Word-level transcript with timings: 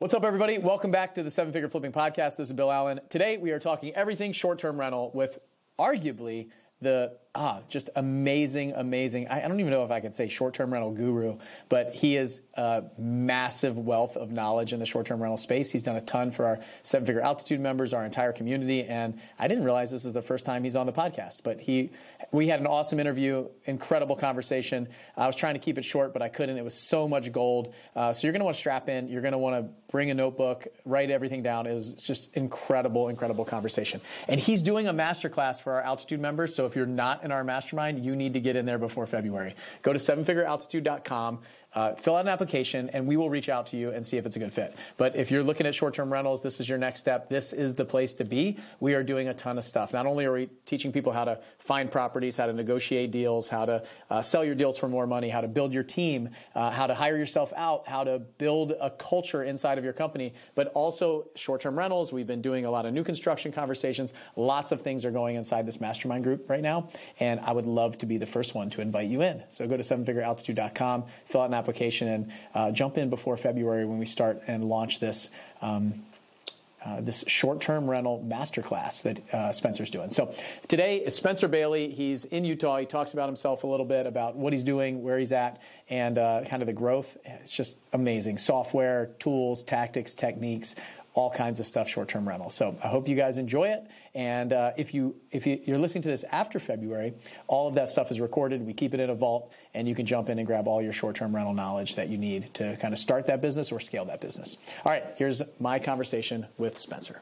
What's 0.00 0.14
up, 0.14 0.24
everybody? 0.24 0.56
Welcome 0.56 0.90
back 0.90 1.12
to 1.16 1.22
the 1.22 1.30
Seven 1.30 1.52
Figure 1.52 1.68
Flipping 1.68 1.92
Podcast. 1.92 2.38
This 2.38 2.48
is 2.48 2.54
Bill 2.54 2.72
Allen. 2.72 3.00
Today, 3.10 3.36
we 3.36 3.50
are 3.50 3.58
talking 3.58 3.94
everything 3.94 4.32
short 4.32 4.58
term 4.58 4.80
rental 4.80 5.10
with 5.12 5.38
arguably 5.78 6.48
the 6.80 7.18
ah, 7.34 7.60
just 7.68 7.90
amazing, 7.94 8.72
amazing. 8.72 9.28
I, 9.28 9.44
I, 9.44 9.48
don't 9.48 9.60
even 9.60 9.70
know 9.70 9.84
if 9.84 9.90
I 9.90 10.00
could 10.00 10.14
say 10.14 10.28
short 10.28 10.54
term 10.54 10.72
rental 10.72 10.90
guru, 10.90 11.38
but 11.68 11.94
he 11.94 12.16
is 12.16 12.42
a 12.54 12.82
massive 12.98 13.78
wealth 13.78 14.16
of 14.16 14.32
knowledge 14.32 14.72
in 14.72 14.80
the 14.80 14.86
short 14.86 15.06
term 15.06 15.20
rental 15.20 15.36
space. 15.36 15.70
He's 15.70 15.84
done 15.84 15.96
a 15.96 16.00
ton 16.00 16.32
for 16.32 16.44
our 16.44 16.58
seven 16.82 17.06
figure 17.06 17.20
altitude 17.20 17.60
members, 17.60 17.94
our 17.94 18.04
entire 18.04 18.32
community. 18.32 18.84
And 18.84 19.20
I 19.38 19.46
didn't 19.46 19.64
realize 19.64 19.90
this 19.90 20.04
is 20.04 20.14
the 20.14 20.22
first 20.22 20.44
time 20.44 20.64
he's 20.64 20.76
on 20.76 20.86
the 20.86 20.92
podcast, 20.92 21.42
but 21.44 21.60
he, 21.60 21.90
we 22.32 22.48
had 22.48 22.58
an 22.60 22.66
awesome 22.66 22.98
interview, 22.98 23.48
incredible 23.64 24.16
conversation. 24.16 24.88
I 25.16 25.26
was 25.26 25.36
trying 25.36 25.54
to 25.54 25.60
keep 25.60 25.78
it 25.78 25.84
short, 25.84 26.12
but 26.12 26.22
I 26.22 26.28
couldn't. 26.28 26.56
It 26.56 26.64
was 26.64 26.74
so 26.74 27.06
much 27.06 27.30
gold. 27.30 27.72
Uh, 27.94 28.12
so 28.12 28.26
you're 28.26 28.32
going 28.32 28.40
to 28.40 28.44
want 28.44 28.56
to 28.56 28.60
strap 28.60 28.88
in. 28.88 29.08
You're 29.08 29.22
going 29.22 29.32
to 29.32 29.38
want 29.38 29.64
to 29.64 29.72
bring 29.90 30.10
a 30.10 30.14
notebook, 30.14 30.66
write 30.84 31.10
everything 31.10 31.42
down. 31.42 31.66
Was 31.66 31.94
just 31.94 32.36
incredible, 32.36 33.08
incredible 33.08 33.44
conversation. 33.44 34.00
And 34.28 34.40
he's 34.40 34.62
doing 34.62 34.88
a 34.88 34.92
masterclass 34.92 35.62
for 35.62 35.74
our 35.74 35.82
altitude 35.82 36.20
members. 36.20 36.54
So 36.54 36.66
if 36.66 36.74
you're 36.74 36.86
not 36.86 37.19
in 37.24 37.32
our 37.32 37.44
mastermind, 37.44 38.04
you 38.04 38.16
need 38.16 38.32
to 38.32 38.40
get 38.40 38.56
in 38.56 38.66
there 38.66 38.78
before 38.78 39.06
February. 39.06 39.54
Go 39.82 39.92
to 39.92 39.98
sevenfigurealtitude.com. 39.98 41.40
Uh, 41.72 41.94
fill 41.94 42.16
out 42.16 42.24
an 42.24 42.28
application 42.28 42.90
and 42.90 43.06
we 43.06 43.16
will 43.16 43.30
reach 43.30 43.48
out 43.48 43.66
to 43.66 43.76
you 43.76 43.90
and 43.90 44.04
see 44.04 44.16
if 44.16 44.26
it's 44.26 44.36
a 44.36 44.38
good 44.38 44.52
fit. 44.52 44.74
But 44.96 45.16
if 45.16 45.30
you're 45.30 45.42
looking 45.42 45.66
at 45.66 45.74
short 45.74 45.94
term 45.94 46.12
rentals, 46.12 46.42
this 46.42 46.58
is 46.58 46.68
your 46.68 46.78
next 46.78 47.00
step. 47.00 47.28
This 47.28 47.52
is 47.52 47.76
the 47.76 47.84
place 47.84 48.14
to 48.14 48.24
be. 48.24 48.58
We 48.80 48.94
are 48.94 49.02
doing 49.02 49.28
a 49.28 49.34
ton 49.34 49.56
of 49.56 49.64
stuff. 49.64 49.92
Not 49.92 50.06
only 50.06 50.24
are 50.24 50.32
we 50.32 50.46
teaching 50.66 50.92
people 50.92 51.12
how 51.12 51.24
to 51.24 51.40
find 51.58 51.90
properties, 51.90 52.36
how 52.36 52.46
to 52.46 52.52
negotiate 52.52 53.10
deals, 53.10 53.48
how 53.48 53.66
to 53.66 53.84
uh, 54.10 54.22
sell 54.22 54.44
your 54.44 54.54
deals 54.54 54.78
for 54.78 54.88
more 54.88 55.06
money, 55.06 55.28
how 55.28 55.40
to 55.40 55.48
build 55.48 55.72
your 55.72 55.82
team, 55.82 56.30
uh, 56.54 56.70
how 56.70 56.86
to 56.86 56.94
hire 56.94 57.16
yourself 57.16 57.52
out, 57.56 57.86
how 57.86 58.02
to 58.02 58.18
build 58.18 58.72
a 58.80 58.90
culture 58.90 59.44
inside 59.44 59.78
of 59.78 59.84
your 59.84 59.92
company, 59.92 60.34
but 60.54 60.68
also 60.68 61.28
short 61.36 61.60
term 61.60 61.78
rentals. 61.78 62.12
We've 62.12 62.26
been 62.26 62.42
doing 62.42 62.64
a 62.64 62.70
lot 62.70 62.86
of 62.86 62.92
new 62.92 63.04
construction 63.04 63.52
conversations. 63.52 64.12
Lots 64.34 64.72
of 64.72 64.82
things 64.82 65.04
are 65.04 65.10
going 65.10 65.36
inside 65.36 65.66
this 65.66 65.80
mastermind 65.80 66.24
group 66.24 66.50
right 66.50 66.62
now. 66.62 66.88
And 67.20 67.38
I 67.40 67.52
would 67.52 67.64
love 67.64 67.98
to 67.98 68.06
be 68.06 68.16
the 68.16 68.26
first 68.26 68.54
one 68.54 68.70
to 68.70 68.80
invite 68.80 69.08
you 69.08 69.22
in. 69.22 69.42
So 69.48 69.66
go 69.68 69.76
to 69.76 69.82
sevenfigurealtitude.com, 69.82 71.04
fill 71.26 71.42
out 71.42 71.48
an 71.48 71.54
application, 71.60 72.08
and 72.08 72.32
uh, 72.54 72.70
jump 72.72 72.98
in 72.98 73.10
before 73.10 73.36
February 73.36 73.84
when 73.84 73.98
we 73.98 74.06
start 74.06 74.40
and 74.46 74.64
launch 74.64 74.98
this. 74.98 75.30
Um, 75.60 76.02
uh, 76.82 76.98
this 77.02 77.22
short-term 77.26 77.90
rental 77.90 78.24
masterclass 78.26 79.02
that 79.02 79.34
uh, 79.34 79.52
Spencer's 79.52 79.90
doing. 79.90 80.10
So 80.10 80.34
today 80.66 80.96
is 80.96 81.14
Spencer 81.14 81.46
Bailey. 81.46 81.90
He's 81.90 82.24
in 82.24 82.42
Utah. 82.42 82.78
He 82.78 82.86
talks 82.86 83.12
about 83.12 83.28
himself 83.28 83.64
a 83.64 83.66
little 83.66 83.84
bit 83.84 84.06
about 84.06 84.34
what 84.34 84.54
he's 84.54 84.64
doing, 84.64 85.02
where 85.02 85.18
he's 85.18 85.32
at, 85.32 85.60
and 85.90 86.16
uh, 86.16 86.40
kind 86.48 86.62
of 86.62 86.66
the 86.66 86.72
growth. 86.72 87.18
It's 87.26 87.54
just 87.54 87.80
amazing. 87.92 88.38
Software, 88.38 89.10
tools, 89.18 89.62
tactics, 89.62 90.14
techniques, 90.14 90.74
all 91.14 91.30
kinds 91.30 91.58
of 91.60 91.66
stuff 91.66 91.88
short-term 91.88 92.28
rental. 92.28 92.50
So 92.50 92.76
I 92.82 92.88
hope 92.88 93.08
you 93.08 93.16
guys 93.16 93.38
enjoy 93.38 93.68
it. 93.68 93.86
And 94.14 94.52
uh, 94.52 94.72
if 94.76 94.94
you 94.94 95.16
if 95.30 95.46
you, 95.46 95.60
are 95.74 95.78
listening 95.78 96.02
to 96.02 96.08
this 96.08 96.24
after 96.24 96.58
February, 96.58 97.14
all 97.46 97.68
of 97.68 97.74
that 97.74 97.90
stuff 97.90 98.10
is 98.10 98.20
recorded. 98.20 98.64
We 98.64 98.72
keep 98.72 98.94
it 98.94 99.00
in 99.00 99.10
a 99.10 99.14
vault, 99.14 99.52
and 99.74 99.88
you 99.88 99.94
can 99.94 100.06
jump 100.06 100.28
in 100.28 100.38
and 100.38 100.46
grab 100.46 100.68
all 100.68 100.80
your 100.82 100.92
short-term 100.92 101.34
rental 101.34 101.54
knowledge 101.54 101.96
that 101.96 102.08
you 102.08 102.18
need 102.18 102.52
to 102.54 102.76
kind 102.76 102.94
of 102.94 102.98
start 102.98 103.26
that 103.26 103.40
business 103.40 103.72
or 103.72 103.80
scale 103.80 104.04
that 104.06 104.20
business. 104.20 104.56
All 104.84 104.92
right, 104.92 105.04
here's 105.16 105.42
my 105.58 105.78
conversation 105.78 106.46
with 106.58 106.78
Spencer. 106.78 107.20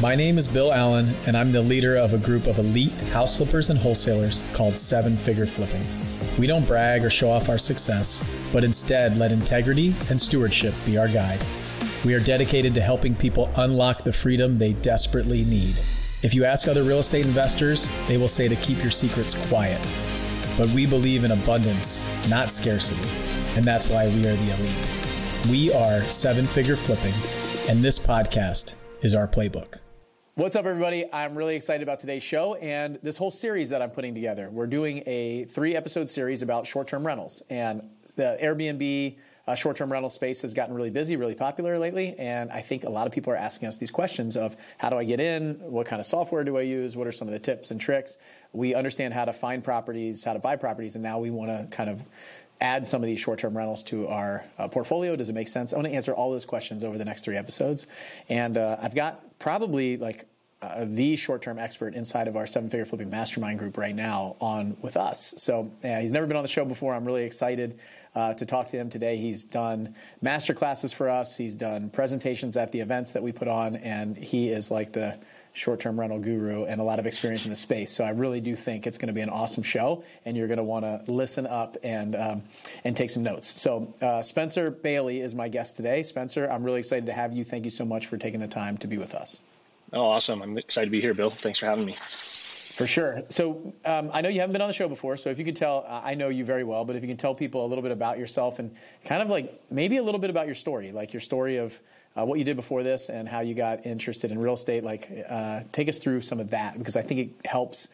My 0.00 0.14
name 0.14 0.38
is 0.38 0.48
Bill 0.48 0.72
Allen, 0.72 1.12
and 1.26 1.36
I'm 1.36 1.52
the 1.52 1.60
leader 1.60 1.96
of 1.96 2.14
a 2.14 2.18
group 2.18 2.46
of 2.46 2.58
elite 2.58 2.92
house 3.12 3.36
flippers 3.36 3.70
and 3.70 3.78
wholesalers 3.78 4.42
called 4.54 4.78
Seven 4.78 5.16
Figure 5.16 5.46
Flipping. 5.46 5.82
We 6.38 6.46
don't 6.46 6.66
brag 6.66 7.04
or 7.04 7.10
show 7.10 7.30
off 7.30 7.48
our 7.48 7.58
success, 7.58 8.24
but 8.52 8.64
instead 8.64 9.18
let 9.18 9.32
integrity 9.32 9.94
and 10.08 10.18
stewardship 10.18 10.74
be 10.86 10.96
our 10.96 11.08
guide. 11.08 11.40
We 12.02 12.14
are 12.14 12.20
dedicated 12.20 12.74
to 12.76 12.80
helping 12.80 13.14
people 13.14 13.50
unlock 13.56 14.04
the 14.04 14.12
freedom 14.12 14.56
they 14.56 14.72
desperately 14.72 15.44
need. 15.44 15.76
If 16.22 16.32
you 16.34 16.46
ask 16.46 16.66
other 16.66 16.82
real 16.82 17.00
estate 17.00 17.26
investors, 17.26 17.90
they 18.08 18.16
will 18.16 18.26
say 18.26 18.48
to 18.48 18.56
keep 18.56 18.78
your 18.78 18.90
secrets 18.90 19.34
quiet. 19.50 19.78
But 20.56 20.70
we 20.70 20.86
believe 20.86 21.24
in 21.24 21.32
abundance, 21.32 22.02
not 22.30 22.52
scarcity, 22.52 23.06
and 23.54 23.66
that's 23.66 23.90
why 23.90 24.06
we 24.06 24.26
are 24.26 24.34
the 24.34 24.54
elite. 24.54 25.50
We 25.50 25.74
are 25.74 26.02
seven 26.04 26.46
figure 26.46 26.76
flipping, 26.76 27.12
and 27.70 27.84
this 27.84 27.98
podcast 27.98 28.76
is 29.02 29.14
our 29.14 29.28
playbook. 29.28 29.78
What's 30.36 30.56
up, 30.56 30.64
everybody? 30.64 31.04
I'm 31.12 31.36
really 31.36 31.54
excited 31.54 31.82
about 31.82 32.00
today's 32.00 32.22
show 32.22 32.54
and 32.54 32.98
this 33.02 33.18
whole 33.18 33.30
series 33.30 33.68
that 33.70 33.82
I'm 33.82 33.90
putting 33.90 34.14
together. 34.14 34.48
We're 34.48 34.68
doing 34.68 35.02
a 35.04 35.44
three 35.44 35.76
episode 35.76 36.08
series 36.08 36.40
about 36.40 36.66
short 36.66 36.88
term 36.88 37.06
rentals, 37.06 37.42
and 37.50 37.90
the 38.16 38.38
Airbnb 38.42 39.18
uh, 39.46 39.54
short-term 39.54 39.90
rental 39.90 40.10
space 40.10 40.42
has 40.42 40.54
gotten 40.54 40.74
really 40.74 40.90
busy, 40.90 41.16
really 41.16 41.34
popular 41.34 41.78
lately, 41.78 42.14
and 42.18 42.50
I 42.50 42.60
think 42.60 42.84
a 42.84 42.90
lot 42.90 43.06
of 43.06 43.12
people 43.12 43.32
are 43.32 43.36
asking 43.36 43.68
us 43.68 43.76
these 43.78 43.90
questions 43.90 44.36
of 44.36 44.56
how 44.78 44.90
do 44.90 44.96
I 44.96 45.04
get 45.04 45.20
in? 45.20 45.54
What 45.60 45.86
kind 45.86 45.98
of 45.98 46.06
software 46.06 46.44
do 46.44 46.56
I 46.56 46.62
use? 46.62 46.96
What 46.96 47.06
are 47.06 47.12
some 47.12 47.28
of 47.28 47.32
the 47.32 47.40
tips 47.40 47.70
and 47.70 47.80
tricks? 47.80 48.16
We 48.52 48.74
understand 48.74 49.14
how 49.14 49.24
to 49.24 49.32
find 49.32 49.62
properties, 49.64 50.24
how 50.24 50.34
to 50.34 50.38
buy 50.38 50.56
properties, 50.56 50.94
and 50.94 51.02
now 51.02 51.18
we 51.18 51.30
want 51.30 51.50
to 51.50 51.76
kind 51.76 51.90
of 51.90 52.02
add 52.60 52.86
some 52.86 53.02
of 53.02 53.06
these 53.06 53.18
short-term 53.18 53.56
rentals 53.56 53.82
to 53.84 54.06
our 54.08 54.44
uh, 54.58 54.68
portfolio. 54.68 55.16
Does 55.16 55.30
it 55.30 55.34
make 55.34 55.48
sense? 55.48 55.72
I 55.72 55.76
want 55.76 55.88
to 55.88 55.94
answer 55.94 56.12
all 56.12 56.30
those 56.30 56.44
questions 56.44 56.84
over 56.84 56.98
the 56.98 57.06
next 57.06 57.24
three 57.24 57.36
episodes, 57.36 57.86
and 58.28 58.58
uh, 58.58 58.76
I've 58.80 58.94
got 58.94 59.38
probably 59.38 59.96
like 59.96 60.26
uh, 60.60 60.84
the 60.86 61.16
short-term 61.16 61.58
expert 61.58 61.94
inside 61.94 62.28
of 62.28 62.36
our 62.36 62.46
seven-figure 62.46 62.84
flipping 62.84 63.08
mastermind 63.08 63.58
group 63.58 63.78
right 63.78 63.94
now 63.94 64.36
on 64.40 64.76
with 64.82 64.98
us. 64.98 65.32
So 65.38 65.72
he's 65.82 66.12
never 66.12 66.26
been 66.26 66.36
on 66.36 66.42
the 66.42 66.48
show 66.48 66.66
before. 66.66 66.94
I'm 66.94 67.06
really 67.06 67.24
excited 67.24 67.78
uh, 68.14 68.34
to 68.34 68.46
talk 68.46 68.68
to 68.68 68.76
him 68.76 68.90
today. 68.90 69.16
He's 69.16 69.42
done 69.42 69.94
master 70.20 70.54
classes 70.54 70.92
for 70.92 71.08
us. 71.08 71.36
He's 71.36 71.56
done 71.56 71.90
presentations 71.90 72.56
at 72.56 72.72
the 72.72 72.80
events 72.80 73.12
that 73.12 73.22
we 73.22 73.32
put 73.32 73.48
on, 73.48 73.76
and 73.76 74.16
he 74.16 74.50
is 74.50 74.70
like 74.70 74.92
the 74.92 75.18
short-term 75.52 75.98
rental 75.98 76.20
guru 76.20 76.64
and 76.64 76.80
a 76.80 76.84
lot 76.84 76.98
of 76.98 77.06
experience 77.06 77.44
in 77.44 77.50
the 77.50 77.56
space. 77.56 77.90
So 77.90 78.04
I 78.04 78.10
really 78.10 78.40
do 78.40 78.54
think 78.54 78.86
it's 78.86 78.98
going 78.98 79.08
to 79.08 79.12
be 79.12 79.20
an 79.20 79.28
awesome 79.28 79.62
show, 79.62 80.04
and 80.24 80.36
you're 80.36 80.46
going 80.46 80.58
to 80.58 80.64
want 80.64 80.84
to 80.84 81.12
listen 81.12 81.46
up 81.46 81.76
and 81.82 82.14
um, 82.14 82.42
and 82.84 82.96
take 82.96 83.10
some 83.10 83.22
notes. 83.22 83.60
So 83.60 83.92
uh, 84.00 84.22
Spencer 84.22 84.70
Bailey 84.70 85.20
is 85.20 85.34
my 85.34 85.48
guest 85.48 85.76
today. 85.76 86.02
Spencer, 86.02 86.48
I'm 86.50 86.62
really 86.62 86.78
excited 86.78 87.06
to 87.06 87.12
have 87.12 87.32
you. 87.32 87.44
Thank 87.44 87.64
you 87.64 87.70
so 87.70 87.84
much 87.84 88.06
for 88.06 88.16
taking 88.16 88.40
the 88.40 88.48
time 88.48 88.76
to 88.78 88.86
be 88.86 88.98
with 88.98 89.14
us. 89.14 89.40
Oh, 89.92 90.06
awesome! 90.06 90.40
I'm 90.42 90.56
excited 90.56 90.86
to 90.86 90.90
be 90.92 91.00
here, 91.00 91.14
Bill. 91.14 91.30
Thanks 91.30 91.58
for 91.58 91.66
having 91.66 91.84
me. 91.84 91.96
For 92.80 92.86
sure. 92.86 93.22
So 93.28 93.74
um, 93.84 94.10
I 94.14 94.22
know 94.22 94.30
you 94.30 94.40
haven't 94.40 94.54
been 94.54 94.62
on 94.62 94.68
the 94.68 94.72
show 94.72 94.88
before, 94.88 95.18
so 95.18 95.28
if 95.28 95.38
you 95.38 95.44
could 95.44 95.54
tell, 95.54 95.84
uh, 95.86 96.00
I 96.02 96.14
know 96.14 96.30
you 96.30 96.46
very 96.46 96.64
well, 96.64 96.86
but 96.86 96.96
if 96.96 97.02
you 97.02 97.08
can 97.08 97.18
tell 97.18 97.34
people 97.34 97.66
a 97.66 97.68
little 97.68 97.82
bit 97.82 97.92
about 97.92 98.18
yourself 98.18 98.58
and 98.58 98.74
kind 99.04 99.20
of 99.20 99.28
like 99.28 99.52
maybe 99.70 99.98
a 99.98 100.02
little 100.02 100.18
bit 100.18 100.30
about 100.30 100.46
your 100.46 100.54
story, 100.54 100.90
like 100.90 101.12
your 101.12 101.20
story 101.20 101.58
of 101.58 101.78
uh, 102.16 102.24
what 102.24 102.38
you 102.38 102.44
did 102.46 102.56
before 102.56 102.82
this 102.82 103.10
and 103.10 103.28
how 103.28 103.40
you 103.40 103.52
got 103.52 103.84
interested 103.84 104.30
in 104.30 104.38
real 104.38 104.54
estate, 104.54 104.82
like 104.82 105.10
uh, 105.28 105.60
take 105.72 105.90
us 105.90 105.98
through 105.98 106.22
some 106.22 106.40
of 106.40 106.48
that 106.48 106.78
because 106.78 106.96
I 106.96 107.02
think 107.02 107.20
it 107.20 107.46
helps 107.46 107.88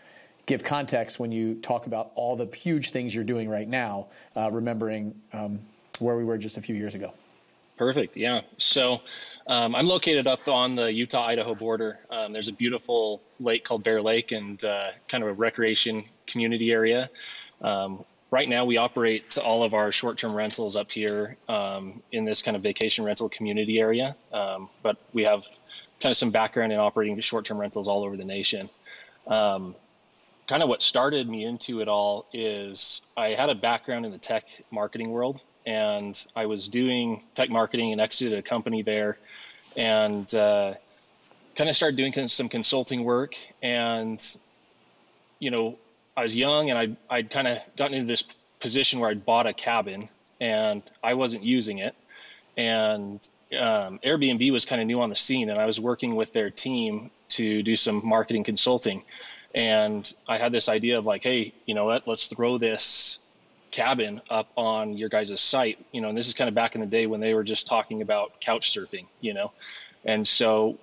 give 0.47 0.63
context 0.63 1.19
when 1.19 1.33
you 1.33 1.57
talk 1.57 1.89
about 1.89 2.13
all 2.15 2.37
the 2.37 2.47
huge 2.55 2.91
things 2.91 3.13
you're 3.13 3.25
doing 3.25 3.49
right 3.49 3.67
now, 3.67 4.07
uh, 4.37 4.49
remembering 4.53 5.21
um, 5.33 5.59
where 5.99 6.17
we 6.17 6.23
were 6.23 6.39
just 6.39 6.59
a 6.59 6.63
few 6.63 6.77
years 6.77 6.95
ago. 6.95 7.13
Perfect. 7.77 8.17
Yeah. 8.17 8.43
So 8.59 9.01
um, 9.49 9.75
I'm 9.75 9.87
located 9.87 10.27
up 10.27 10.49
on 10.49 10.75
the 10.75 10.93
Utah 10.93 11.27
Idaho 11.27 11.55
border. 11.55 12.01
Um, 12.11 12.33
there's 12.33 12.49
a 12.49 12.53
beautiful 12.53 13.23
lake 13.39 13.65
called 13.65 13.85
Bear 13.85 14.03
Lake 14.03 14.33
and 14.33 14.63
uh, 14.65 14.91
kind 15.09 15.23
of 15.23 15.31
a 15.31 15.33
recreation 15.33 16.05
community 16.27 16.73
area. 16.73 17.11
Um, 17.63 18.05
right 18.31 18.49
now, 18.49 18.65
we 18.65 18.77
operate 18.77 19.39
all 19.39 19.63
of 19.63 19.73
our 19.73 19.93
short 19.93 20.19
term 20.19 20.35
rentals 20.35 20.75
up 20.75 20.91
here 20.91 21.37
um, 21.49 22.03
in 22.11 22.25
this 22.25 22.43
kind 22.43 22.57
of 22.57 22.63
vacation 22.63 23.05
rental 23.05 23.29
community 23.29 23.79
area. 23.79 24.17
Um, 24.33 24.69
but 24.83 24.97
we 25.13 25.23
have 25.23 25.45
kind 26.01 26.11
of 26.11 26.17
some 26.17 26.31
background 26.31 26.73
in 26.73 26.79
operating 26.79 27.19
short 27.21 27.45
term 27.45 27.59
rentals 27.59 27.87
all 27.87 28.05
over 28.05 28.17
the 28.17 28.25
nation. 28.25 28.69
Um, 29.29 29.77
kind 30.49 30.63
of 30.63 30.69
what 30.69 30.83
started 30.83 31.29
me 31.29 31.45
into 31.45 31.81
it 31.81 31.89
all 31.89 32.27
is 32.33 33.03
I 33.17 33.29
had 33.29 33.51
a 33.51 33.55
background 33.55 34.07
in 34.07 34.13
the 34.13 34.19
tech 34.19 34.45
marketing 34.71 35.11
world 35.11 35.43
and 35.67 36.25
I 36.37 36.47
was 36.47 36.69
doing 36.69 37.23
tech 37.35 37.51
marketing 37.51 37.93
and 37.93 38.01
exited 38.01 38.39
a 38.39 38.43
company 38.43 38.83
there 38.83 39.19
and 39.77 40.35
uh, 40.35 40.75
kind 41.55 41.71
of 41.71 41.77
started 41.77 41.97
doing 41.97 42.29
some 42.29 42.49
consulting 42.49 43.05
work. 43.05 43.37
And, 43.63 44.25
you 45.39 45.51
know, 45.51 45.79
I 46.17 46.23
was 46.23 46.37
young 46.37 46.71
and 46.71 46.79
I, 46.79 47.15
I'd 47.15 47.31
kind 47.31 47.47
of 47.47 47.59
gotten 47.77 47.95
into 47.95 48.09
this 48.09 48.23
position 48.61 49.01
where 49.01 49.11
I'd 49.11 49.25
bought 49.25 49.47
a 49.47 49.53
cabin 49.53 50.09
and 50.41 50.83
I 51.03 51.15
wasn't 51.15 51.45
using 51.45 51.79
it. 51.79 51.95
And 52.57 53.21
um, 53.53 53.99
Airbnb 54.05 54.51
was 54.51 54.65
kind 54.65 54.81
of 54.81 54.87
new 54.87 55.01
on 55.01 55.11
the 55.11 55.17
scene, 55.17 55.51
and 55.51 55.59
I 55.59 55.67
was 55.67 55.79
working 55.79 56.17
with 56.17 56.33
their 56.33 56.51
team 56.51 57.11
to 57.31 57.63
do 57.63 57.77
some 57.77 58.01
marketing 58.05 58.45
consulting. 58.45 59.03
And 59.55 60.11
I 60.27 60.39
had 60.39 60.53
this 60.53 60.69
idea 60.69 60.99
of 60.99 61.07
like, 61.07 61.23
hey, 61.23 61.53
you 61.67 61.75
know 61.75 61.85
what? 61.85 62.09
Let's 62.09 62.27
throw 62.27 62.59
this 62.59 63.21
cabin 63.71 64.21
up 64.31 64.51
on 64.57 64.97
your 64.97 65.09
guys' 65.09 65.41
site, 65.41 65.79
you 65.93 66.01
know, 66.01 66.09
and 66.09 66.17
this 66.17 66.29
is 66.29 66.35
kind 66.35 66.49
of 66.49 66.55
back 66.55 66.75
in 66.75 66.81
the 66.81 66.87
day 66.87 67.07
when 67.07 67.21
they 67.21 67.35
were 67.35 67.45
just 67.45 67.67
talking 67.67 68.03
about 68.03 68.41
couch 68.41 68.73
surfing, 68.73 69.07
you 69.21 69.35
know. 69.35 69.53
And 70.05 70.27
so 70.27 70.79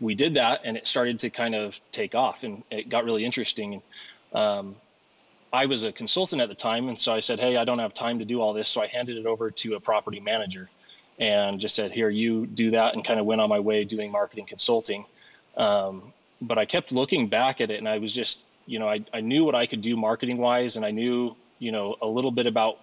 we 0.00 0.14
did 0.14 0.34
that 0.34 0.60
and 0.64 0.76
it 0.76 0.86
started 0.86 1.20
to 1.20 1.30
kind 1.30 1.54
of 1.54 1.80
take 1.92 2.14
off 2.14 2.44
and 2.44 2.62
it 2.70 2.88
got 2.88 3.04
really 3.04 3.24
interesting. 3.24 3.80
Um, 4.32 4.76
I 5.52 5.66
was 5.66 5.84
a 5.84 5.92
consultant 5.92 6.42
at 6.42 6.48
the 6.48 6.54
time. 6.54 6.88
And 6.88 6.98
so 6.98 7.14
I 7.14 7.20
said, 7.20 7.38
Hey, 7.38 7.56
I 7.56 7.64
don't 7.64 7.78
have 7.78 7.94
time 7.94 8.18
to 8.18 8.24
do 8.24 8.40
all 8.40 8.52
this. 8.52 8.68
So 8.68 8.82
I 8.82 8.88
handed 8.88 9.16
it 9.16 9.26
over 9.26 9.50
to 9.52 9.74
a 9.74 9.80
property 9.80 10.20
manager. 10.20 10.68
and 11.18 11.60
just 11.60 11.74
said, 11.76 11.92
"Here, 11.92 12.10
you 12.10 12.46
do 12.46 12.72
that," 12.72 12.94
and 12.94 13.04
kind 13.04 13.20
of 13.20 13.26
went 13.26 13.40
on 13.40 13.48
my 13.48 13.60
way 13.60 13.84
doing 13.84 14.10
marketing 14.10 14.46
consulting. 14.46 15.04
Um, 15.56 16.12
but 16.42 16.58
I 16.58 16.64
kept 16.64 16.92
looking 16.92 17.28
back 17.28 17.60
at 17.60 17.70
it, 17.70 17.78
and 17.78 17.88
I 17.88 17.98
was 17.98 18.12
just, 18.12 18.44
you 18.66 18.78
know, 18.78 18.88
I, 18.88 19.04
I 19.12 19.20
knew 19.20 19.44
what 19.44 19.54
I 19.54 19.66
could 19.66 19.80
do 19.80 19.96
marketing 19.96 20.38
wise, 20.38 20.76
and 20.76 20.84
I 20.84 20.90
knew, 20.90 21.36
you 21.64 21.72
know, 21.72 21.96
a 22.00 22.06
little 22.06 22.30
bit 22.30 22.46
about 22.46 22.78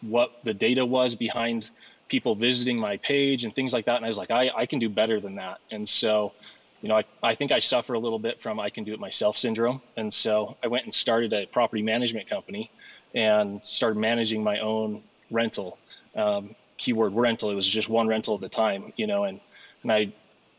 what 0.00 0.42
the 0.42 0.54
data 0.54 0.84
was 0.84 1.14
behind 1.16 1.70
people 2.08 2.34
visiting 2.34 2.78
my 2.78 2.96
page 2.96 3.44
and 3.44 3.54
things 3.54 3.72
like 3.72 3.84
that. 3.84 3.96
And 3.96 4.04
I 4.04 4.08
was 4.08 4.18
like, 4.18 4.30
I, 4.30 4.50
I 4.54 4.66
can 4.66 4.78
do 4.78 4.88
better 4.88 5.20
than 5.20 5.36
that. 5.36 5.60
And 5.70 5.88
so, 5.88 6.32
you 6.80 6.88
know, 6.88 6.96
I, 6.96 7.04
I 7.22 7.34
think 7.34 7.52
I 7.52 7.60
suffer 7.60 7.94
a 7.94 7.98
little 7.98 8.18
bit 8.18 8.40
from 8.40 8.58
I 8.58 8.70
can 8.70 8.84
do 8.84 8.92
it 8.92 9.00
myself 9.00 9.36
syndrome. 9.36 9.80
And 9.96 10.12
so 10.12 10.56
I 10.64 10.66
went 10.66 10.84
and 10.84 10.92
started 10.92 11.32
a 11.32 11.46
property 11.46 11.82
management 11.82 12.28
company 12.28 12.70
and 13.14 13.64
started 13.64 13.98
managing 13.98 14.42
my 14.42 14.58
own 14.58 15.02
rental. 15.30 15.78
Um, 16.16 16.56
keyword 16.82 17.14
rental. 17.14 17.50
It 17.50 17.54
was 17.54 17.66
just 17.66 17.88
one 17.88 18.08
rental 18.08 18.34
at 18.34 18.40
the 18.40 18.48
time, 18.48 18.92
you 18.96 19.06
know, 19.06 19.24
and, 19.24 19.40
and 19.82 19.92
I 19.92 20.12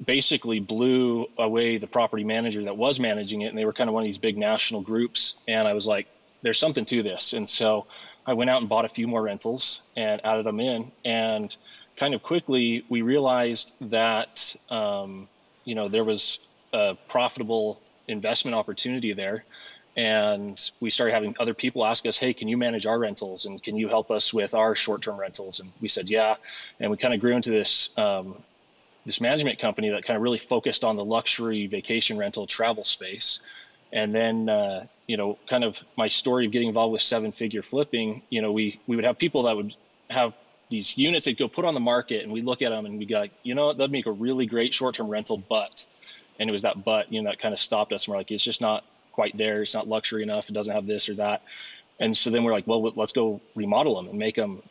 basically 0.04 0.60
blew 0.60 1.28
away 1.38 1.78
the 1.78 1.88
property 1.88 2.24
manager 2.24 2.64
that 2.64 2.78
was 2.78 3.00
managing 3.00 3.42
it. 3.42 3.48
And 3.48 3.58
they 3.58 3.66
were 3.66 3.74
kind 3.74 3.90
of 3.90 3.94
one 3.94 4.04
of 4.04 4.08
these 4.08 4.20
big 4.20 4.38
national 4.38 4.82
groups. 4.82 5.42
And 5.48 5.68
I 5.68 5.74
was 5.74 5.86
like, 5.86 6.08
there's 6.44 6.60
something 6.60 6.86
to 6.86 7.02
this. 7.02 7.34
And 7.34 7.50
so 7.50 7.88
I 8.28 8.34
went 8.34 8.50
out 8.50 8.62
and 8.62 8.70
bought 8.70 8.86
a 8.86 8.90
few 8.90 9.08
more 9.08 9.24
rentals 9.24 9.82
and 9.98 10.24
added 10.24 10.46
them 10.46 10.60
in. 10.60 10.92
And 11.04 11.56
kind 11.98 12.14
of 12.14 12.22
quickly, 12.22 12.86
we 12.90 13.02
realized 13.02 13.76
that, 13.90 14.56
um, 14.70 15.28
you 15.66 15.74
know, 15.74 15.88
there 15.88 16.04
was 16.04 16.46
a 16.74 16.96
profitable 17.08 17.82
investment 18.08 18.56
opportunity 18.56 19.14
there. 19.14 19.44
And 19.96 20.60
we 20.80 20.90
started 20.90 21.14
having 21.14 21.36
other 21.40 21.54
people 21.54 21.86
ask 21.86 22.06
us 22.08 22.18
hey 22.18 22.34
can 22.34 22.48
you 22.48 22.58
manage 22.58 22.86
our 22.88 22.98
rentals? 22.98 23.46
And 23.46 23.62
can 23.62 23.78
you 23.78 23.88
help 23.88 24.10
us 24.10 24.34
with 24.34 24.56
our 24.56 24.76
short-term 24.76 25.20
rentals? 25.20 25.60
And 25.60 25.72
we 25.82 25.88
said 25.88 26.10
yeah. 26.10 26.36
And 26.80 26.90
we 26.90 26.98
kind 26.98 27.14
of 27.14 27.20
grew 27.20 27.36
into 27.36 27.52
this 27.52 27.96
um, 27.98 28.36
this 29.06 29.22
management 29.22 29.60
company 29.60 29.90
that 29.90 30.04
kind 30.04 30.16
of 30.18 30.24
really 30.24 30.38
focused 30.38 30.84
on 30.84 30.96
the 30.96 31.06
luxury 31.06 31.68
vacation 31.68 32.18
rental 32.18 32.48
travel 32.48 32.84
space 32.84 33.42
and 33.94 34.14
then 34.14 34.50
uh, 34.50 34.86
you 35.08 35.16
know 35.16 35.38
kind 35.50 35.64
of 35.64 35.82
my 35.96 36.10
story 36.10 36.46
of 36.46 36.52
getting 36.52 36.68
involved 36.68 36.92
with 36.92 37.02
seven 37.02 37.32
figure 37.32 37.62
flipping 37.62 38.22
you 38.30 38.42
know 38.42 38.52
we 38.52 38.80
we 38.88 38.98
would 38.98 39.06
have 39.06 39.18
people 39.18 39.44
that 39.44 39.56
would 39.56 39.74
have 40.10 40.34
these 40.70 40.98
units 40.98 41.26
that 41.26 41.38
go 41.38 41.48
put 41.48 41.64
on 41.64 41.74
the 41.74 41.80
market 41.80 42.24
and 42.24 42.32
we 42.32 42.42
look 42.42 42.62
at 42.62 42.70
them 42.70 42.86
and 42.86 43.00
we 43.00 43.06
go 43.06 43.16
like 43.16 43.32
you 43.44 43.56
know 43.56 43.72
that'd 43.72 43.92
make 43.92 44.08
a 44.08 44.12
really 44.12 44.46
great 44.46 44.74
short-term 44.74 45.08
rental 45.08 45.38
but 45.38 45.86
and 46.40 46.50
it 46.50 46.52
was 46.52 46.64
that 46.64 46.84
but 46.84 47.12
you 47.12 47.22
know 47.22 47.30
that 47.30 47.40
kind 47.40 47.54
of 47.54 47.60
stopped 47.60 47.94
us 47.94 48.06
and 48.08 48.12
we're 48.12 48.18
like 48.18 48.32
it's 48.32 48.44
just 48.44 48.60
not 48.60 48.84
quite 49.14 49.38
there. 49.38 49.62
It's 49.62 49.74
not 49.74 49.88
luxury 49.88 50.24
enough. 50.24 50.50
It 50.50 50.54
doesn't 50.54 50.74
have 50.74 50.86
this 50.86 51.08
or 51.08 51.14
that. 51.14 51.44
And 52.00 52.18
so 52.18 52.30
then 52.30 52.44
we're 52.44 52.52
like, 52.52 52.68
well, 52.68 52.82
let's 52.96 53.14
go 53.14 53.40
remodel 53.56 53.96
them 53.96 54.10
and 54.10 54.20
make 54.20 54.36
them 54.36 54.62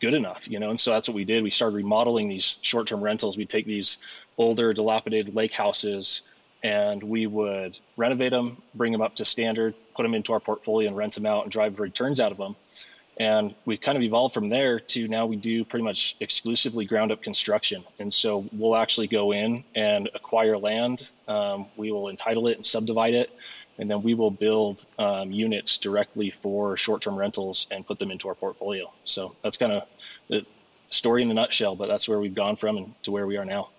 good 0.00 0.14
enough, 0.14 0.50
you 0.50 0.58
know? 0.58 0.70
And 0.70 0.80
so 0.80 0.90
that's 0.90 1.08
what 1.08 1.14
we 1.14 1.24
did. 1.24 1.44
We 1.44 1.50
started 1.50 1.76
remodeling 1.76 2.28
these 2.28 2.58
short-term 2.62 3.00
rentals. 3.00 3.36
We'd 3.36 3.50
take 3.50 3.66
these 3.66 3.98
older 4.36 4.72
dilapidated 4.72 5.36
lake 5.36 5.52
houses 5.52 6.22
and 6.62 7.02
we 7.02 7.26
would 7.26 7.78
renovate 7.96 8.30
them, 8.30 8.60
bring 8.74 8.92
them 8.92 9.00
up 9.00 9.16
to 9.16 9.24
standard, 9.24 9.74
put 9.94 10.02
them 10.02 10.14
into 10.14 10.32
our 10.32 10.40
portfolio 10.40 10.88
and 10.88 10.96
rent 10.96 11.14
them 11.14 11.26
out 11.26 11.44
and 11.44 11.52
drive 11.52 11.80
returns 11.80 12.20
out 12.20 12.32
of 12.32 12.38
them. 12.38 12.56
And 13.18 13.54
we've 13.66 13.80
kind 13.80 13.96
of 13.96 14.02
evolved 14.02 14.32
from 14.32 14.48
there 14.48 14.80
to 14.80 15.06
now 15.06 15.26
we 15.26 15.36
do 15.36 15.64
pretty 15.64 15.84
much 15.84 16.16
exclusively 16.20 16.86
ground 16.86 17.12
up 17.12 17.22
construction. 17.22 17.84
And 17.98 18.12
so 18.12 18.46
we'll 18.52 18.76
actually 18.76 19.08
go 19.08 19.32
in 19.32 19.62
and 19.74 20.08
acquire 20.14 20.56
land. 20.56 21.12
Um, 21.28 21.66
we 21.76 21.92
will 21.92 22.08
entitle 22.08 22.46
it 22.46 22.54
and 22.54 22.64
subdivide 22.64 23.14
it 23.14 23.30
and 23.80 23.90
then 23.90 24.02
we 24.02 24.12
will 24.12 24.30
build 24.30 24.84
um, 24.98 25.32
units 25.32 25.78
directly 25.78 26.28
for 26.28 26.76
short-term 26.76 27.16
rentals 27.16 27.66
and 27.70 27.86
put 27.86 27.98
them 27.98 28.10
into 28.10 28.28
our 28.28 28.34
portfolio. 28.34 28.92
So 29.06 29.34
that's 29.42 29.56
kind 29.56 29.72
of 29.72 29.88
the 30.28 30.44
story 30.90 31.22
in 31.22 31.30
a 31.30 31.34
nutshell, 31.34 31.76
but 31.76 31.88
that's 31.88 32.06
where 32.06 32.20
we've 32.20 32.34
gone 32.34 32.56
from 32.56 32.76
and 32.76 32.94
to 33.04 33.10
where 33.10 33.26
we 33.26 33.38
are 33.38 33.44
now. 33.46 33.70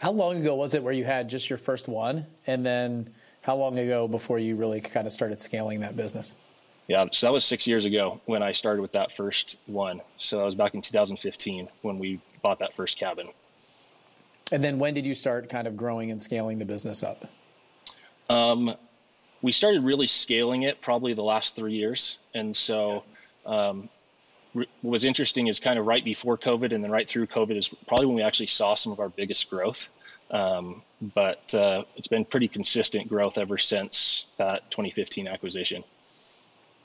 How 0.00 0.12
long 0.12 0.38
ago 0.38 0.54
was 0.54 0.72
it 0.72 0.82
where 0.82 0.94
you 0.94 1.04
had 1.04 1.28
just 1.28 1.50
your 1.50 1.58
first 1.58 1.86
one, 1.86 2.26
and 2.46 2.64
then 2.64 3.10
how 3.42 3.54
long 3.54 3.78
ago 3.78 4.08
before 4.08 4.38
you 4.38 4.56
really 4.56 4.80
kind 4.80 5.06
of 5.06 5.12
started 5.12 5.38
scaling 5.38 5.80
that 5.80 5.94
business? 5.94 6.34
Yeah, 6.88 7.04
so 7.12 7.26
that 7.26 7.32
was 7.34 7.44
six 7.44 7.66
years 7.66 7.84
ago 7.84 8.18
when 8.24 8.42
I 8.42 8.52
started 8.52 8.80
with 8.80 8.92
that 8.92 9.12
first 9.12 9.58
one. 9.66 10.00
So 10.16 10.38
that 10.38 10.46
was 10.46 10.56
back 10.56 10.74
in 10.74 10.80
2015 10.80 11.68
when 11.82 11.98
we 11.98 12.18
bought 12.42 12.58
that 12.60 12.72
first 12.72 12.98
cabin. 12.98 13.28
And 14.50 14.64
then 14.64 14.78
when 14.78 14.94
did 14.94 15.04
you 15.04 15.14
start 15.14 15.50
kind 15.50 15.68
of 15.68 15.76
growing 15.76 16.10
and 16.10 16.20
scaling 16.20 16.58
the 16.58 16.64
business 16.64 17.02
up? 17.02 17.28
Um, 18.30 18.74
we 19.42 19.52
started 19.52 19.84
really 19.84 20.06
scaling 20.06 20.62
it 20.62 20.80
probably 20.80 21.12
the 21.12 21.22
last 21.22 21.56
three 21.56 21.74
years. 21.74 22.16
And 22.34 22.56
so, 22.56 23.04
um, 23.44 23.90
what 24.52 24.68
was 24.82 25.04
interesting 25.04 25.46
is 25.46 25.60
kind 25.60 25.78
of 25.78 25.86
right 25.86 26.04
before 26.04 26.36
COVID 26.36 26.72
and 26.72 26.82
then 26.82 26.90
right 26.90 27.08
through 27.08 27.26
COVID 27.26 27.56
is 27.56 27.68
probably 27.86 28.06
when 28.06 28.16
we 28.16 28.22
actually 28.22 28.46
saw 28.46 28.74
some 28.74 28.92
of 28.92 29.00
our 29.00 29.08
biggest 29.08 29.48
growth. 29.50 29.88
Um, 30.30 30.82
but 31.00 31.54
uh, 31.54 31.84
it's 31.96 32.08
been 32.08 32.24
pretty 32.24 32.48
consistent 32.48 33.08
growth 33.08 33.38
ever 33.38 33.58
since 33.58 34.26
that 34.36 34.70
2015 34.70 35.26
acquisition. 35.26 35.82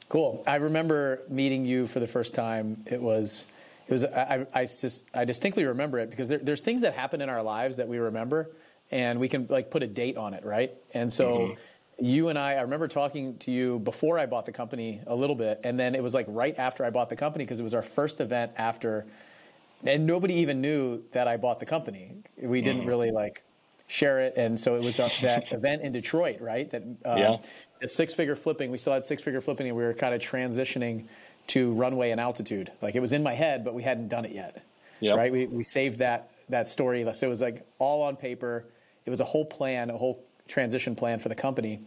Cool. 0.10 0.44
I 0.48 0.56
remember 0.56 1.22
meeting 1.30 1.66
you 1.66 1.88
for 1.88 2.00
the 2.00 2.08
first 2.08 2.34
time. 2.36 2.84
It 2.86 3.02
was, 3.02 3.46
it 3.88 3.92
was. 3.92 4.06
I, 4.06 4.46
I, 4.54 4.62
just, 4.62 5.06
I 5.16 5.26
distinctly 5.26 5.66
remember 5.66 6.00
it 6.00 6.10
because 6.10 6.30
there, 6.30 6.38
there's 6.38 6.62
things 6.62 6.82
that 6.82 6.94
happen 6.94 7.22
in 7.22 7.30
our 7.30 7.42
lives 7.42 7.78
that 7.78 7.88
we 7.88 7.98
remember, 7.98 8.50
and 8.92 9.20
we 9.20 9.28
can 9.28 9.48
like 9.50 9.72
put 9.72 9.84
a 9.84 9.88
date 9.88 10.18
on 10.18 10.34
it, 10.34 10.46
right? 10.46 10.72
And 10.94 11.12
so. 11.12 11.38
Mm-hmm 11.38 11.62
you 12.00 12.30
and 12.30 12.38
I, 12.38 12.54
I 12.54 12.62
remember 12.62 12.88
talking 12.88 13.38
to 13.40 13.52
you 13.52 13.80
before 13.80 14.20
I 14.20 14.26
bought 14.26 14.46
the 14.46 14.52
company 14.52 15.02
a 15.08 15.16
little 15.16 15.36
bit, 15.36 15.62
and 15.64 15.80
then 15.80 15.96
it 15.96 16.04
was 16.04 16.14
like 16.14 16.26
right 16.28 16.58
after 16.58 16.84
I 16.84 16.90
bought 16.90 17.10
the 17.10 17.16
company 17.16 17.46
because 17.46 17.60
it 17.60 17.64
was 17.64 17.74
our 17.74 17.82
first 17.82 18.20
event 18.20 18.52
after, 18.58 19.06
and 19.86 20.06
nobody 20.06 20.36
even 20.36 20.62
knew 20.62 21.04
that 21.14 21.28
I 21.28 21.38
bought 21.38 21.60
the 21.60 21.66
company. 21.66 22.12
We 22.42 22.62
didn't 22.62 22.84
mm. 22.84 22.88
really 22.88 23.12
like 23.12 23.44
share 23.88 24.20
it, 24.20 24.34
and 24.36 24.60
so 24.60 24.76
it 24.76 24.84
was 24.84 24.98
that 24.98 25.52
event 25.52 25.84
in 25.84 25.94
Detroit, 25.94 26.42
right? 26.42 26.70
That 26.70 26.84
um, 26.84 27.18
yeah. 27.18 27.38
the 27.80 27.88
six 27.88 28.14
figure 28.14 28.36
flipping. 28.36 28.72
We 28.72 28.78
still 28.78 28.94
had 28.94 29.06
six 29.06 29.22
figure 29.22 29.42
flipping, 29.42 29.68
and 29.68 29.78
we 29.78 29.84
were 29.84 29.94
kind 29.94 30.14
of 30.14 30.22
transitioning 30.22 31.06
to 31.48 31.74
runway 31.74 32.12
and 32.12 32.20
altitude. 32.20 32.72
Like 32.82 32.96
it 32.96 33.02
was 33.02 33.14
in 33.14 33.24
my 33.24 33.34
head, 33.34 33.64
but 33.64 33.74
we 33.74 33.84
hadn't 33.84 34.10
done 34.10 34.26
it 34.26 34.32
yet. 34.32 34.66
Yep. 35.00 35.18
Right? 35.18 35.32
We 35.32 35.46
we 35.46 35.64
saved 35.64 36.00
that 36.00 36.32
that 36.50 36.68
story, 36.68 37.06
so 37.14 37.26
it 37.26 37.30
was 37.30 37.42
like 37.42 37.66
all 37.80 38.04
on 38.04 38.18
paper. 38.18 38.66
It 39.06 39.10
was 39.10 39.20
a 39.20 39.26
whole 39.26 39.46
plan, 39.46 39.90
a 39.90 39.98
whole 39.98 40.24
transition 40.48 40.96
plan 40.96 41.20
for 41.20 41.30
the 41.30 41.36
company. 41.36 41.80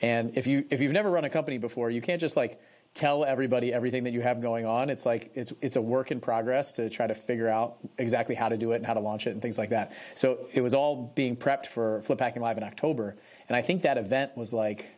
And 0.00 0.36
if 0.36 0.46
you 0.46 0.64
if 0.70 0.80
you've 0.80 0.92
never 0.92 1.10
run 1.10 1.24
a 1.24 1.30
company 1.30 1.58
before, 1.58 1.90
you 1.90 2.00
can't 2.00 2.20
just 2.20 2.36
like 2.36 2.60
tell 2.94 3.24
everybody 3.24 3.72
everything 3.72 4.04
that 4.04 4.12
you 4.12 4.20
have 4.20 4.42
going 4.42 4.66
on. 4.66 4.90
It's 4.90 5.06
like 5.06 5.30
it's 5.34 5.52
it's 5.60 5.76
a 5.76 5.82
work 5.82 6.10
in 6.10 6.20
progress 6.20 6.72
to 6.74 6.90
try 6.90 7.06
to 7.06 7.14
figure 7.14 7.48
out 7.48 7.76
exactly 7.98 8.34
how 8.34 8.48
to 8.48 8.56
do 8.56 8.72
it 8.72 8.76
and 8.76 8.86
how 8.86 8.94
to 8.94 9.00
launch 9.00 9.26
it 9.26 9.30
and 9.30 9.40
things 9.40 9.58
like 9.58 9.70
that. 9.70 9.92
So 10.14 10.46
it 10.52 10.60
was 10.60 10.74
all 10.74 11.12
being 11.14 11.36
prepped 11.36 11.66
for 11.66 12.02
Flip 12.02 12.20
Hacking 12.20 12.42
Live 12.42 12.58
in 12.58 12.64
October, 12.64 13.16
and 13.48 13.56
I 13.56 13.62
think 13.62 13.82
that 13.82 13.96
event 13.96 14.36
was 14.36 14.52
like 14.52 14.90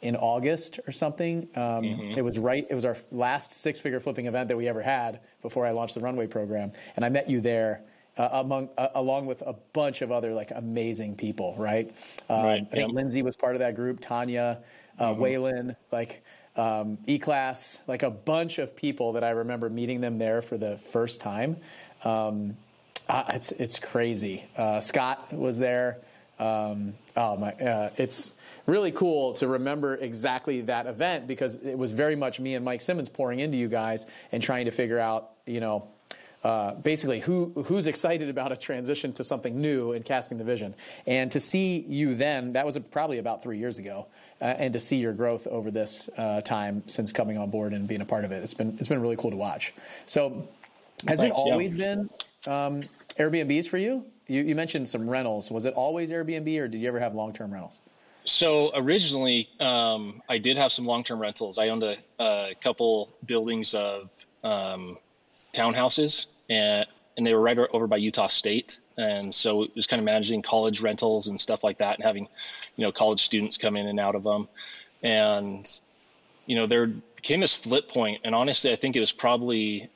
in 0.00 0.16
August 0.16 0.80
or 0.86 0.92
something. 0.92 1.48
Um, 1.54 1.62
mm-hmm. 1.62 2.18
It 2.18 2.22
was 2.22 2.38
right. 2.38 2.66
It 2.68 2.74
was 2.74 2.84
our 2.84 2.96
last 3.12 3.52
six 3.52 3.78
figure 3.78 4.00
flipping 4.00 4.26
event 4.26 4.48
that 4.48 4.56
we 4.56 4.66
ever 4.66 4.82
had 4.82 5.20
before 5.42 5.66
I 5.66 5.70
launched 5.72 5.94
the 5.94 6.00
Runway 6.00 6.26
program, 6.26 6.72
and 6.96 7.04
I 7.04 7.08
met 7.08 7.28
you 7.28 7.40
there 7.40 7.82
uh, 8.18 8.28
among 8.32 8.68
uh, 8.76 8.88
along 8.94 9.26
with 9.26 9.42
a 9.42 9.54
bunch 9.72 10.02
of 10.02 10.12
other 10.12 10.34
like 10.34 10.50
amazing 10.54 11.14
people, 11.14 11.54
right? 11.56 11.90
Um, 12.28 12.44
right 12.44 12.66
I 12.70 12.74
think 12.74 12.92
Lindsay 12.92 13.22
was 13.22 13.36
part 13.36 13.54
of 13.54 13.60
that 13.60 13.76
group. 13.76 14.00
Tanya, 14.00 14.58
uh, 14.98 15.12
mm-hmm. 15.12 15.22
Waylon, 15.22 15.76
like 15.92 16.24
um, 16.56 16.98
E-Class, 17.06 17.82
like 17.86 18.02
a 18.02 18.10
bunch 18.10 18.58
of 18.58 18.76
people 18.76 19.12
that 19.12 19.24
I 19.24 19.30
remember 19.30 19.70
meeting 19.70 20.00
them 20.00 20.18
there 20.18 20.42
for 20.42 20.58
the 20.58 20.76
first 20.76 21.20
time. 21.20 21.56
Um, 22.04 22.56
uh, 23.08 23.24
it's 23.28 23.52
it's 23.52 23.78
crazy. 23.78 24.44
Uh, 24.56 24.80
Scott 24.80 25.32
was 25.32 25.58
there. 25.58 25.98
Um, 26.38 26.94
oh 27.16 27.36
my, 27.36 27.52
uh, 27.52 27.90
it's 27.96 28.36
really 28.66 28.92
cool 28.92 29.32
to 29.34 29.48
remember 29.48 29.96
exactly 29.96 30.60
that 30.62 30.86
event 30.86 31.26
because 31.26 31.56
it 31.64 31.76
was 31.76 31.90
very 31.90 32.14
much 32.14 32.38
me 32.38 32.54
and 32.54 32.64
Mike 32.64 32.80
Simmons 32.80 33.08
pouring 33.08 33.40
into 33.40 33.56
you 33.56 33.66
guys 33.66 34.06
and 34.30 34.40
trying 34.40 34.66
to 34.66 34.70
figure 34.70 35.00
out, 35.00 35.30
you 35.46 35.58
know, 35.58 35.88
uh, 36.48 36.72
basically 36.76 37.20
who 37.20 37.52
who's 37.66 37.86
excited 37.86 38.30
about 38.30 38.52
a 38.52 38.56
transition 38.56 39.12
to 39.12 39.22
something 39.22 39.60
new 39.60 39.92
and 39.92 40.02
casting 40.02 40.38
the 40.38 40.44
vision. 40.44 40.74
And 41.06 41.30
to 41.32 41.40
see 41.40 41.80
you 41.80 42.14
then, 42.14 42.54
that 42.54 42.64
was 42.64 42.78
probably 42.90 43.18
about 43.18 43.42
three 43.42 43.58
years 43.58 43.78
ago, 43.78 44.06
uh, 44.40 44.54
and 44.58 44.72
to 44.72 44.78
see 44.78 44.96
your 44.96 45.12
growth 45.12 45.46
over 45.46 45.70
this 45.70 46.08
uh, 46.16 46.40
time 46.40 46.82
since 46.88 47.12
coming 47.12 47.36
on 47.36 47.50
board 47.50 47.74
and 47.74 47.86
being 47.86 48.00
a 48.00 48.06
part 48.06 48.24
of 48.24 48.32
it, 48.32 48.42
it's 48.42 48.54
been 48.54 48.78
it's 48.78 48.88
been 48.88 49.02
really 49.02 49.16
cool 49.16 49.30
to 49.30 49.36
watch. 49.36 49.74
So, 50.06 50.48
has 51.06 51.20
Thanks, 51.20 51.38
it 51.38 51.42
always 51.42 51.74
yeah. 51.74 51.86
been 51.86 52.00
um, 52.46 52.82
Airbnbs 53.18 53.68
for 53.68 53.76
you? 53.76 54.06
you? 54.26 54.42
You 54.42 54.54
mentioned 54.54 54.88
some 54.88 55.08
rentals. 55.08 55.50
Was 55.50 55.66
it 55.66 55.74
always 55.74 56.10
Airbnb, 56.10 56.58
or 56.58 56.66
did 56.66 56.80
you 56.80 56.88
ever 56.88 56.98
have 56.98 57.14
long 57.14 57.34
term 57.34 57.52
rentals? 57.52 57.80
So 58.24 58.70
originally, 58.74 59.50
um, 59.60 60.22
I 60.30 60.38
did 60.38 60.56
have 60.56 60.72
some 60.72 60.86
long 60.86 61.04
term 61.04 61.18
rentals. 61.18 61.58
I 61.58 61.68
owned 61.68 61.82
a, 61.82 61.98
a 62.18 62.54
couple 62.62 63.10
buildings 63.26 63.74
of 63.74 64.08
um, 64.42 64.96
townhouses, 65.52 66.37
and 66.48 66.86
and 67.16 67.26
they 67.26 67.34
were 67.34 67.40
right 67.40 67.58
over 67.72 67.86
by 67.88 67.96
Utah 67.96 68.28
State, 68.28 68.78
and 68.96 69.34
so 69.34 69.64
it 69.64 69.74
was 69.74 69.86
kind 69.86 69.98
of 69.98 70.04
managing 70.04 70.40
college 70.40 70.80
rentals 70.80 71.26
and 71.28 71.40
stuff 71.40 71.64
like 71.64 71.78
that, 71.78 71.96
and 71.96 72.04
having, 72.04 72.28
you 72.76 72.86
know, 72.86 72.92
college 72.92 73.20
students 73.20 73.58
come 73.58 73.76
in 73.76 73.88
and 73.88 73.98
out 73.98 74.14
of 74.14 74.22
them, 74.22 74.48
and 75.02 75.80
you 76.46 76.54
know 76.54 76.66
there 76.66 76.86
became 77.16 77.40
this 77.40 77.56
flip 77.56 77.88
point, 77.88 78.20
and 78.24 78.34
honestly, 78.34 78.72
I 78.72 78.76
think 78.76 78.94
it 78.94 79.00
was 79.00 79.12
probably 79.12 79.90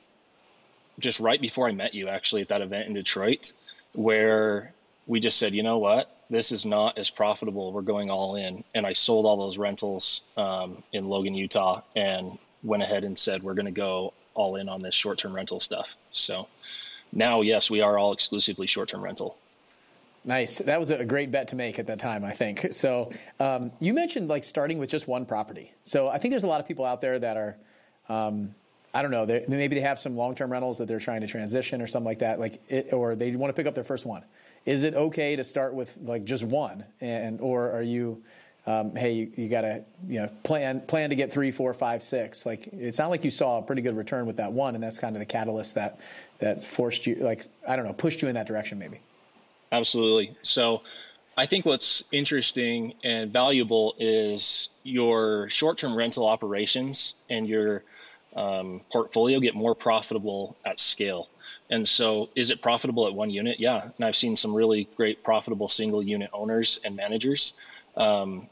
just 0.99 1.19
right 1.19 1.41
before 1.41 1.67
I 1.67 1.71
met 1.71 1.93
you, 1.93 2.07
actually, 2.07 2.41
at 2.41 2.49
that 2.49 2.61
event 2.61 2.87
in 2.87 2.93
Detroit, 2.93 3.53
where 3.93 4.73
we 5.07 5.19
just 5.19 5.37
said, 5.37 5.53
you 5.53 5.63
know 5.63 5.77
what, 5.77 6.15
this 6.29 6.51
is 6.51 6.65
not 6.65 6.97
as 6.97 7.09
profitable. 7.09 7.71
We're 7.71 7.81
going 7.81 8.09
all 8.09 8.35
in. 8.35 8.63
And 8.73 8.85
I 8.85 8.93
sold 8.93 9.25
all 9.25 9.37
those 9.37 9.57
rentals 9.57 10.21
um, 10.37 10.83
in 10.93 11.05
Logan, 11.05 11.33
Utah, 11.33 11.81
and 11.95 12.37
went 12.63 12.83
ahead 12.83 13.03
and 13.03 13.17
said, 13.17 13.43
we're 13.43 13.53
going 13.53 13.65
to 13.65 13.71
go 13.71 14.13
all 14.33 14.55
in 14.55 14.69
on 14.69 14.81
this 14.81 14.95
short 14.95 15.17
term 15.17 15.33
rental 15.33 15.59
stuff. 15.59 15.95
So 16.11 16.47
now, 17.11 17.41
yes, 17.41 17.69
we 17.69 17.81
are 17.81 17.97
all 17.97 18.13
exclusively 18.13 18.67
short 18.67 18.89
term 18.89 19.01
rental. 19.01 19.37
Nice. 20.25 20.59
That 20.59 20.79
was 20.79 20.89
a 20.89 21.03
great 21.03 21.31
bet 21.31 21.49
to 21.49 21.55
make 21.55 21.79
at 21.79 21.87
that 21.87 21.99
time, 21.99 22.23
I 22.23 22.31
think. 22.31 22.67
So 22.71 23.11
um, 23.41 23.71
you 23.81 23.93
mentioned 23.93 24.29
like 24.29 24.45
starting 24.45 24.77
with 24.77 24.89
just 24.89 25.07
one 25.07 25.25
property. 25.25 25.73
So 25.83 26.07
I 26.07 26.17
think 26.17 26.31
there's 26.31 26.45
a 26.45 26.47
lot 26.47 26.61
of 26.61 26.67
people 26.67 26.85
out 26.85 27.01
there 27.01 27.19
that 27.19 27.35
are, 27.35 27.57
um, 28.07 28.55
I 28.93 29.01
don't 29.01 29.11
know, 29.11 29.25
maybe 29.25 29.75
they 29.75 29.81
have 29.81 29.99
some 29.99 30.15
long-term 30.15 30.51
rentals 30.51 30.77
that 30.77 30.87
they're 30.87 30.99
trying 30.99 31.21
to 31.21 31.27
transition 31.27 31.81
or 31.81 31.87
something 31.87 32.05
like 32.05 32.19
that, 32.19 32.39
like 32.39 32.61
it, 32.69 32.93
or 32.93 33.15
they 33.15 33.35
want 33.35 33.49
to 33.49 33.53
pick 33.53 33.67
up 33.67 33.75
their 33.75 33.83
first 33.83 34.05
one. 34.05 34.23
Is 34.65 34.83
it 34.83 34.93
okay 34.93 35.35
to 35.35 35.43
start 35.43 35.73
with 35.73 35.97
like 36.01 36.23
just 36.23 36.43
one, 36.43 36.85
and 37.01 37.41
or 37.41 37.71
are 37.71 37.81
you, 37.81 38.23
um, 38.65 38.95
hey, 38.95 39.11
you, 39.13 39.31
you 39.35 39.49
got 39.49 39.61
to 39.61 39.83
you 40.07 40.21
know 40.21 40.29
plan 40.43 40.81
plan 40.81 41.09
to 41.09 41.15
get 41.15 41.31
three, 41.31 41.51
four, 41.51 41.73
five, 41.73 42.01
six? 42.01 42.45
Like 42.45 42.67
it 42.67 42.93
sounded 42.95 43.11
like 43.11 43.23
you 43.23 43.31
saw 43.31 43.59
a 43.59 43.61
pretty 43.61 43.81
good 43.81 43.97
return 43.97 44.25
with 44.25 44.37
that 44.37 44.51
one, 44.51 44.75
and 44.75 44.83
that's 44.83 44.99
kind 44.99 45.15
of 45.15 45.19
the 45.19 45.25
catalyst 45.25 45.75
that 45.75 45.99
that 46.39 46.63
forced 46.63 47.05
you, 47.05 47.15
like 47.15 47.45
I 47.67 47.75
don't 47.75 47.85
know, 47.85 47.93
pushed 47.93 48.21
you 48.21 48.27
in 48.27 48.35
that 48.35 48.47
direction, 48.47 48.79
maybe. 48.79 48.99
Absolutely. 49.71 50.35
So 50.43 50.81
I 51.35 51.45
think 51.45 51.65
what's 51.65 52.03
interesting 52.11 52.93
and 53.03 53.33
valuable 53.33 53.95
is 53.97 54.69
your 54.83 55.49
short 55.49 55.77
term 55.77 55.95
rental 55.95 56.27
operations 56.27 57.15
and 57.29 57.47
your 57.47 57.83
um, 58.35 58.81
portfolio 58.91 59.39
get 59.39 59.55
more 59.55 59.75
profitable 59.75 60.55
at 60.65 60.79
scale. 60.79 61.29
And 61.69 61.87
so, 61.87 62.29
is 62.35 62.51
it 62.51 62.61
profitable 62.61 63.07
at 63.07 63.13
one 63.13 63.29
unit? 63.29 63.59
Yeah. 63.59 63.89
And 63.97 64.05
I've 64.05 64.15
seen 64.15 64.35
some 64.35 64.53
really 64.53 64.87
great 64.95 65.23
profitable 65.23 65.67
single 65.67 66.03
unit 66.03 66.29
owners 66.33 66.79
and 66.85 66.95
managers. 66.95 67.53
Um, 67.95 68.47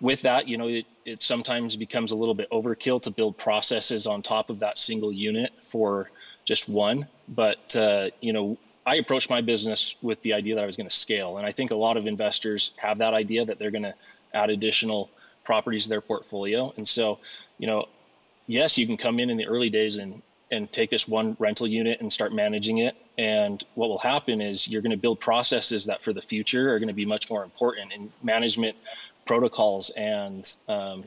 with 0.00 0.22
that, 0.22 0.46
you 0.48 0.58
know, 0.58 0.68
it, 0.68 0.86
it 1.04 1.22
sometimes 1.22 1.76
becomes 1.76 2.12
a 2.12 2.16
little 2.16 2.34
bit 2.34 2.50
overkill 2.50 3.00
to 3.02 3.10
build 3.10 3.38
processes 3.38 4.06
on 4.06 4.22
top 4.22 4.50
of 4.50 4.58
that 4.58 4.78
single 4.78 5.12
unit 5.12 5.52
for 5.62 6.10
just 6.44 6.68
one. 6.68 7.06
But, 7.28 7.74
uh, 7.76 8.10
you 8.20 8.32
know, 8.32 8.58
I 8.86 8.96
approached 8.96 9.30
my 9.30 9.40
business 9.40 9.96
with 10.02 10.20
the 10.22 10.34
idea 10.34 10.54
that 10.54 10.62
I 10.62 10.66
was 10.66 10.76
going 10.76 10.88
to 10.88 10.94
scale. 10.94 11.38
And 11.38 11.46
I 11.46 11.52
think 11.52 11.72
a 11.72 11.76
lot 11.76 11.96
of 11.96 12.06
investors 12.06 12.72
have 12.78 12.98
that 12.98 13.14
idea 13.14 13.44
that 13.44 13.58
they're 13.58 13.70
going 13.70 13.82
to 13.82 13.94
add 14.34 14.50
additional 14.50 15.10
properties 15.44 15.84
to 15.84 15.88
their 15.88 16.00
portfolio. 16.00 16.72
And 16.76 16.86
so, 16.86 17.18
you 17.58 17.66
know, 17.66 17.84
yes, 18.46 18.78
you 18.78 18.86
can 18.86 18.96
come 18.96 19.18
in 19.18 19.30
in 19.30 19.36
the 19.36 19.46
early 19.46 19.70
days 19.70 19.96
and, 19.96 20.22
and 20.52 20.70
take 20.70 20.90
this 20.90 21.08
one 21.08 21.36
rental 21.40 21.66
unit 21.66 22.00
and 22.00 22.12
start 22.12 22.32
managing 22.32 22.78
it. 22.78 22.96
And 23.18 23.64
what 23.74 23.88
will 23.88 23.98
happen 23.98 24.40
is 24.40 24.68
you're 24.68 24.82
going 24.82 24.90
to 24.90 24.96
build 24.96 25.18
processes 25.18 25.86
that 25.86 26.02
for 26.02 26.12
the 26.12 26.22
future 26.22 26.72
are 26.72 26.78
going 26.78 26.88
to 26.88 26.94
be 26.94 27.06
much 27.06 27.28
more 27.30 27.42
important 27.42 27.92
in 27.92 28.12
management 28.22 28.76
protocols 29.26 29.90
and 29.90 30.56
um, 30.68 31.04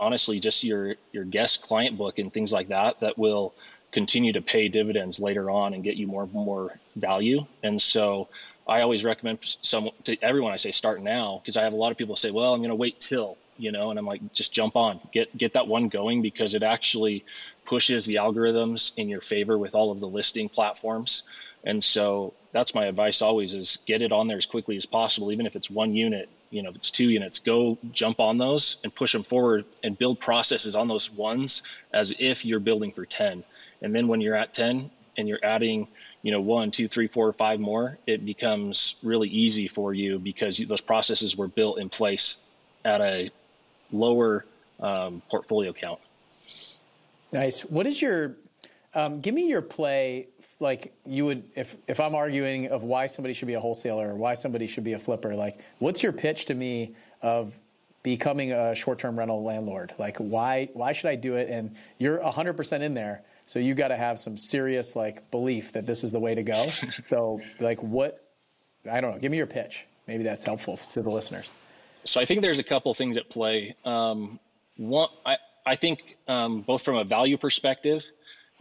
honestly 0.00 0.40
just 0.40 0.64
your 0.64 0.96
your 1.12 1.24
guest 1.24 1.62
client 1.62 1.96
book 1.96 2.18
and 2.18 2.32
things 2.32 2.52
like 2.52 2.68
that 2.68 2.98
that 3.00 3.16
will 3.16 3.54
continue 3.92 4.32
to 4.32 4.42
pay 4.42 4.66
dividends 4.68 5.20
later 5.20 5.48
on 5.50 5.72
and 5.72 5.84
get 5.84 5.96
you 5.96 6.06
more 6.06 6.26
more 6.32 6.78
value. 6.96 7.46
And 7.62 7.80
so 7.80 8.28
I 8.66 8.80
always 8.80 9.04
recommend 9.04 9.38
some 9.42 9.90
to 10.04 10.16
everyone 10.22 10.52
I 10.52 10.56
say 10.56 10.70
start 10.70 11.02
now 11.02 11.40
because 11.42 11.56
I 11.56 11.62
have 11.62 11.72
a 11.72 11.76
lot 11.76 11.92
of 11.92 11.98
people 11.98 12.16
say, 12.16 12.30
well, 12.30 12.54
I'm 12.54 12.60
going 12.60 12.70
to 12.70 12.74
wait 12.74 12.98
till, 13.00 13.36
you 13.58 13.72
know, 13.72 13.90
and 13.90 13.98
I'm 13.98 14.06
like, 14.06 14.32
just 14.32 14.52
jump 14.52 14.74
on, 14.74 15.00
get, 15.12 15.36
get 15.36 15.52
that 15.52 15.68
one 15.68 15.88
going 15.88 16.22
because 16.22 16.54
it 16.54 16.62
actually 16.62 17.24
pushes 17.66 18.06
the 18.06 18.14
algorithms 18.14 18.92
in 18.96 19.08
your 19.08 19.20
favor 19.20 19.58
with 19.58 19.74
all 19.74 19.90
of 19.90 20.00
the 20.00 20.08
listing 20.08 20.48
platforms. 20.48 21.24
And 21.62 21.82
so 21.82 22.32
that's 22.52 22.74
my 22.74 22.86
advice 22.86 23.20
always 23.20 23.54
is 23.54 23.78
get 23.86 24.02
it 24.02 24.12
on 24.12 24.28
there 24.28 24.38
as 24.38 24.46
quickly 24.46 24.76
as 24.76 24.86
possible. 24.86 25.30
Even 25.30 25.46
if 25.46 25.56
it's 25.56 25.70
one 25.70 25.94
unit, 25.94 26.28
you 26.54 26.62
know, 26.62 26.70
if 26.70 26.76
it's 26.76 26.90
two 26.90 27.10
units, 27.10 27.40
go 27.40 27.76
jump 27.92 28.20
on 28.20 28.38
those 28.38 28.80
and 28.84 28.94
push 28.94 29.12
them 29.12 29.24
forward 29.24 29.64
and 29.82 29.98
build 29.98 30.20
processes 30.20 30.76
on 30.76 30.86
those 30.86 31.10
ones 31.10 31.62
as 31.92 32.14
if 32.18 32.44
you're 32.44 32.60
building 32.60 32.92
for 32.92 33.04
10 33.04 33.42
and 33.82 33.94
then 33.94 34.08
when 34.08 34.20
you're 34.20 34.34
at 34.34 34.54
10 34.54 34.90
and 35.18 35.28
you're 35.28 35.44
adding, 35.44 35.86
you 36.22 36.32
know, 36.32 36.40
one, 36.40 36.70
two, 36.70 36.88
three, 36.88 37.06
four, 37.06 37.32
five 37.34 37.60
more, 37.60 37.98
it 38.06 38.24
becomes 38.24 38.96
really 39.02 39.28
easy 39.28 39.68
for 39.68 39.92
you 39.92 40.18
because 40.18 40.56
those 40.58 40.80
processes 40.80 41.36
were 41.36 41.48
built 41.48 41.78
in 41.78 41.90
place 41.90 42.48
at 42.84 43.02
a 43.02 43.30
lower 43.92 44.46
um, 44.80 45.22
portfolio 45.30 45.72
count. 45.72 46.00
Nice. 47.30 47.62
What 47.62 47.86
is 47.86 48.00
your, 48.00 48.36
um, 48.94 49.20
give 49.20 49.34
me 49.34 49.48
your 49.48 49.62
play 49.62 50.28
like 50.60 50.94
you 51.04 51.26
would 51.26 51.44
if 51.56 51.76
if 51.88 52.00
I'm 52.00 52.14
arguing 52.14 52.68
of 52.68 52.82
why 52.82 53.06
somebody 53.06 53.34
should 53.34 53.48
be 53.48 53.54
a 53.54 53.60
wholesaler 53.60 54.10
or 54.10 54.14
why 54.16 54.34
somebody 54.34 54.66
should 54.66 54.84
be 54.84 54.92
a 54.92 54.98
flipper, 54.98 55.34
like 55.34 55.60
what's 55.78 56.02
your 56.02 56.12
pitch 56.12 56.46
to 56.46 56.54
me 56.54 56.94
of 57.22 57.58
becoming 58.02 58.52
a 58.52 58.74
short-term 58.74 59.18
rental 59.18 59.42
landlord? 59.42 59.92
Like 59.98 60.18
why 60.18 60.68
why 60.72 60.92
should 60.92 61.10
I 61.10 61.16
do 61.16 61.34
it? 61.34 61.48
And 61.50 61.76
you're 61.98 62.18
100% 62.18 62.80
in 62.80 62.94
there. 62.94 63.22
So 63.46 63.58
you 63.58 63.74
got 63.74 63.88
to 63.88 63.96
have 63.96 64.18
some 64.18 64.38
serious 64.38 64.96
like 64.96 65.30
belief 65.30 65.72
that 65.72 65.86
this 65.86 66.04
is 66.04 66.12
the 66.12 66.20
way 66.20 66.34
to 66.34 66.42
go. 66.42 66.66
so 67.04 67.40
like 67.60 67.82
what 67.82 68.20
I 68.90 69.00
don't 69.00 69.12
know, 69.12 69.18
give 69.18 69.30
me 69.30 69.38
your 69.38 69.46
pitch. 69.46 69.86
Maybe 70.06 70.22
that's 70.22 70.44
helpful 70.44 70.76
to 70.92 71.02
the 71.02 71.10
listeners. 71.10 71.50
So 72.04 72.20
I 72.20 72.26
think 72.26 72.42
there's 72.42 72.58
a 72.58 72.64
couple 72.64 72.92
things 72.92 73.16
at 73.16 73.30
play. 73.30 73.74
Um, 73.84 74.38
one, 74.76 75.08
I, 75.24 75.38
I 75.64 75.76
think 75.76 76.16
um, 76.28 76.60
both 76.60 76.82
from 76.82 76.96
a 76.96 77.04
value 77.04 77.38
perspective 77.38 78.04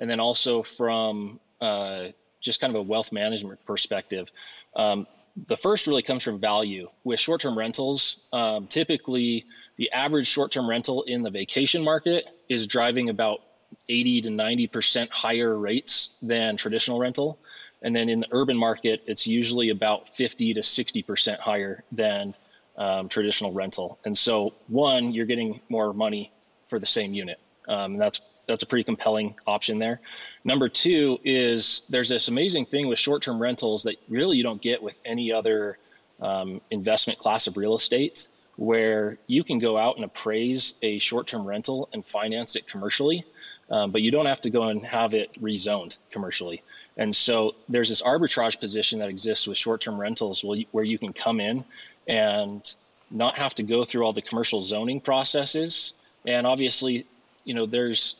and 0.03 0.11
then 0.11 0.19
also 0.19 0.61
from 0.61 1.39
uh, 1.61 2.07
just 2.41 2.59
kind 2.59 2.75
of 2.75 2.77
a 2.77 2.83
wealth 2.83 3.13
management 3.13 3.65
perspective. 3.65 4.29
Um, 4.75 5.07
the 5.47 5.55
first 5.55 5.87
really 5.87 6.01
comes 6.01 6.25
from 6.25 6.41
value. 6.41 6.89
With 7.05 7.21
short 7.21 7.39
term 7.39 7.57
rentals, 7.57 8.19
um, 8.33 8.67
typically 8.67 9.45
the 9.77 9.89
average 9.93 10.27
short 10.27 10.51
term 10.51 10.69
rental 10.69 11.03
in 11.03 11.23
the 11.23 11.29
vacation 11.29 11.85
market 11.85 12.25
is 12.49 12.67
driving 12.67 13.09
about 13.09 13.43
80 13.87 14.23
to 14.23 14.29
90% 14.29 15.09
higher 15.09 15.57
rates 15.57 16.17
than 16.21 16.57
traditional 16.57 16.99
rental. 16.99 17.39
And 17.81 17.95
then 17.95 18.09
in 18.09 18.19
the 18.19 18.27
urban 18.33 18.57
market, 18.57 19.03
it's 19.07 19.25
usually 19.25 19.69
about 19.69 20.09
50 20.17 20.55
to 20.55 20.59
60% 20.59 21.39
higher 21.39 21.81
than 21.93 22.35
um, 22.75 23.07
traditional 23.07 23.53
rental. 23.53 23.99
And 24.03 24.17
so, 24.17 24.53
one, 24.67 25.13
you're 25.13 25.25
getting 25.25 25.61
more 25.69 25.93
money 25.93 26.33
for 26.67 26.77
the 26.77 26.87
same 26.87 27.13
unit. 27.13 27.39
Um, 27.69 27.95
that's 27.95 28.19
that's 28.47 28.63
a 28.63 28.65
pretty 28.65 28.83
compelling 28.83 29.35
option 29.47 29.79
there. 29.79 29.99
Number 30.43 30.69
two 30.69 31.19
is 31.23 31.83
there's 31.89 32.09
this 32.09 32.27
amazing 32.27 32.65
thing 32.65 32.87
with 32.87 32.99
short-term 32.99 33.41
rentals 33.41 33.83
that 33.83 33.95
really 34.09 34.37
you 34.37 34.43
don't 34.43 34.61
get 34.61 34.81
with 34.81 34.99
any 35.05 35.31
other 35.31 35.77
um, 36.21 36.61
investment 36.71 37.19
class 37.19 37.47
of 37.47 37.57
real 37.57 37.75
estate, 37.75 38.27
where 38.55 39.17
you 39.27 39.43
can 39.43 39.59
go 39.59 39.77
out 39.77 39.95
and 39.95 40.05
appraise 40.05 40.75
a 40.81 40.99
short-term 40.99 41.45
rental 41.45 41.89
and 41.93 42.05
finance 42.05 42.55
it 42.55 42.67
commercially 42.67 43.25
um, 43.69 43.91
but 43.91 44.01
you 44.01 44.11
don't 44.11 44.25
have 44.25 44.41
to 44.41 44.49
go 44.49 44.63
and 44.63 44.85
have 44.85 45.13
it 45.13 45.33
rezoned 45.41 45.97
commercially. 46.11 46.61
And 46.97 47.15
so 47.15 47.55
there's 47.69 47.89
this 47.89 48.03
arbitrage 48.03 48.59
position 48.59 48.99
that 48.99 49.09
exists 49.09 49.47
with 49.47 49.57
short-term 49.57 49.99
rentals 49.99 50.43
where 50.43 50.83
you 50.83 50.97
can 50.97 51.11
come 51.11 51.39
in 51.39 51.65
and 52.07 52.75
not 53.09 53.37
have 53.37 53.55
to 53.55 53.63
go 53.63 53.83
through 53.83 54.03
all 54.03 54.13
the 54.13 54.21
commercial 54.21 54.61
zoning 54.61 54.99
processes. 54.99 55.93
And 56.27 56.45
obviously, 56.45 57.07
you 57.45 57.53
know, 57.53 57.65
there's 57.65 58.15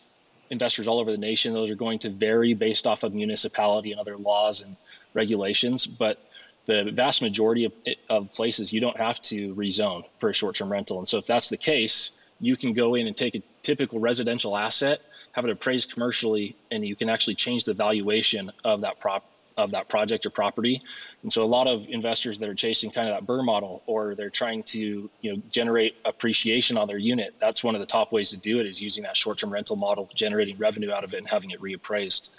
investors 0.50 0.88
all 0.88 1.00
over 1.00 1.12
the 1.12 1.18
nation. 1.18 1.54
Those 1.54 1.72
are 1.72 1.76
going 1.76 2.00
to 2.00 2.10
vary 2.10 2.54
based 2.54 2.88
off 2.88 3.04
of 3.04 3.14
municipality 3.14 3.92
and 3.92 4.00
other 4.00 4.18
laws 4.18 4.62
and 4.62 4.76
regulations. 5.14 5.88
But 5.88 6.20
the 6.66 6.92
vast 6.94 7.22
majority 7.22 7.66
of, 7.66 7.74
of 8.10 8.32
places, 8.34 8.72
you 8.72 8.80
don't 8.80 9.00
have 9.00 9.22
to 9.24 9.54
rezone 9.56 10.04
for 10.20 10.30
a 10.30 10.34
short-term 10.34 10.72
rental. 10.72 11.00
And 11.00 11.08
so 11.08 11.18
if 11.18 11.26
that's 11.26 11.50
the 11.50 11.58
case, 11.58 12.20
you 12.40 12.56
can 12.56 12.74
go 12.74 12.96
in 12.96 13.08
and 13.08 13.16
take 13.16 13.36
a 13.36 13.44
typical 13.62 14.00
residential 14.00 14.58
asset 14.58 15.02
have 15.34 15.46
it 15.46 15.52
appraised 15.52 15.92
commercially, 15.92 16.56
and 16.72 16.88
you 16.88 16.96
can 16.96 17.10
actually 17.10 17.36
change 17.36 17.66
the 17.66 17.74
valuation 17.74 18.52
of 18.64 18.82
that 18.82 19.00
prop 19.00 19.26
of 19.58 19.72
that 19.72 19.90
project 19.90 20.26
or 20.26 20.30
property. 20.30 20.82
And 21.22 21.32
so 21.32 21.44
a 21.44 21.46
lot 21.46 21.68
of 21.68 21.86
investors 21.90 22.40
that 22.40 22.50
are 22.50 22.56
chasing 22.56 22.92
kind 22.92 23.10
of 23.10 23.16
that 23.16 23.32
BRRRR 23.32 23.46
model 23.46 23.84
or 23.86 24.16
they're 24.16 24.30
trying 24.30 24.64
to, 24.64 25.10
you 25.22 25.34
know, 25.34 25.42
generate 25.50 25.96
appreciation 26.06 26.78
on 26.78 26.88
their 26.88 26.98
unit, 26.98 27.36
that's 27.40 27.64
one 27.64 27.76
of 27.76 27.82
the 27.82 27.88
top 27.88 28.12
ways 28.12 28.30
to 28.32 28.38
do 28.38 28.60
it 28.60 28.66
is 28.66 28.82
using 28.82 29.04
that 29.04 29.16
short-term 29.16 29.52
rental 29.52 29.76
model, 29.76 30.10
generating 30.14 30.58
revenue 30.58 30.92
out 30.92 31.04
of 31.04 31.14
it 31.14 31.18
and 31.18 31.28
having 31.28 31.52
it 31.52 31.62
reappraised. 31.62 32.32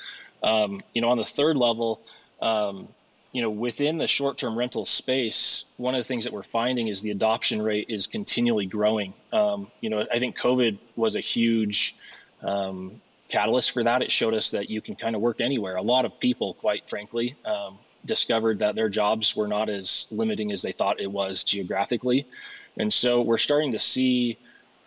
Um, 0.42 0.80
you 0.92 1.00
know, 1.00 1.08
on 1.08 1.18
the 1.18 1.24
third 1.24 1.56
level, 1.56 2.00
um, 2.42 2.88
you 3.32 3.42
know, 3.42 3.50
within 3.50 3.98
the 3.98 4.06
short-term 4.06 4.56
rental 4.56 4.84
space, 4.84 5.64
one 5.76 5.94
of 5.94 5.98
the 5.98 6.04
things 6.04 6.24
that 6.24 6.32
we're 6.32 6.44
finding 6.44 6.86
is 6.86 7.02
the 7.02 7.10
adoption 7.10 7.60
rate 7.60 7.86
is 7.88 8.06
continually 8.06 8.66
growing. 8.66 9.12
Um, 9.32 9.68
you 9.80 9.90
know, 9.90 10.06
I 10.12 10.18
think 10.20 10.38
COVID 10.38 10.78
was 10.94 11.16
a 11.16 11.20
huge 11.20 11.96
um, 12.42 13.00
catalyst 13.34 13.72
for 13.72 13.82
that. 13.82 14.00
It 14.00 14.12
showed 14.12 14.32
us 14.32 14.52
that 14.52 14.70
you 14.70 14.80
can 14.80 14.94
kind 14.94 15.16
of 15.16 15.20
work 15.20 15.40
anywhere. 15.40 15.74
A 15.74 15.82
lot 15.82 16.04
of 16.04 16.20
people, 16.20 16.54
quite 16.54 16.88
frankly, 16.88 17.34
um, 17.44 17.78
discovered 18.04 18.60
that 18.60 18.76
their 18.76 18.88
jobs 18.88 19.34
were 19.34 19.48
not 19.48 19.68
as 19.68 20.06
limiting 20.12 20.52
as 20.52 20.62
they 20.62 20.70
thought 20.70 21.00
it 21.00 21.10
was 21.10 21.42
geographically. 21.42 22.26
And 22.76 22.92
so 22.92 23.22
we're 23.22 23.38
starting 23.38 23.72
to 23.72 23.80
see 23.80 24.38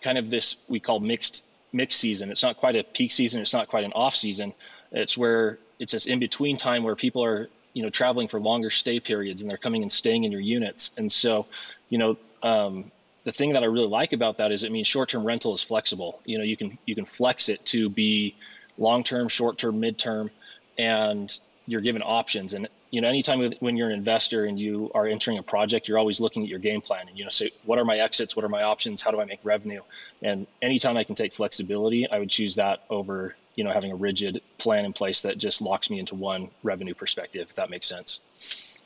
kind 0.01 0.17
of 0.17 0.29
this 0.29 0.57
we 0.69 0.79
call 0.79 1.01
mixed 1.01 1.43
mixed 1.73 1.99
season. 1.99 2.31
It's 2.31 2.43
not 2.43 2.55
quite 2.55 2.77
a 2.77 2.83
peak 2.83 3.11
season, 3.11 3.41
it's 3.41 3.53
not 3.53 3.67
quite 3.67 3.83
an 3.83 3.91
off 3.93 4.15
season. 4.15 4.53
It's 4.93 5.17
where 5.17 5.59
it's 5.79 5.91
this 5.91 6.05
in 6.05 6.19
between 6.19 6.55
time 6.55 6.83
where 6.83 6.95
people 6.95 7.23
are 7.25 7.49
you 7.73 7.83
know 7.83 7.89
traveling 7.89 8.29
for 8.29 8.39
longer 8.39 8.69
stay 8.69 8.99
periods 8.99 9.41
and 9.41 9.51
they're 9.51 9.57
coming 9.57 9.81
and 9.81 9.91
staying 9.91 10.23
in 10.23 10.31
your 10.31 10.41
units 10.41 10.97
and 10.97 11.11
so 11.11 11.45
you 11.89 11.97
know 11.97 12.17
um, 12.43 12.91
the 13.27 13.31
thing 13.33 13.51
that 13.51 13.61
i 13.61 13.65
really 13.65 13.89
like 13.89 14.13
about 14.13 14.37
that 14.37 14.53
is 14.53 14.63
it 14.63 14.71
means 14.71 14.87
short-term 14.87 15.25
rental 15.25 15.53
is 15.53 15.61
flexible. 15.61 16.21
You 16.23 16.37
know 16.37 16.45
you 16.45 16.55
can 16.55 16.77
you 16.85 16.95
can 16.95 17.03
flex 17.03 17.49
it 17.49 17.65
to 17.65 17.89
be 17.89 18.33
long-term 18.77 19.27
short-term 19.27 19.81
mid-term 19.81 20.31
and 20.77 21.37
you're 21.65 21.81
given 21.81 22.01
options. 22.01 22.53
And 22.53 22.69
you 22.89 23.01
know 23.01 23.09
anytime 23.09 23.51
when 23.59 23.75
you're 23.75 23.89
an 23.89 23.95
investor 23.95 24.45
and 24.45 24.57
you 24.57 24.89
are 24.95 25.07
entering 25.07 25.39
a 25.39 25.43
project 25.43 25.89
you're 25.89 25.97
always 25.97 26.21
looking 26.21 26.43
at 26.43 26.47
your 26.47 26.59
game 26.59 26.79
plan 26.79 27.09
and 27.09 27.17
you 27.19 27.25
know 27.25 27.29
say 27.29 27.51
what 27.65 27.77
are 27.77 27.83
my 27.83 27.97
exits? 27.97 28.33
What 28.37 28.45
are 28.45 28.49
my 28.49 28.63
options? 28.63 29.01
How 29.01 29.11
do 29.11 29.19
i 29.19 29.25
make 29.25 29.41
revenue? 29.43 29.81
And 30.21 30.47
anytime 30.61 30.95
i 30.95 31.03
can 31.03 31.15
take 31.15 31.33
flexibility 31.33 32.09
i 32.09 32.19
would 32.19 32.29
choose 32.29 32.55
that 32.55 32.85
over 32.89 33.35
you 33.55 33.65
know 33.65 33.71
having 33.71 33.91
a 33.91 33.95
rigid 33.97 34.41
plan 34.57 34.85
in 34.85 34.93
place 34.93 35.21
that 35.23 35.37
just 35.37 35.61
locks 35.61 35.89
me 35.89 35.99
into 35.99 36.15
one 36.15 36.49
revenue 36.63 36.93
perspective 36.93 37.47
if 37.49 37.55
that 37.55 37.69
makes 37.69 37.87
sense. 37.87 38.21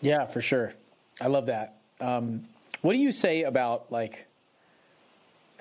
Yeah 0.01 0.25
for 0.25 0.41
sure. 0.41 0.73
I 1.21 1.27
love 1.27 1.45
that. 1.45 1.75
Um, 1.99 2.41
what 2.81 2.93
do 2.93 2.97
you 2.97 3.11
say 3.11 3.43
about 3.43 3.91
like 3.91 4.25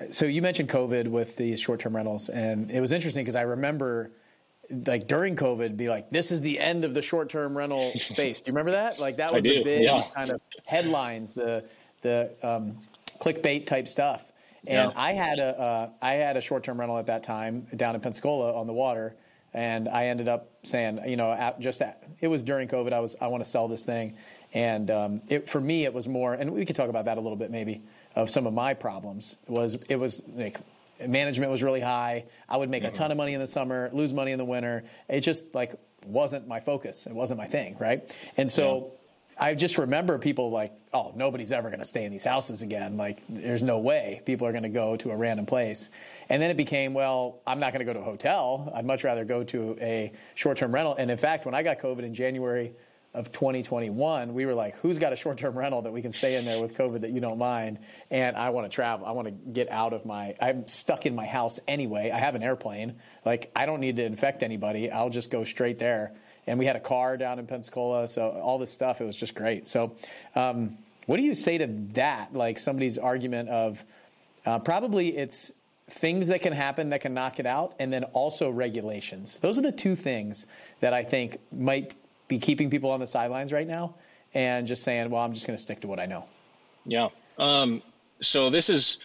so 0.09 0.25
you 0.25 0.41
mentioned 0.41 0.69
covid 0.69 1.07
with 1.07 1.35
these 1.35 1.59
short-term 1.59 1.95
rentals 1.95 2.29
and 2.29 2.71
it 2.71 2.81
was 2.81 2.91
interesting 2.91 3.23
because 3.23 3.35
i 3.35 3.41
remember 3.41 4.11
like 4.85 5.07
during 5.07 5.35
COVID, 5.35 5.75
be 5.77 5.89
like, 5.89 6.09
"This 6.09 6.31
is 6.31 6.41
the 6.41 6.59
end 6.59 6.85
of 6.85 6.93
the 6.93 7.01
short-term 7.01 7.57
rental 7.57 7.91
space." 7.97 8.41
Do 8.41 8.49
you 8.49 8.53
remember 8.53 8.71
that? 8.71 8.99
Like 8.99 9.17
that 9.17 9.33
was 9.33 9.43
the 9.43 9.63
big 9.63 9.83
yeah. 9.83 10.03
kind 10.13 10.31
of 10.31 10.41
headlines, 10.67 11.33
the 11.33 11.65
the 12.01 12.31
um, 12.43 12.77
clickbait 13.19 13.65
type 13.65 13.87
stuff. 13.87 14.31
And 14.67 14.91
yeah. 14.91 15.01
I 15.01 15.13
had 15.13 15.39
a 15.39 15.59
uh, 15.59 15.89
I 16.01 16.13
had 16.13 16.37
a 16.37 16.41
short-term 16.41 16.79
rental 16.79 16.97
at 16.97 17.07
that 17.07 17.23
time 17.23 17.67
down 17.75 17.95
in 17.95 18.01
Pensacola 18.01 18.57
on 18.57 18.67
the 18.67 18.73
water, 18.73 19.15
and 19.53 19.89
I 19.89 20.05
ended 20.05 20.27
up 20.27 20.51
saying, 20.63 20.99
you 21.07 21.17
know, 21.17 21.31
at, 21.31 21.59
just 21.59 21.81
at, 21.81 22.03
it 22.19 22.27
was 22.27 22.43
during 22.43 22.67
COVID. 22.67 22.93
I 22.93 22.99
was 22.99 23.15
I 23.19 23.27
want 23.27 23.43
to 23.43 23.49
sell 23.49 23.67
this 23.67 23.85
thing, 23.85 24.15
and 24.53 24.89
um, 24.91 25.21
it, 25.27 25.49
for 25.49 25.59
me 25.59 25.85
it 25.85 25.93
was 25.93 26.07
more, 26.07 26.33
and 26.33 26.51
we 26.51 26.65
could 26.65 26.75
talk 26.75 26.89
about 26.89 27.05
that 27.05 27.17
a 27.17 27.21
little 27.21 27.37
bit 27.37 27.51
maybe 27.51 27.81
of 28.15 28.29
some 28.29 28.47
of 28.47 28.53
my 28.53 28.73
problems 28.73 29.35
was 29.47 29.75
it 29.89 29.95
was 29.95 30.23
like 30.35 30.59
management 31.07 31.51
was 31.51 31.63
really 31.63 31.81
high. 31.81 32.25
I 32.47 32.57
would 32.57 32.69
make 32.69 32.83
mm-hmm. 32.83 32.91
a 32.91 32.95
ton 32.95 33.11
of 33.11 33.17
money 33.17 33.33
in 33.33 33.39
the 33.39 33.47
summer, 33.47 33.89
lose 33.93 34.13
money 34.13 34.31
in 34.31 34.37
the 34.37 34.45
winter. 34.45 34.83
It 35.09 35.21
just 35.21 35.55
like 35.55 35.75
wasn't 36.05 36.47
my 36.47 36.59
focus. 36.59 37.05
It 37.05 37.13
wasn't 37.13 37.37
my 37.37 37.47
thing, 37.47 37.77
right? 37.79 38.15
And 38.37 38.49
so 38.49 38.77
yeah. 38.77 38.91
I 39.41 39.55
just 39.55 39.77
remember 39.77 40.19
people 40.19 40.51
like, 40.51 40.71
oh, 40.93 41.13
nobody's 41.15 41.51
ever 41.51 41.69
going 41.69 41.79
to 41.79 41.85
stay 41.85 42.05
in 42.05 42.11
these 42.11 42.23
houses 42.23 42.61
again. 42.61 42.97
Like, 42.97 43.23
there's 43.27 43.63
no 43.63 43.79
way 43.79 44.21
people 44.25 44.45
are 44.45 44.51
going 44.51 44.63
to 44.63 44.69
go 44.69 44.97
to 44.97 45.09
a 45.09 45.15
random 45.15 45.45
place. 45.45 45.89
And 46.29 46.41
then 46.41 46.51
it 46.51 46.57
became, 46.57 46.93
well, 46.93 47.39
I'm 47.47 47.59
not 47.59 47.73
going 47.73 47.79
to 47.79 47.91
go 47.91 47.93
to 47.93 47.99
a 47.99 48.03
hotel. 48.03 48.71
I'd 48.75 48.85
much 48.85 49.03
rather 49.03 49.25
go 49.25 49.43
to 49.45 49.77
a 49.81 50.11
short 50.35 50.57
term 50.57 50.73
rental. 50.73 50.95
And 50.95 51.09
in 51.09 51.17
fact, 51.17 51.45
when 51.45 51.55
I 51.55 51.63
got 51.63 51.79
COVID 51.79 52.03
in 52.03 52.13
January 52.13 52.73
of 53.13 53.31
2021, 53.31 54.33
we 54.33 54.45
were 54.45 54.53
like, 54.53 54.75
who's 54.77 54.97
got 54.97 55.11
a 55.11 55.15
short 55.15 55.37
term 55.37 55.57
rental 55.57 55.81
that 55.81 55.91
we 55.91 56.01
can 56.01 56.11
stay 56.11 56.37
in 56.37 56.45
there 56.45 56.61
with 56.61 56.77
COVID 56.77 57.01
that 57.01 57.11
you 57.11 57.19
don't 57.19 57.37
mind? 57.37 57.79
And 58.09 58.37
I 58.37 58.51
want 58.51 58.71
to 58.71 58.73
travel. 58.73 59.05
I 59.05 59.11
want 59.11 59.27
to 59.27 59.33
get 59.51 59.69
out 59.69 59.93
of 59.93 60.05
my, 60.05 60.35
I'm 60.41 60.67
stuck 60.67 61.05
in 61.05 61.13
my 61.13 61.25
house 61.25 61.59
anyway. 61.67 62.11
I 62.11 62.19
have 62.19 62.35
an 62.35 62.43
airplane. 62.43 62.95
Like, 63.25 63.51
I 63.55 63.65
don't 63.65 63.81
need 63.81 63.97
to 63.97 64.03
infect 64.03 64.43
anybody. 64.43 64.89
I'll 64.89 65.09
just 65.09 65.29
go 65.29 65.43
straight 65.43 65.77
there. 65.77 66.13
And 66.47 66.57
we 66.57 66.65
had 66.65 66.75
a 66.75 66.79
car 66.79 67.17
down 67.17 67.37
in 67.37 67.47
Pensacola. 67.47 68.07
So 68.07 68.29
all 68.29 68.57
this 68.57 68.71
stuff, 68.71 69.01
it 69.01 69.05
was 69.05 69.17
just 69.17 69.35
great. 69.35 69.67
So, 69.67 69.95
um, 70.35 70.77
what 71.05 71.17
do 71.17 71.23
you 71.23 71.35
say 71.35 71.57
to 71.57 71.67
that? 71.93 72.33
Like 72.33 72.59
somebody's 72.59 72.97
argument 72.97 73.49
of 73.49 73.83
uh, 74.45 74.59
probably 74.59 75.17
it's 75.17 75.51
things 75.89 76.27
that 76.27 76.41
can 76.41 76.53
happen 76.53 76.89
that 76.91 77.01
can 77.01 77.13
knock 77.13 77.39
it 77.39 77.45
out, 77.45 77.75
and 77.79 77.91
then 77.91 78.05
also 78.05 78.49
regulations. 78.49 79.37
Those 79.39 79.57
are 79.57 79.61
the 79.61 79.71
two 79.71 79.95
things 79.95 80.45
that 80.79 80.93
I 80.93 81.03
think 81.03 81.37
might 81.51 81.93
be 82.31 82.39
keeping 82.39 82.69
people 82.69 82.89
on 82.89 83.01
the 83.01 83.05
sidelines 83.05 83.51
right 83.51 83.67
now 83.67 83.93
and 84.33 84.65
just 84.65 84.83
saying, 84.83 85.09
well, 85.09 85.21
I'm 85.21 85.33
just 85.33 85.45
going 85.45 85.57
to 85.57 85.61
stick 85.61 85.81
to 85.81 85.87
what 85.87 85.99
I 85.99 86.05
know? 86.05 86.23
Yeah. 86.85 87.09
Um, 87.37 87.81
so 88.21 88.49
this 88.49 88.69
is 88.69 88.99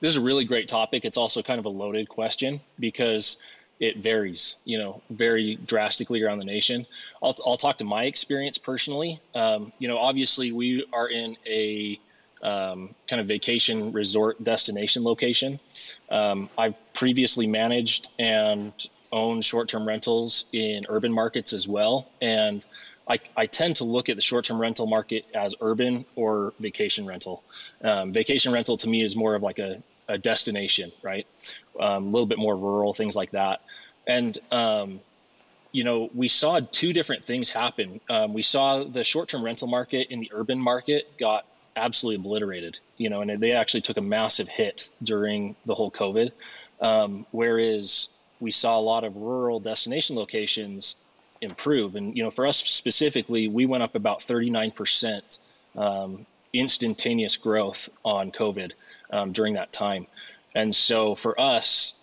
this 0.00 0.12
is 0.12 0.18
a 0.18 0.20
really 0.20 0.44
great 0.44 0.68
topic. 0.68 1.04
It's 1.04 1.16
also 1.16 1.42
kind 1.42 1.58
of 1.58 1.64
a 1.64 1.70
loaded 1.70 2.08
question 2.08 2.60
because 2.78 3.38
it 3.80 3.96
varies, 3.96 4.58
you 4.64 4.78
know, 4.78 5.00
very 5.10 5.56
drastically 5.66 6.22
around 6.22 6.38
the 6.40 6.46
nation. 6.46 6.86
I'll, 7.22 7.34
I'll 7.46 7.56
talk 7.56 7.78
to 7.78 7.84
my 7.84 8.04
experience 8.04 8.58
personally. 8.58 9.20
Um, 9.34 9.72
you 9.78 9.88
know, 9.88 9.98
obviously 9.98 10.52
we 10.52 10.84
are 10.92 11.08
in 11.08 11.36
a 11.46 11.98
um, 12.42 12.94
kind 13.08 13.20
of 13.20 13.26
vacation 13.26 13.90
resort 13.92 14.44
destination 14.44 15.02
location. 15.02 15.58
Um, 16.10 16.50
I've 16.58 16.76
previously 16.92 17.46
managed 17.46 18.10
and 18.18 18.72
own 19.12 19.40
short-term 19.40 19.86
rentals 19.86 20.46
in 20.52 20.82
urban 20.88 21.12
markets 21.12 21.52
as 21.52 21.66
well, 21.66 22.08
and 22.20 22.66
I, 23.08 23.18
I 23.36 23.46
tend 23.46 23.76
to 23.76 23.84
look 23.84 24.08
at 24.08 24.16
the 24.16 24.22
short-term 24.22 24.60
rental 24.60 24.86
market 24.86 25.24
as 25.34 25.54
urban 25.60 26.04
or 26.14 26.52
vacation 26.60 27.06
rental. 27.06 27.42
Um, 27.82 28.12
vacation 28.12 28.52
rental 28.52 28.76
to 28.76 28.88
me 28.88 29.02
is 29.02 29.16
more 29.16 29.34
of 29.34 29.42
like 29.42 29.58
a, 29.58 29.82
a 30.08 30.18
destination, 30.18 30.92
right? 31.02 31.26
Um, 31.80 32.04
a 32.04 32.10
little 32.10 32.26
bit 32.26 32.38
more 32.38 32.56
rural, 32.56 32.92
things 32.92 33.16
like 33.16 33.30
that. 33.30 33.62
And 34.06 34.38
um, 34.50 35.00
you 35.72 35.84
know, 35.84 36.10
we 36.14 36.28
saw 36.28 36.60
two 36.60 36.92
different 36.92 37.24
things 37.24 37.50
happen. 37.50 38.00
Um, 38.08 38.34
we 38.34 38.42
saw 38.42 38.84
the 38.84 39.04
short-term 39.04 39.42
rental 39.42 39.68
market 39.68 40.08
in 40.10 40.20
the 40.20 40.30
urban 40.34 40.58
market 40.58 41.16
got 41.18 41.46
absolutely 41.76 42.16
obliterated. 42.16 42.78
You 42.96 43.10
know, 43.10 43.22
and 43.22 43.40
they 43.40 43.52
actually 43.52 43.82
took 43.82 43.96
a 43.96 44.02
massive 44.02 44.48
hit 44.48 44.90
during 45.02 45.56
the 45.64 45.74
whole 45.74 45.90
COVID. 45.90 46.32
Um, 46.80 47.26
whereas 47.32 48.08
we 48.40 48.52
saw 48.52 48.78
a 48.78 48.80
lot 48.80 49.04
of 49.04 49.16
rural 49.16 49.60
destination 49.60 50.16
locations 50.16 50.96
improve. 51.40 51.96
And 51.96 52.16
you 52.16 52.22
know, 52.22 52.30
for 52.30 52.46
us 52.46 52.58
specifically, 52.58 53.48
we 53.48 53.66
went 53.66 53.82
up 53.82 53.94
about 53.94 54.20
39% 54.20 55.38
um, 55.76 56.26
instantaneous 56.52 57.36
growth 57.36 57.88
on 58.04 58.32
COVID 58.32 58.72
um, 59.10 59.32
during 59.32 59.54
that 59.54 59.72
time. 59.72 60.06
And 60.54 60.74
so 60.74 61.14
for 61.14 61.38
us, 61.40 61.94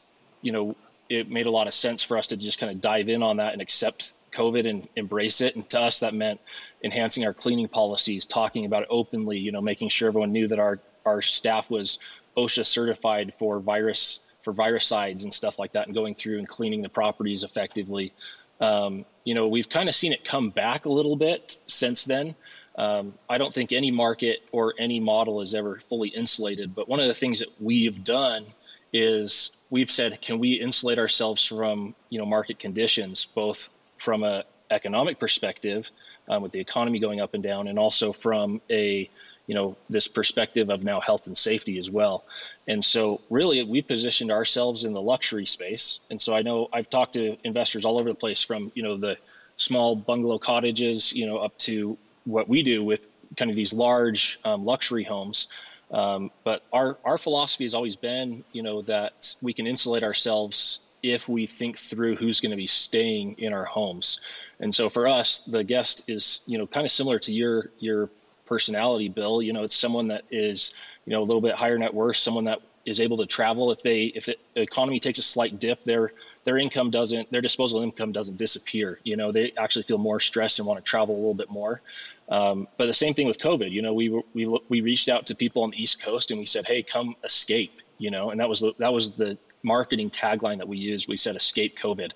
you 0.42 0.52
know, 0.52 0.76
it 1.10 1.30
made 1.30 1.46
a 1.46 1.52
lot 1.52 1.68
of 1.68 1.74
sense 1.74 2.04
for 2.04 2.18
us 2.18 2.28
to 2.28 2.38
just 2.38 2.60
kind 2.60 2.72
of 2.72 2.82
dive 2.82 3.10
in 3.10 3.22
on 3.22 3.38
that 3.38 3.54
and 3.54 3.62
accept 3.62 4.14
COVID 4.32 4.68
and 4.68 4.88
embrace 4.96 5.42
it. 5.42 5.56
And 5.56 5.68
to 5.70 5.80
us, 5.80 6.00
that 6.00 6.14
meant 6.14 6.40
enhancing 6.84 7.26
our 7.26 7.34
cleaning 7.34 7.68
policies, 7.68 8.26
talking 8.26 8.66
about 8.66 8.84
it 8.84 8.88
openly, 8.90 9.38
you 9.38 9.52
know, 9.52 9.62
making 9.62 9.90
sure 9.90 10.08
everyone 10.08 10.32
knew 10.32 10.48
that 10.48 10.60
our, 10.60 10.80
our 11.06 11.22
staff 11.22 11.70
was 11.70 12.00
OSHA 12.38 12.66
certified 12.66 13.34
for 13.38 13.60
virus 13.60 14.25
for 14.46 14.54
virucides 14.54 15.24
and 15.24 15.34
stuff 15.34 15.58
like 15.58 15.74
that 15.74 15.88
and 15.88 15.96
going 15.96 16.14
through 16.14 16.38
and 16.38 16.48
cleaning 16.48 16.84
the 16.84 16.90
properties 16.90 17.44
effectively. 17.44 18.14
Um, 18.62 19.04
you 19.24 19.34
know, 19.34 19.48
we've 19.48 19.68
kind 19.68 19.90
of 19.90 19.96
seen 19.96 20.14
it 20.14 20.24
come 20.24 20.52
back 20.52 20.86
a 20.86 20.90
little 20.90 21.16
bit 21.16 21.60
since 21.66 22.06
then. 22.06 22.36
Um, 22.78 23.16
I 23.28 23.40
don't 23.40 23.54
think 23.54 23.72
any 23.72 23.90
market 23.90 24.44
or 24.52 24.76
any 24.78 25.00
model 25.00 25.42
is 25.42 25.56
ever 25.56 25.82
fully 25.90 26.10
insulated. 26.10 26.76
But 26.76 26.88
one 26.88 27.00
of 27.00 27.08
the 27.08 27.16
things 27.16 27.40
that 27.40 27.50
we've 27.60 28.04
done 28.04 28.46
is 28.94 29.52
we've 29.72 29.90
said, 29.90 30.22
can 30.22 30.38
we 30.38 30.54
insulate 30.54 31.00
ourselves 31.00 31.44
from 31.44 31.96
you 32.10 32.20
know 32.20 32.26
market 32.26 32.60
conditions, 32.60 33.26
both 33.26 33.72
from 33.98 34.24
a 34.24 34.44
economic 34.70 35.20
perspective, 35.20 35.90
um, 36.30 36.44
with 36.44 36.52
the 36.52 36.60
economy 36.60 37.00
going 37.00 37.20
up 37.20 37.34
and 37.34 37.44
down, 37.44 37.68
and 37.68 37.80
also 37.80 38.14
from 38.14 38.62
a 38.70 39.10
you 39.48 39.56
know 39.56 39.76
this 39.90 40.08
perspective 40.08 40.70
of 40.70 40.84
now 40.84 41.00
health 41.00 41.28
and 41.28 41.38
safety 41.38 41.78
as 41.80 41.90
well. 41.90 42.24
And 42.68 42.84
so 42.84 43.22
really 43.30 43.64
we 43.64 43.82
positioned 43.82 44.32
ourselves 44.32 44.86
in 44.86 44.94
the 44.94 45.02
luxury 45.02 45.46
space. 45.46 46.00
And 46.10 46.22
so 46.22 46.34
i 46.34 46.42
know 46.42 46.70
i've 46.74 46.90
talked 46.90 47.14
to 47.14 47.38
investors 47.44 47.86
all 47.86 48.00
over 48.00 48.10
the 48.10 48.16
place 48.16 48.44
from 48.44 48.72
you 48.76 48.84
know 48.84 48.98
the 48.98 49.18
small 49.58 49.96
bungalow 49.96 50.38
cottages 50.38 51.14
you 51.14 51.26
know 51.26 51.38
up 51.38 51.58
to 51.58 51.98
what 52.26 52.50
we 52.50 52.64
do 52.64 52.84
with 52.84 53.08
kind 53.38 53.50
of 53.50 53.56
these 53.56 53.74
large 53.74 54.40
um, 54.46 54.66
luxury 54.66 55.04
homes. 55.04 55.48
Um, 55.92 56.32
but 56.44 56.64
our 56.74 56.98
our 57.06 57.18
philosophy 57.18 57.64
has 57.64 57.76
always 57.76 57.96
been 57.96 58.44
you 58.52 58.64
know 58.64 58.82
that 58.84 59.36
we 59.42 59.54
can 59.54 59.68
insulate 59.68 60.04
ourselves 60.04 60.80
if 61.04 61.30
we 61.30 61.46
think 61.46 61.78
through 61.78 62.16
who's 62.16 62.42
going 62.42 62.52
to 62.52 62.58
be 62.58 62.68
staying 62.68 63.36
in 63.38 63.54
our 63.54 63.66
homes. 63.66 64.20
And 64.60 64.74
so 64.74 64.90
for 64.90 65.08
us 65.08 65.40
the 65.40 65.64
guest 65.64 66.10
is 66.10 66.42
you 66.48 66.58
know 66.58 66.66
kind 66.66 66.86
of 66.86 66.92
similar 66.92 67.20
to 67.20 67.34
your 67.34 67.70
your 67.80 68.10
personality, 68.46 69.10
Bill. 69.10 69.42
You 69.42 69.54
know, 69.54 69.64
it's 69.64 69.76
someone 69.76 70.08
that 70.10 70.24
is, 70.32 70.74
you 71.06 71.14
know, 71.14 71.22
a 71.22 71.26
little 71.26 71.42
bit 71.42 71.56
higher 71.56 71.78
net 71.78 71.94
worth, 71.94 72.18
someone 72.18 72.46
that 72.46 72.60
is 72.86 73.02
able 73.02 73.18
to 73.18 73.26
travel. 73.26 73.72
If 73.72 73.82
they, 73.82 74.06
if 74.06 74.26
the 74.26 74.38
economy 74.56 75.00
takes 75.00 75.20
a 75.20 75.24
slight 75.24 75.60
dip, 75.60 75.82
their 75.82 76.12
their 76.44 76.58
income 76.60 76.92
doesn't, 76.92 77.32
their 77.32 77.42
disposable 77.42 77.82
income 77.82 78.12
doesn't 78.12 78.38
disappear. 78.38 79.00
You 79.04 79.18
know, 79.18 79.32
they 79.32 79.52
actually 79.58 79.84
feel 79.84 79.98
more 79.98 80.20
stressed 80.20 80.60
and 80.60 80.68
want 80.68 80.84
to 80.84 80.88
travel 80.88 81.16
a 81.16 81.18
little 81.18 81.34
bit 81.34 81.50
more. 81.50 81.82
Um, 82.30 82.68
but 82.78 82.86
the 82.86 82.94
same 82.94 83.14
thing 83.16 83.28
with 83.28 83.40
COVID. 83.40 83.72
You 83.72 83.82
know, 83.82 83.94
we 83.94 84.10
we 84.34 84.46
we 84.70 84.82
reached 84.82 85.10
out 85.10 85.26
to 85.28 85.36
people 85.36 85.64
on 85.64 85.72
the 85.72 85.82
East 85.82 86.02
Coast 86.02 86.32
and 86.32 86.40
we 86.40 86.46
said, 86.46 86.66
hey, 86.66 86.84
come 86.84 87.16
escape. 87.24 87.82
You 87.98 88.12
know, 88.12 88.30
and 88.30 88.40
that 88.40 88.50
was 88.50 88.64
that 88.78 88.94
was 88.94 89.12
the 89.12 89.38
marketing 89.66 90.12
tagline 90.12 90.58
that 90.58 90.68
we 90.68 90.78
used. 90.78 91.10
We 91.10 91.18
said, 91.18 91.36
escape 91.36 91.78
COVID. 91.78 92.12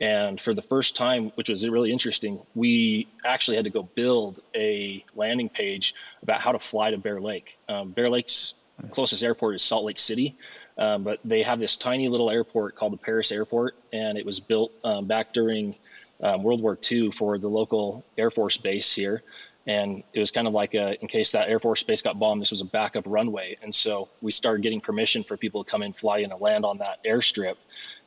And 0.00 0.40
for 0.40 0.54
the 0.54 0.62
first 0.62 0.96
time, 0.96 1.30
which 1.36 1.50
was 1.50 1.68
really 1.68 1.92
interesting, 1.92 2.40
we 2.54 3.06
actually 3.24 3.56
had 3.56 3.64
to 3.64 3.70
go 3.70 3.82
build 3.82 4.40
a 4.56 5.04
landing 5.14 5.48
page 5.48 5.94
about 6.22 6.40
how 6.40 6.50
to 6.50 6.58
fly 6.58 6.90
to 6.90 6.98
Bear 6.98 7.20
Lake. 7.20 7.58
Um, 7.68 7.92
Bear 7.92 8.10
Lake's 8.10 8.54
closest 8.90 9.22
airport 9.22 9.54
is 9.54 9.62
Salt 9.62 9.84
Lake 9.84 9.98
City, 9.98 10.34
um, 10.78 11.04
but 11.04 11.20
they 11.24 11.42
have 11.42 11.60
this 11.60 11.76
tiny 11.76 12.08
little 12.08 12.30
airport 12.30 12.74
called 12.74 12.94
the 12.94 12.98
Paris 12.98 13.30
Airport, 13.30 13.76
and 13.92 14.18
it 14.18 14.26
was 14.26 14.40
built 14.40 14.72
um, 14.82 15.04
back 15.04 15.32
during 15.32 15.76
um, 16.22 16.42
World 16.42 16.60
War 16.60 16.76
II 16.90 17.10
for 17.10 17.38
the 17.38 17.48
local 17.48 18.02
Air 18.18 18.30
Force 18.30 18.56
base 18.56 18.92
here. 18.94 19.22
And 19.66 20.02
it 20.12 20.20
was 20.20 20.30
kind 20.30 20.46
of 20.46 20.52
like 20.52 20.74
a, 20.74 21.00
in 21.00 21.08
case 21.08 21.32
that 21.32 21.48
Air 21.48 21.58
Force 21.58 21.82
base 21.82 22.02
got 22.02 22.18
bombed, 22.18 22.42
this 22.42 22.50
was 22.50 22.60
a 22.60 22.66
backup 22.66 23.04
runway. 23.06 23.56
And 23.62 23.74
so 23.74 24.08
we 24.20 24.30
started 24.30 24.62
getting 24.62 24.80
permission 24.80 25.24
for 25.24 25.36
people 25.36 25.64
to 25.64 25.70
come 25.70 25.82
in, 25.82 25.92
fly 25.92 26.18
in, 26.18 26.30
and 26.30 26.40
land 26.40 26.66
on 26.66 26.78
that 26.78 27.02
airstrip. 27.04 27.56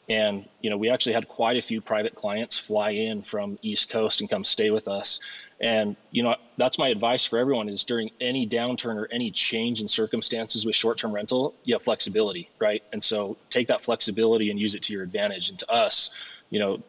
And 0.09 0.45
you 0.61 0.69
know, 0.69 0.77
we 0.77 0.89
actually 0.89 1.13
had 1.13 1.27
quite 1.27 1.57
a 1.57 1.61
few 1.61 1.81
private 1.81 2.15
clients 2.15 2.57
fly 2.57 2.91
in 2.91 3.23
from 3.23 3.59
East 3.61 3.89
Coast 3.89 4.21
and 4.21 4.29
come 4.29 4.45
stay 4.45 4.69
with 4.71 4.87
us. 4.87 5.19
And 5.59 5.97
you 6.11 6.23
know, 6.23 6.35
that's 6.57 6.77
my 6.77 6.87
advice 6.89 7.25
for 7.25 7.39
everyone: 7.39 7.67
is 7.67 7.83
during 7.83 8.11
any 8.21 8.47
downturn 8.47 8.95
or 8.95 9.09
any 9.11 9.31
change 9.31 9.81
in 9.81 9.87
circumstances 9.87 10.65
with 10.65 10.75
short-term 10.75 11.11
rental, 11.11 11.55
you 11.65 11.75
have 11.75 11.81
flexibility, 11.81 12.49
right? 12.59 12.83
And 12.93 13.03
so 13.03 13.35
take 13.49 13.67
that 13.67 13.81
flexibility 13.81 14.49
and 14.49 14.59
use 14.59 14.75
it 14.75 14.83
to 14.83 14.93
your 14.93 15.03
advantage. 15.03 15.49
And 15.49 15.59
to 15.59 15.69
us, 15.69 16.15
you 16.51 16.59
know, 16.59 16.81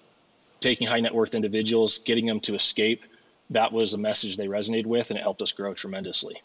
taking 0.60 0.86
high 0.86 1.00
net 1.00 1.14
worth 1.14 1.34
individuals, 1.34 1.98
getting 1.98 2.26
them 2.26 2.38
to 2.40 2.54
escape, 2.54 3.04
that 3.50 3.72
was 3.72 3.94
a 3.94 3.98
message 3.98 4.36
they 4.36 4.48
resonated 4.48 4.86
with, 4.86 5.10
and 5.10 5.18
it 5.18 5.22
helped 5.22 5.42
us 5.42 5.52
grow 5.52 5.74
tremendously. 5.74 6.42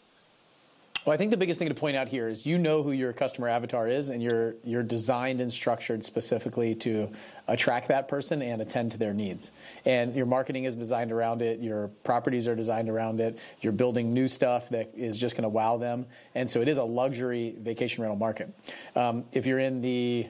Well, 1.04 1.12
I 1.12 1.18
think 1.18 1.32
the 1.32 1.36
biggest 1.36 1.58
thing 1.58 1.68
to 1.68 1.74
point 1.74 1.98
out 1.98 2.08
here 2.08 2.28
is 2.28 2.46
you 2.46 2.56
know 2.56 2.82
who 2.82 2.90
your 2.90 3.12
customer 3.12 3.46
avatar 3.46 3.86
is, 3.86 4.08
and 4.08 4.22
you're 4.22 4.54
you're 4.64 4.82
designed 4.82 5.42
and 5.42 5.52
structured 5.52 6.02
specifically 6.02 6.74
to 6.76 7.12
attract 7.46 7.88
that 7.88 8.08
person 8.08 8.40
and 8.40 8.62
attend 8.62 8.92
to 8.92 8.98
their 8.98 9.12
needs. 9.12 9.50
And 9.84 10.14
your 10.14 10.24
marketing 10.24 10.64
is 10.64 10.74
designed 10.74 11.12
around 11.12 11.42
it. 11.42 11.60
Your 11.60 11.88
properties 12.04 12.48
are 12.48 12.56
designed 12.56 12.88
around 12.88 13.20
it. 13.20 13.38
You're 13.60 13.74
building 13.74 14.14
new 14.14 14.28
stuff 14.28 14.70
that 14.70 14.94
is 14.96 15.18
just 15.18 15.36
going 15.36 15.42
to 15.42 15.50
wow 15.50 15.76
them. 15.76 16.06
And 16.34 16.48
so 16.48 16.62
it 16.62 16.68
is 16.68 16.78
a 16.78 16.84
luxury 16.84 17.54
vacation 17.58 18.02
rental 18.02 18.16
market. 18.16 18.54
Um, 18.96 19.24
if 19.32 19.44
you're 19.44 19.58
in 19.58 19.82
the 19.82 20.26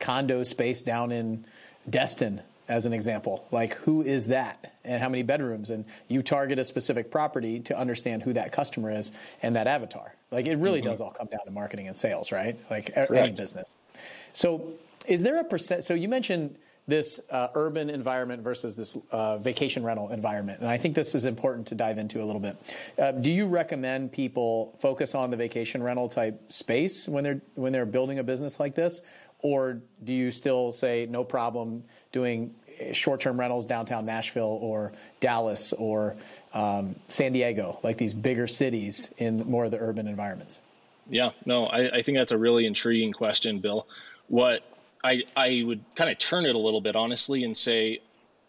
condo 0.00 0.42
space 0.42 0.80
down 0.80 1.12
in 1.12 1.44
Destin, 1.90 2.40
as 2.68 2.86
an 2.86 2.92
example. 2.92 3.46
Like, 3.50 3.74
who 3.74 4.02
is 4.02 4.28
that 4.28 4.74
and 4.84 5.02
how 5.02 5.08
many 5.08 5.22
bedrooms? 5.22 5.70
And 5.70 5.84
you 6.08 6.22
target 6.22 6.58
a 6.58 6.64
specific 6.64 7.10
property 7.10 7.60
to 7.60 7.78
understand 7.78 8.22
who 8.22 8.32
that 8.34 8.52
customer 8.52 8.90
is 8.90 9.10
and 9.42 9.56
that 9.56 9.66
avatar. 9.66 10.14
Like, 10.30 10.46
it 10.46 10.56
really 10.56 10.80
mm-hmm. 10.80 10.90
does 10.90 11.00
all 11.00 11.10
come 11.10 11.28
down 11.28 11.44
to 11.44 11.50
marketing 11.50 11.88
and 11.88 11.96
sales, 11.96 12.32
right? 12.32 12.58
Like, 12.70 12.94
Correct. 12.94 13.12
any 13.12 13.32
business. 13.32 13.74
So, 14.32 14.72
is 15.06 15.22
there 15.22 15.38
a 15.38 15.44
percent? 15.44 15.84
So, 15.84 15.94
you 15.94 16.08
mentioned 16.08 16.56
this 16.86 17.20
uh, 17.30 17.48
urban 17.54 17.88
environment 17.88 18.42
versus 18.42 18.76
this 18.76 18.96
uh, 19.10 19.38
vacation 19.38 19.82
rental 19.84 20.10
environment. 20.10 20.60
And 20.60 20.68
I 20.68 20.76
think 20.76 20.94
this 20.94 21.14
is 21.14 21.24
important 21.24 21.68
to 21.68 21.74
dive 21.74 21.98
into 21.98 22.22
a 22.22 22.26
little 22.26 22.40
bit. 22.40 22.56
Uh, 22.98 23.12
do 23.12 23.30
you 23.30 23.46
recommend 23.46 24.12
people 24.12 24.76
focus 24.80 25.14
on 25.14 25.30
the 25.30 25.36
vacation 25.36 25.82
rental 25.82 26.08
type 26.08 26.52
space 26.52 27.08
when 27.08 27.24
they're 27.24 27.40
when 27.54 27.72
they're 27.72 27.86
building 27.86 28.18
a 28.18 28.24
business 28.24 28.60
like 28.60 28.74
this, 28.74 29.00
or 29.40 29.80
do 30.02 30.12
you 30.12 30.30
still 30.30 30.72
say 30.72 31.06
no 31.08 31.24
problem? 31.24 31.84
Doing 32.14 32.54
short-term 32.92 33.38
rentals 33.38 33.66
downtown 33.66 34.06
Nashville 34.06 34.58
or 34.62 34.92
Dallas 35.18 35.72
or 35.72 36.16
um, 36.54 36.94
San 37.08 37.32
Diego, 37.32 37.80
like 37.82 37.96
these 37.96 38.14
bigger 38.14 38.46
cities 38.46 39.12
in 39.18 39.38
more 39.38 39.64
of 39.64 39.72
the 39.72 39.78
urban 39.78 40.06
environments? 40.06 40.60
Yeah, 41.10 41.30
no, 41.44 41.66
I, 41.66 41.98
I 41.98 42.02
think 42.02 42.16
that's 42.16 42.32
a 42.32 42.38
really 42.38 42.66
intriguing 42.66 43.12
question, 43.12 43.58
Bill. 43.58 43.86
What 44.28 44.62
I 45.02 45.24
I 45.36 45.64
would 45.66 45.84
kind 45.96 46.08
of 46.08 46.16
turn 46.18 46.46
it 46.46 46.54
a 46.54 46.58
little 46.58 46.80
bit 46.80 46.96
honestly 46.96 47.42
and 47.44 47.56
say 47.56 48.00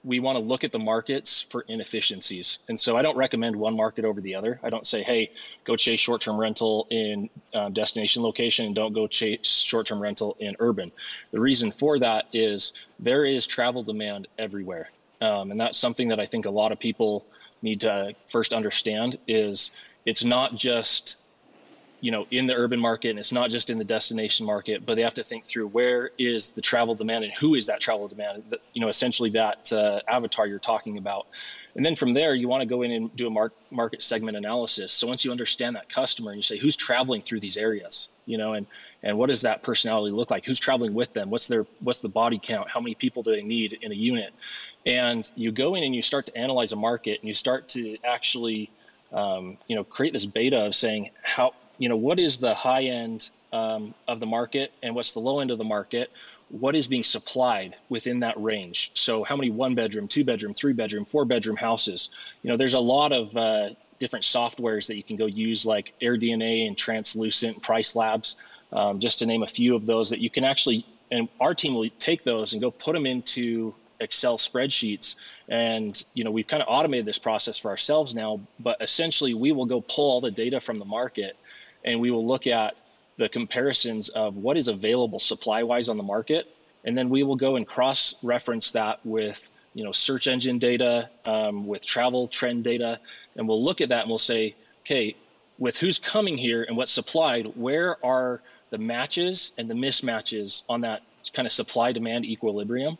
we 0.05 0.19
want 0.19 0.35
to 0.35 0.39
look 0.39 0.63
at 0.63 0.71
the 0.71 0.79
markets 0.79 1.41
for 1.41 1.61
inefficiencies. 1.67 2.59
And 2.69 2.79
so 2.79 2.95
I 2.95 3.01
don't 3.01 3.17
recommend 3.17 3.55
one 3.55 3.75
market 3.75 4.05
over 4.05 4.21
the 4.21 4.35
other. 4.35 4.59
I 4.61 4.69
don't 4.69 4.85
say, 4.85 5.01
hey, 5.01 5.31
go 5.65 5.75
chase 5.75 5.99
short 5.99 6.21
term 6.21 6.37
rental 6.37 6.87
in 6.91 7.29
um, 7.53 7.73
destination 7.73 8.21
location 8.21 8.67
and 8.67 8.75
don't 8.75 8.93
go 8.93 9.07
chase 9.07 9.47
short 9.47 9.87
term 9.87 9.99
rental 9.99 10.37
in 10.39 10.55
urban. 10.59 10.91
The 11.31 11.39
reason 11.39 11.71
for 11.71 11.97
that 11.99 12.25
is 12.33 12.73
there 12.99 13.25
is 13.25 13.47
travel 13.47 13.83
demand 13.83 14.27
everywhere. 14.37 14.89
Um, 15.21 15.51
and 15.51 15.59
that's 15.59 15.79
something 15.79 16.09
that 16.09 16.19
I 16.19 16.27
think 16.27 16.45
a 16.45 16.51
lot 16.51 16.71
of 16.71 16.79
people 16.79 17.25
need 17.61 17.81
to 17.81 18.13
first 18.27 18.53
understand 18.53 19.17
is 19.27 19.71
it's 20.05 20.23
not 20.23 20.55
just 20.55 21.17
you 22.05 22.11
know 22.11 22.27
in 22.29 22.45
the 22.45 22.53
urban 22.53 22.79
market 22.79 23.09
and 23.09 23.17
it's 23.17 23.31
not 23.31 23.49
just 23.49 23.71
in 23.71 23.79
the 23.79 23.83
destination 23.83 24.45
market 24.45 24.85
but 24.85 24.93
they 24.95 25.01
have 25.01 25.15
to 25.15 25.23
think 25.23 25.43
through 25.43 25.67
where 25.67 26.11
is 26.19 26.51
the 26.51 26.61
travel 26.61 26.93
demand 26.93 27.23
and 27.23 27.33
who 27.33 27.55
is 27.55 27.65
that 27.65 27.79
travel 27.79 28.07
demand 28.07 28.43
you 28.73 28.81
know 28.81 28.89
essentially 28.89 29.31
that 29.31 29.73
uh, 29.73 29.99
avatar 30.07 30.45
you're 30.45 30.59
talking 30.59 30.97
about. 30.97 31.25
And 31.75 31.85
then 31.85 31.95
from 31.95 32.13
there 32.13 32.35
you 32.35 32.47
want 32.47 32.61
to 32.61 32.67
go 32.67 32.83
in 32.83 32.91
and 32.91 33.15
do 33.15 33.25
a 33.27 33.29
mar- 33.29 33.51
market 33.71 34.01
segment 34.01 34.37
analysis. 34.37 34.93
So 34.93 35.07
once 35.07 35.25
you 35.25 35.31
understand 35.31 35.75
that 35.75 35.89
customer 35.89 36.31
and 36.31 36.37
you 36.37 36.43
say 36.43 36.57
who's 36.57 36.77
traveling 36.77 37.21
through 37.21 37.39
these 37.39 37.57
areas? 37.57 38.09
You 38.27 38.37
know 38.37 38.53
and 38.53 38.67
and 39.01 39.17
what 39.17 39.27
does 39.27 39.41
that 39.41 39.63
personality 39.63 40.11
look 40.11 40.29
like? 40.29 40.45
Who's 40.45 40.59
traveling 40.59 40.93
with 40.93 41.13
them? 41.13 41.29
What's 41.31 41.47
their 41.47 41.65
what's 41.79 42.01
the 42.01 42.09
body 42.09 42.39
count? 42.41 42.69
How 42.69 42.79
many 42.79 42.95
people 42.95 43.23
do 43.23 43.31
they 43.31 43.43
need 43.43 43.79
in 43.81 43.91
a 43.91 43.95
unit? 43.95 44.31
And 44.85 45.29
you 45.35 45.51
go 45.51 45.73
in 45.73 45.83
and 45.83 45.95
you 45.95 46.03
start 46.03 46.27
to 46.27 46.37
analyze 46.37 46.71
a 46.71 46.75
market 46.75 47.19
and 47.19 47.27
you 47.27 47.33
start 47.33 47.67
to 47.69 47.97
actually 48.03 48.69
um, 49.11 49.57
you 49.67 49.75
know 49.75 49.83
create 49.83 50.13
this 50.13 50.25
beta 50.25 50.65
of 50.65 50.75
saying 50.75 51.09
how 51.23 51.53
you 51.77 51.89
know, 51.89 51.97
what 51.97 52.19
is 52.19 52.39
the 52.39 52.53
high 52.53 52.83
end 52.83 53.29
um, 53.53 53.93
of 54.07 54.19
the 54.19 54.25
market 54.25 54.71
and 54.83 54.95
what's 54.95 55.13
the 55.13 55.19
low 55.19 55.39
end 55.39 55.51
of 55.51 55.57
the 55.57 55.63
market? 55.63 56.11
What 56.49 56.75
is 56.75 56.87
being 56.87 57.03
supplied 57.03 57.75
within 57.89 58.19
that 58.19 58.41
range? 58.41 58.91
So, 58.93 59.23
how 59.23 59.35
many 59.35 59.49
one 59.49 59.73
bedroom, 59.75 60.07
two 60.07 60.23
bedroom, 60.23 60.53
three 60.53 60.73
bedroom, 60.73 61.03
four 61.05 61.25
bedroom 61.25 61.57
houses? 61.57 62.09
You 62.43 62.49
know, 62.49 62.57
there's 62.57 62.75
a 62.75 62.79
lot 62.79 63.11
of 63.11 63.35
uh, 63.35 63.69
different 63.99 64.23
softwares 64.23 64.87
that 64.87 64.95
you 64.95 65.03
can 65.03 65.15
go 65.15 65.25
use, 65.25 65.65
like 65.65 65.93
AirDNA 66.01 66.67
and 66.67 66.77
Translucent, 66.77 67.61
Price 67.61 67.95
Labs, 67.95 68.37
um, 68.71 68.99
just 68.99 69.19
to 69.19 69.25
name 69.25 69.43
a 69.43 69.47
few 69.47 69.75
of 69.75 69.85
those 69.85 70.09
that 70.09 70.19
you 70.19 70.29
can 70.29 70.43
actually. 70.43 70.85
And 71.11 71.29
our 71.39 71.53
team 71.53 71.73
will 71.73 71.89
take 71.99 72.23
those 72.23 72.53
and 72.53 72.61
go 72.61 72.71
put 72.71 72.93
them 72.93 73.05
into 73.05 73.73
Excel 73.99 74.37
spreadsheets. 74.37 75.15
And 75.49 76.03
you 76.13 76.23
know, 76.23 76.31
we've 76.31 76.47
kind 76.47 76.61
of 76.61 76.67
automated 76.69 77.05
this 77.05 77.19
process 77.19 77.57
for 77.57 77.69
ourselves 77.69 78.13
now. 78.13 78.39
But 78.59 78.77
essentially, 78.81 79.33
we 79.33 79.51
will 79.51 79.65
go 79.65 79.81
pull 79.81 80.11
all 80.11 80.21
the 80.21 80.31
data 80.31 80.59
from 80.59 80.77
the 80.77 80.85
market 80.85 81.37
and 81.85 81.99
we 81.99 82.11
will 82.11 82.25
look 82.25 82.47
at 82.47 82.81
the 83.17 83.29
comparisons 83.29 84.09
of 84.09 84.35
what 84.35 84.57
is 84.57 84.67
available 84.67 85.19
supply 85.19 85.63
wise 85.63 85.87
on 85.87 85.97
the 85.97 86.03
market 86.03 86.53
and 86.83 86.97
then 86.97 87.09
we 87.09 87.23
will 87.23 87.37
go 87.37 87.55
and 87.55 87.65
cross 87.65 88.15
reference 88.23 88.73
that 88.73 88.99
with 89.05 89.49
you 89.73 89.83
know 89.83 89.93
search 89.93 90.27
engine 90.27 90.59
data 90.59 91.09
um, 91.25 91.65
with 91.65 91.85
travel 91.85 92.27
trend 92.27 92.63
data 92.63 92.99
and 93.37 93.47
we'll 93.47 93.63
look 93.63 93.79
at 93.79 93.89
that 93.89 94.01
and 94.01 94.09
we'll 94.09 94.17
say 94.17 94.53
okay 94.81 95.15
with 95.57 95.77
who's 95.77 95.97
coming 95.97 96.37
here 96.37 96.63
and 96.63 96.75
what's 96.75 96.91
supplied 96.91 97.47
where 97.55 98.03
are 98.05 98.41
the 98.69 98.77
matches 98.77 99.53
and 99.57 99.69
the 99.69 99.73
mismatches 99.73 100.63
on 100.67 100.81
that 100.81 101.01
kind 101.33 101.45
of 101.45 101.51
supply 101.51 101.91
demand 101.91 102.25
equilibrium? 102.25 102.97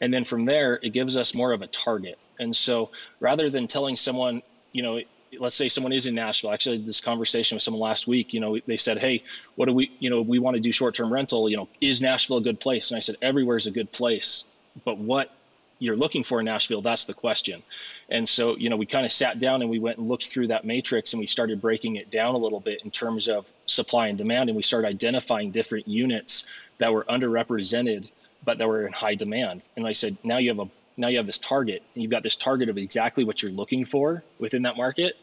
And 0.00 0.12
then 0.12 0.24
from 0.24 0.44
there 0.44 0.78
it 0.82 0.90
gives 0.90 1.16
us 1.16 1.34
more 1.34 1.52
of 1.52 1.62
a 1.62 1.66
target. 1.66 2.18
And 2.38 2.54
so 2.54 2.90
rather 3.20 3.50
than 3.50 3.66
telling 3.66 3.96
someone 3.96 4.42
you 4.72 4.82
know 4.82 5.00
let's 5.38 5.54
say 5.54 5.68
someone 5.68 5.92
is 5.92 6.06
in 6.06 6.14
Nashville. 6.14 6.52
Actually, 6.52 6.78
this 6.78 7.00
conversation 7.00 7.56
with 7.56 7.62
someone 7.62 7.80
last 7.80 8.06
week, 8.06 8.32
you 8.32 8.40
know, 8.40 8.58
they 8.66 8.76
said, 8.76 8.98
"Hey, 8.98 9.22
what 9.56 9.66
do 9.66 9.72
we, 9.72 9.90
you 9.98 10.10
know, 10.10 10.22
we 10.22 10.38
want 10.38 10.54
to 10.56 10.60
do 10.60 10.72
short-term 10.72 11.12
rental. 11.12 11.48
You 11.48 11.56
know, 11.56 11.68
is 11.80 12.00
Nashville 12.00 12.38
a 12.38 12.42
good 12.42 12.60
place?" 12.60 12.90
And 12.90 12.96
I 12.96 13.00
said, 13.00 13.16
"Everywhere 13.22 13.56
is 13.56 13.66
a 13.66 13.70
good 13.70 13.90
place, 13.92 14.44
but 14.84 14.98
what 14.98 15.32
you're 15.78 15.96
looking 15.96 16.24
for 16.24 16.40
in 16.40 16.46
Nashville, 16.46 16.80
that's 16.80 17.04
the 17.04 17.14
question." 17.14 17.62
And 18.08 18.28
so, 18.28 18.56
you 18.56 18.70
know, 18.70 18.76
we 18.76 18.86
kind 18.86 19.04
of 19.04 19.12
sat 19.12 19.38
down 19.40 19.62
and 19.62 19.70
we 19.70 19.78
went 19.78 19.98
and 19.98 20.08
looked 20.08 20.26
through 20.26 20.46
that 20.48 20.64
matrix 20.64 21.12
and 21.12 21.20
we 21.20 21.26
started 21.26 21.60
breaking 21.60 21.96
it 21.96 22.10
down 22.10 22.34
a 22.34 22.38
little 22.38 22.60
bit 22.60 22.82
in 22.82 22.90
terms 22.90 23.28
of 23.28 23.52
supply 23.66 24.08
and 24.08 24.16
demand, 24.16 24.48
and 24.48 24.56
we 24.56 24.62
started 24.62 24.88
identifying 24.88 25.50
different 25.50 25.86
units 25.88 26.46
that 26.78 26.92
were 26.92 27.04
underrepresented 27.04 28.12
but 28.44 28.58
that 28.58 28.68
were 28.68 28.86
in 28.86 28.92
high 28.92 29.14
demand. 29.14 29.68
And 29.76 29.86
I 29.86 29.92
said, 29.92 30.16
now 30.24 30.38
you 30.38 30.50
have 30.50 30.60
a 30.60 30.68
now 30.96 31.08
you 31.08 31.18
have 31.18 31.26
this 31.26 31.38
target 31.38 31.82
and 31.94 32.02
you've 32.02 32.10
got 32.10 32.22
this 32.22 32.36
target 32.36 32.68
of 32.68 32.78
exactly 32.78 33.24
what 33.24 33.42
you're 33.42 33.52
looking 33.52 33.84
for 33.84 34.22
within 34.38 34.62
that 34.62 34.76
market 34.76 35.16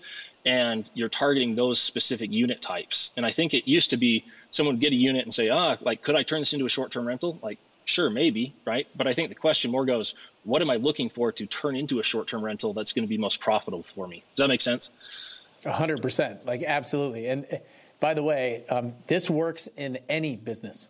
and 0.45 0.89
you're 0.93 1.09
targeting 1.09 1.55
those 1.55 1.79
specific 1.79 2.31
unit 2.31 2.61
types. 2.61 3.11
And 3.17 3.25
i 3.25 3.31
think 3.31 3.53
it 3.53 3.67
used 3.67 3.89
to 3.91 3.97
be 3.97 4.25
someone 4.51 4.75
would 4.75 4.81
get 4.81 4.91
a 4.91 4.95
unit 4.95 5.23
and 5.23 5.33
say 5.33 5.49
ah 5.49 5.77
like 5.81 6.01
could 6.01 6.15
i 6.15 6.23
turn 6.23 6.41
this 6.41 6.53
into 6.53 6.65
a 6.65 6.69
short-term 6.69 7.07
rental? 7.07 7.39
Like 7.41 7.59
sure 7.85 8.09
maybe 8.09 8.53
right? 8.65 8.87
But 8.95 9.07
i 9.07 9.13
think 9.13 9.29
the 9.29 9.35
question 9.35 9.71
more 9.71 9.85
goes 9.85 10.15
what 10.43 10.61
am 10.61 10.69
i 10.69 10.75
looking 10.75 11.09
for 11.09 11.31
to 11.31 11.45
turn 11.45 11.75
into 11.75 11.99
a 11.99 12.03
short-term 12.03 12.43
rental 12.43 12.73
that's 12.73 12.93
going 12.93 13.05
to 13.05 13.09
be 13.09 13.17
most 13.17 13.39
profitable 13.41 13.83
for 13.83 14.07
me? 14.07 14.23
Does 14.35 14.43
that 14.43 14.47
make 14.47 14.61
sense? 14.61 15.45
100% 15.65 16.45
like 16.45 16.63
absolutely. 16.63 17.27
And 17.27 17.45
eh, 17.49 17.59
by 17.99 18.13
the 18.13 18.23
way 18.23 18.65
um, 18.69 18.93
this 19.07 19.29
works 19.29 19.67
in 19.77 19.97
any 20.09 20.35
business 20.35 20.89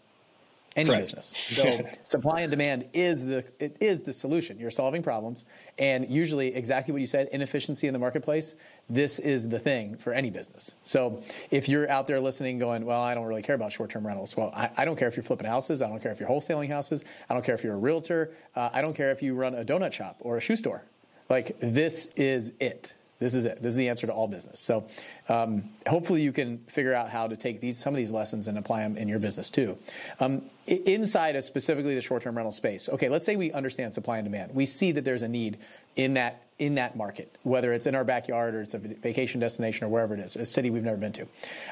any 0.76 0.88
Correct. 0.88 1.02
business. 1.02 1.34
So 1.64 1.80
supply 2.04 2.42
and 2.42 2.52
demand 2.52 2.90
is 2.94 3.26
the 3.26 3.46
it 3.60 3.78
is 3.80 4.04
the 4.04 4.14
solution. 4.14 4.60
You're 4.60 4.72
solving 4.72 5.04
problems, 5.04 5.46
and 5.78 6.10
usually 6.10 6.54
exactly 6.56 6.92
what 6.92 7.02
you 7.02 7.08
said, 7.08 7.30
inefficiency 7.32 7.88
in 7.88 7.94
the 7.94 8.00
marketplace. 8.00 8.56
This 8.90 9.20
is 9.20 9.48
the 9.48 9.60
thing 9.60 9.96
for 9.98 10.14
any 10.14 10.30
business. 10.30 10.76
So 10.84 11.22
if 11.52 11.70
you're 11.70 11.90
out 11.90 12.08
there 12.08 12.20
listening, 12.20 12.60
going, 12.60 12.86
well, 12.86 13.02
I 13.02 13.14
don't 13.14 13.26
really 13.26 13.42
care 13.42 13.56
about 13.56 13.72
short-term 13.72 14.06
rentals. 14.06 14.36
Well, 14.36 14.52
I, 14.56 14.70
I 14.78 14.86
don't 14.86 14.98
care 14.98 15.08
if 15.08 15.16
you're 15.16 15.24
flipping 15.24 15.48
houses. 15.48 15.82
I 15.82 15.88
don't 15.88 16.02
care 16.02 16.12
if 16.12 16.20
you're 16.20 16.30
wholesaling 16.30 16.70
houses. 16.70 17.06
I 17.30 17.34
don't 17.34 17.46
care 17.46 17.56
if 17.56 17.64
you're 17.64 17.76
a 17.76 17.78
realtor. 17.78 18.34
Uh, 18.56 18.70
I 18.74 18.82
don't 18.82 18.96
care 18.96 19.12
if 19.12 19.22
you 19.22 19.36
run 19.36 19.56
a 19.56 19.64
donut 19.64 19.94
shop 19.94 20.18
or 20.20 20.38
a 20.38 20.42
shoe 20.42 20.56
store. 20.56 20.84
Like 21.30 21.58
this 21.60 22.08
is 22.16 22.54
it. 22.60 22.94
This 23.24 23.34
is 23.34 23.46
it. 23.46 23.62
This 23.62 23.72
is 23.72 23.78
the 23.78 23.90
answer 23.90 24.06
to 24.08 24.14
all 24.14 24.28
business. 24.28 24.60
So 24.60 24.86
um, 25.30 25.64
hopefully 25.88 26.22
you 26.22 26.32
can 26.32 26.58
figure 26.68 26.94
out 26.94 27.10
how 27.10 27.28
to 27.28 27.38
take 27.38 27.62
these 27.62 27.78
some 27.78 27.94
of 27.94 27.98
these 27.98 28.12
lessons 28.12 28.48
and 28.48 28.58
apply 28.58 28.82
them 28.82 28.98
in 28.98 29.08
your 29.08 29.20
business 29.20 29.50
too. 29.50 29.78
Um, 30.20 30.44
inside 30.68 31.36
of 31.36 31.44
specifically 31.44 31.96
the 31.96 32.02
short-term 32.02 32.36
rental 32.36 32.52
space. 32.52 32.90
Okay, 32.90 33.10
let's 33.10 33.26
say 33.26 33.36
we 33.36 33.52
understand 33.54 33.94
supply 33.94 34.18
and 34.18 34.26
demand. 34.26 34.54
We 34.54 34.66
see 34.66 34.92
that 34.92 35.06
there's 35.06 35.22
a 35.22 35.30
need 35.30 35.58
in 35.96 36.16
that 36.16 36.44
in 36.60 36.76
that 36.76 36.96
market, 36.96 37.36
whether 37.44 37.74
it's 37.74 37.88
in 37.88 37.96
our 37.96 38.04
backyard 38.04 38.56
or 38.56 38.62
it's 38.62 38.74
a 38.74 38.78
vacation 38.78 39.40
destination 39.40 39.86
or 39.86 39.90
wherever 39.90 40.14
it 40.14 40.20
is, 40.20 40.36
a 40.36 40.46
city 40.46 40.70
we've 40.70 40.84
never 40.84 40.98
been 40.98 41.14
to. 41.14 41.28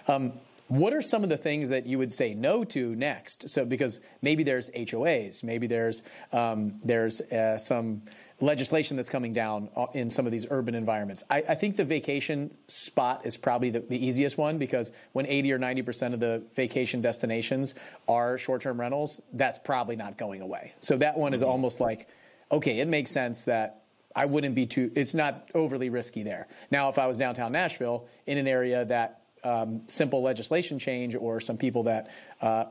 Um, 0.08 0.34
what 0.72 0.94
are 0.94 1.02
some 1.02 1.22
of 1.22 1.30
the 1.30 1.38
things 1.38 1.68
that 1.68 1.86
you 1.86 1.98
would 1.98 2.14
say 2.14 2.34
no 2.34 2.64
to 2.64 2.96
next? 2.96 3.50
So 3.50 3.66
because 3.66 4.00
maybe 4.22 4.44
there's 4.44 4.70
HOAs, 4.70 5.44
maybe 5.44 5.68
there's 5.68 6.02
um, 6.32 6.80
there's 6.84 7.20
uh, 7.20 7.58
some 7.58 8.04
legislation 8.42 8.98
that's 8.98 9.10
coming 9.10 9.34
down 9.34 9.70
uh, 9.76 9.86
in 9.94 10.10
some 10.10 10.26
of 10.26 10.32
these 10.32 10.46
urban 10.50 10.76
environments. 10.76 11.24
I, 11.30 11.44
I 11.50 11.56
think 11.56 11.78
the 11.78 11.86
vacation 11.86 12.54
spot 12.68 13.26
is 13.26 13.38
probably 13.38 13.70
the, 13.70 13.80
the, 13.80 14.06
easiest 14.06 14.38
one 14.38 14.58
because 14.58 14.92
when 15.14 15.28
80 15.28 15.54
or 15.54 15.60
90 15.60 15.82
percent 15.84 16.14
of 16.14 16.20
the 16.20 16.44
vacation 16.56 17.02
destinations 17.02 17.76
are 18.08 18.38
short-term 18.38 18.80
rentals, 18.80 19.22
that's 19.34 19.60
probably 19.60 19.96
not 19.96 20.18
going 20.18 20.42
away. 20.42 20.74
So 20.80 20.98
that 20.98 21.18
one 21.18 21.34
is 21.34 21.42
mm-hmm. 21.42 21.52
almost 21.52 21.80
like, 21.80 22.10
okay, 22.52 22.80
it 22.80 22.88
makes 22.88 23.12
sense 23.12 23.46
that 23.46 23.84
I 24.16 24.26
wouldn't 24.26 24.56
be 24.56 24.66
too. 24.66 24.92
It's 24.96 25.14
not 25.14 25.50
overly 25.54 25.90
risky 25.90 26.24
there. 26.24 26.48
Now, 26.70 26.90
if 26.90 26.98
I 26.98 27.08
was 27.08 27.18
downtown 27.18 27.52
Nashville 27.52 28.08
in 28.26 28.38
an 28.38 28.48
area 28.48 28.84
that 28.86 29.22
um, 29.44 29.82
simple 29.88 30.22
legislation 30.22 30.80
change 30.80 31.16
or 31.16 31.40
some 31.40 31.58
people 31.58 31.84
that 31.84 32.12
uh, 32.42 32.66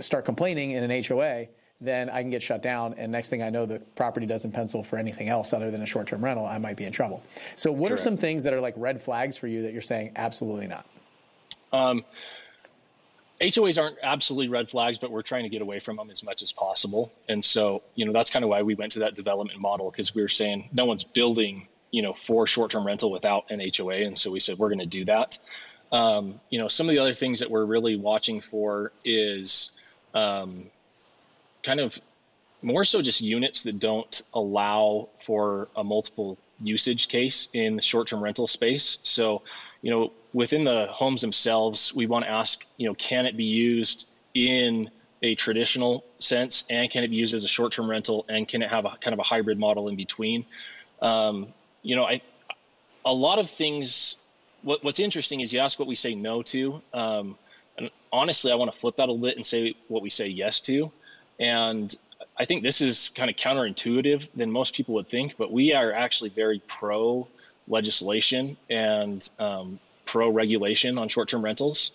start 0.00 0.24
complaining 0.24 0.72
in 0.72 0.88
an 0.88 1.04
HOA, 1.04 1.46
then 1.80 2.08
I 2.08 2.22
can 2.22 2.30
get 2.30 2.42
shut 2.42 2.62
down. 2.62 2.94
And 2.96 3.12
next 3.12 3.28
thing 3.28 3.42
I 3.42 3.50
know, 3.50 3.66
the 3.66 3.80
property 3.94 4.26
doesn't 4.26 4.52
pencil 4.52 4.82
for 4.82 4.98
anything 4.98 5.28
else 5.28 5.52
other 5.52 5.70
than 5.70 5.82
a 5.82 5.86
short 5.86 6.08
term 6.08 6.24
rental. 6.24 6.46
I 6.46 6.58
might 6.58 6.76
be 6.76 6.84
in 6.84 6.92
trouble. 6.92 7.22
So, 7.56 7.70
what 7.70 7.88
Correct. 7.88 8.00
are 8.00 8.02
some 8.02 8.16
things 8.16 8.44
that 8.44 8.54
are 8.54 8.60
like 8.60 8.74
red 8.76 9.00
flags 9.00 9.36
for 9.36 9.46
you 9.46 9.62
that 9.62 9.72
you're 9.72 9.82
saying 9.82 10.12
absolutely 10.16 10.68
not? 10.68 10.86
Um, 11.72 12.04
HOAs 13.40 13.80
aren't 13.80 13.98
absolutely 14.02 14.48
red 14.48 14.68
flags, 14.68 14.98
but 14.98 15.10
we're 15.10 15.22
trying 15.22 15.42
to 15.42 15.50
get 15.50 15.60
away 15.60 15.78
from 15.78 15.96
them 15.96 16.10
as 16.10 16.24
much 16.24 16.42
as 16.42 16.52
possible. 16.52 17.12
And 17.28 17.44
so, 17.44 17.82
you 17.94 18.06
know, 18.06 18.12
that's 18.12 18.30
kind 18.30 18.44
of 18.44 18.48
why 18.48 18.62
we 18.62 18.74
went 18.74 18.92
to 18.92 19.00
that 19.00 19.14
development 19.14 19.60
model 19.60 19.90
because 19.90 20.14
we 20.14 20.22
were 20.22 20.28
saying 20.28 20.70
no 20.72 20.86
one's 20.86 21.04
building, 21.04 21.68
you 21.90 22.00
know, 22.00 22.14
for 22.14 22.46
short 22.46 22.70
term 22.70 22.86
rental 22.86 23.10
without 23.10 23.50
an 23.50 23.60
HOA. 23.60 23.96
And 23.96 24.16
so 24.16 24.30
we 24.30 24.40
said 24.40 24.58
we're 24.58 24.70
going 24.70 24.78
to 24.78 24.86
do 24.86 25.04
that. 25.04 25.38
Um, 25.92 26.40
you 26.48 26.58
know, 26.58 26.68
some 26.68 26.88
of 26.88 26.94
the 26.94 26.98
other 26.98 27.12
things 27.12 27.40
that 27.40 27.50
we're 27.50 27.64
really 27.64 27.96
watching 27.96 28.40
for 28.40 28.92
is 29.04 29.72
um, 30.14 30.70
kind 31.66 31.80
of 31.80 32.00
more 32.62 32.84
so 32.84 33.02
just 33.02 33.20
units 33.20 33.64
that 33.64 33.78
don't 33.78 34.22
allow 34.32 35.08
for 35.20 35.68
a 35.76 35.82
multiple 35.82 36.38
usage 36.62 37.08
case 37.08 37.48
in 37.52 37.76
the 37.76 37.82
short-term 37.82 38.22
rental 38.22 38.46
space. 38.46 38.98
So, 39.02 39.42
you 39.82 39.90
know, 39.90 40.12
within 40.32 40.64
the 40.64 40.86
homes 40.90 41.20
themselves, 41.20 41.92
we 41.94 42.06
want 42.06 42.24
to 42.24 42.30
ask, 42.30 42.64
you 42.78 42.86
know, 42.86 42.94
can 42.94 43.26
it 43.26 43.36
be 43.36 43.44
used 43.44 44.08
in 44.32 44.88
a 45.22 45.34
traditional 45.34 46.04
sense 46.20 46.64
and 46.70 46.88
can 46.90 47.02
it 47.02 47.08
be 47.08 47.16
used 47.16 47.34
as 47.34 47.42
a 47.42 47.48
short-term 47.48 47.90
rental 47.90 48.24
and 48.28 48.46
can 48.46 48.62
it 48.62 48.70
have 48.70 48.84
a 48.84 48.96
kind 49.00 49.12
of 49.12 49.18
a 49.18 49.24
hybrid 49.24 49.58
model 49.58 49.88
in 49.88 49.96
between? 49.96 50.46
Um, 51.02 51.48
you 51.82 51.96
know, 51.96 52.04
I 52.04 52.22
a 53.04 53.12
lot 53.12 53.38
of 53.38 53.50
things 53.50 54.16
what, 54.62 54.82
what's 54.82 55.00
interesting 55.00 55.40
is 55.40 55.52
you 55.52 55.60
ask 55.60 55.78
what 55.78 55.88
we 55.88 55.94
say 55.94 56.14
no 56.14 56.42
to. 56.42 56.80
Um, 56.92 57.36
and 57.76 57.90
honestly, 58.12 58.50
I 58.50 58.54
want 58.54 58.72
to 58.72 58.78
flip 58.78 58.96
that 58.96 59.08
a 59.08 59.12
little 59.12 59.26
bit 59.28 59.36
and 59.36 59.44
say 59.44 59.74
what 59.88 60.02
we 60.02 60.10
say 60.10 60.28
yes 60.28 60.60
to. 60.62 60.90
And 61.38 61.94
I 62.38 62.44
think 62.44 62.62
this 62.62 62.80
is 62.80 63.10
kind 63.10 63.30
of 63.30 63.36
counterintuitive 63.36 64.32
than 64.32 64.50
most 64.50 64.74
people 64.74 64.94
would 64.94 65.08
think, 65.08 65.36
but 65.36 65.52
we 65.52 65.72
are 65.72 65.92
actually 65.92 66.30
very 66.30 66.60
pro 66.66 67.26
legislation 67.68 68.56
and 68.70 69.28
um, 69.38 69.78
pro 70.04 70.28
regulation 70.30 70.98
on 70.98 71.08
short 71.08 71.28
term 71.28 71.44
rentals. 71.44 71.92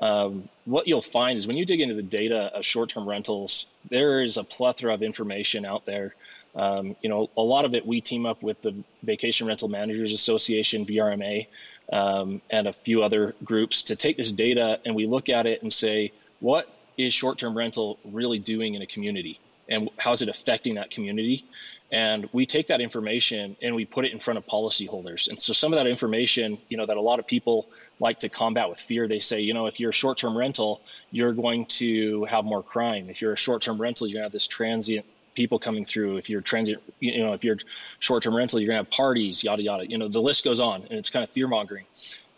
Um, 0.00 0.48
what 0.64 0.88
you'll 0.88 1.02
find 1.02 1.38
is 1.38 1.46
when 1.46 1.56
you 1.56 1.64
dig 1.64 1.80
into 1.80 1.94
the 1.94 2.02
data 2.02 2.50
of 2.54 2.64
short 2.64 2.90
term 2.90 3.08
rentals, 3.08 3.66
there 3.88 4.22
is 4.22 4.36
a 4.36 4.44
plethora 4.44 4.94
of 4.94 5.02
information 5.02 5.64
out 5.64 5.86
there. 5.86 6.14
Um, 6.56 6.96
you 7.02 7.08
know, 7.08 7.30
a 7.36 7.42
lot 7.42 7.64
of 7.64 7.74
it 7.74 7.86
we 7.86 8.00
team 8.00 8.26
up 8.26 8.42
with 8.42 8.60
the 8.62 8.74
Vacation 9.02 9.46
Rental 9.46 9.68
Managers 9.68 10.12
Association, 10.12 10.86
VRMA, 10.86 11.46
um, 11.92 12.40
and 12.50 12.66
a 12.66 12.72
few 12.72 13.02
other 13.02 13.34
groups 13.44 13.84
to 13.84 13.96
take 13.96 14.16
this 14.16 14.32
data 14.32 14.80
and 14.84 14.94
we 14.94 15.06
look 15.06 15.28
at 15.28 15.46
it 15.46 15.62
and 15.62 15.72
say, 15.72 16.12
what 16.40 16.68
is 16.96 17.12
short 17.12 17.38
term 17.38 17.56
rental 17.56 17.98
really 18.04 18.38
doing 18.38 18.74
in 18.74 18.82
a 18.82 18.86
community? 18.86 19.40
And 19.68 19.88
how 19.96 20.12
is 20.12 20.22
it 20.22 20.28
affecting 20.28 20.74
that 20.74 20.90
community? 20.90 21.44
And 21.90 22.28
we 22.32 22.44
take 22.44 22.66
that 22.68 22.80
information 22.80 23.56
and 23.62 23.74
we 23.74 23.84
put 23.84 24.04
it 24.04 24.12
in 24.12 24.18
front 24.18 24.38
of 24.38 24.46
policyholders. 24.46 25.28
And 25.28 25.40
so 25.40 25.52
some 25.52 25.72
of 25.72 25.78
that 25.78 25.86
information, 25.86 26.58
you 26.68 26.76
know, 26.76 26.86
that 26.86 26.96
a 26.96 27.00
lot 27.00 27.18
of 27.18 27.26
people 27.26 27.68
like 28.00 28.18
to 28.20 28.28
combat 28.28 28.68
with 28.68 28.80
fear, 28.80 29.06
they 29.06 29.20
say, 29.20 29.40
you 29.40 29.54
know, 29.54 29.66
if 29.66 29.78
you're 29.78 29.90
a 29.90 29.94
short 29.94 30.18
term 30.18 30.36
rental, 30.36 30.80
you're 31.12 31.32
going 31.32 31.66
to 31.66 32.24
have 32.24 32.44
more 32.44 32.62
crime. 32.62 33.08
If 33.08 33.22
you're 33.22 33.32
a 33.32 33.36
short 33.36 33.62
term 33.62 33.80
rental, 33.80 34.06
you're 34.06 34.14
going 34.14 34.22
to 34.22 34.26
have 34.26 34.32
this 34.32 34.48
transient 34.48 35.06
people 35.34 35.58
coming 35.58 35.84
through. 35.84 36.16
If 36.16 36.30
you're 36.30 36.40
transient 36.40 36.82
you 37.00 37.22
know, 37.22 37.32
if 37.32 37.44
you're 37.44 37.58
short-term 37.98 38.34
rental, 38.34 38.60
you're 38.60 38.68
gonna 38.68 38.78
have 38.78 38.90
parties, 38.90 39.44
yada 39.44 39.62
yada. 39.62 39.86
You 39.86 39.98
know, 39.98 40.08
the 40.08 40.20
list 40.20 40.44
goes 40.44 40.60
on, 40.60 40.82
and 40.82 40.92
it's 40.92 41.10
kind 41.10 41.22
of 41.22 41.30
fear 41.30 41.48
mongering. 41.48 41.84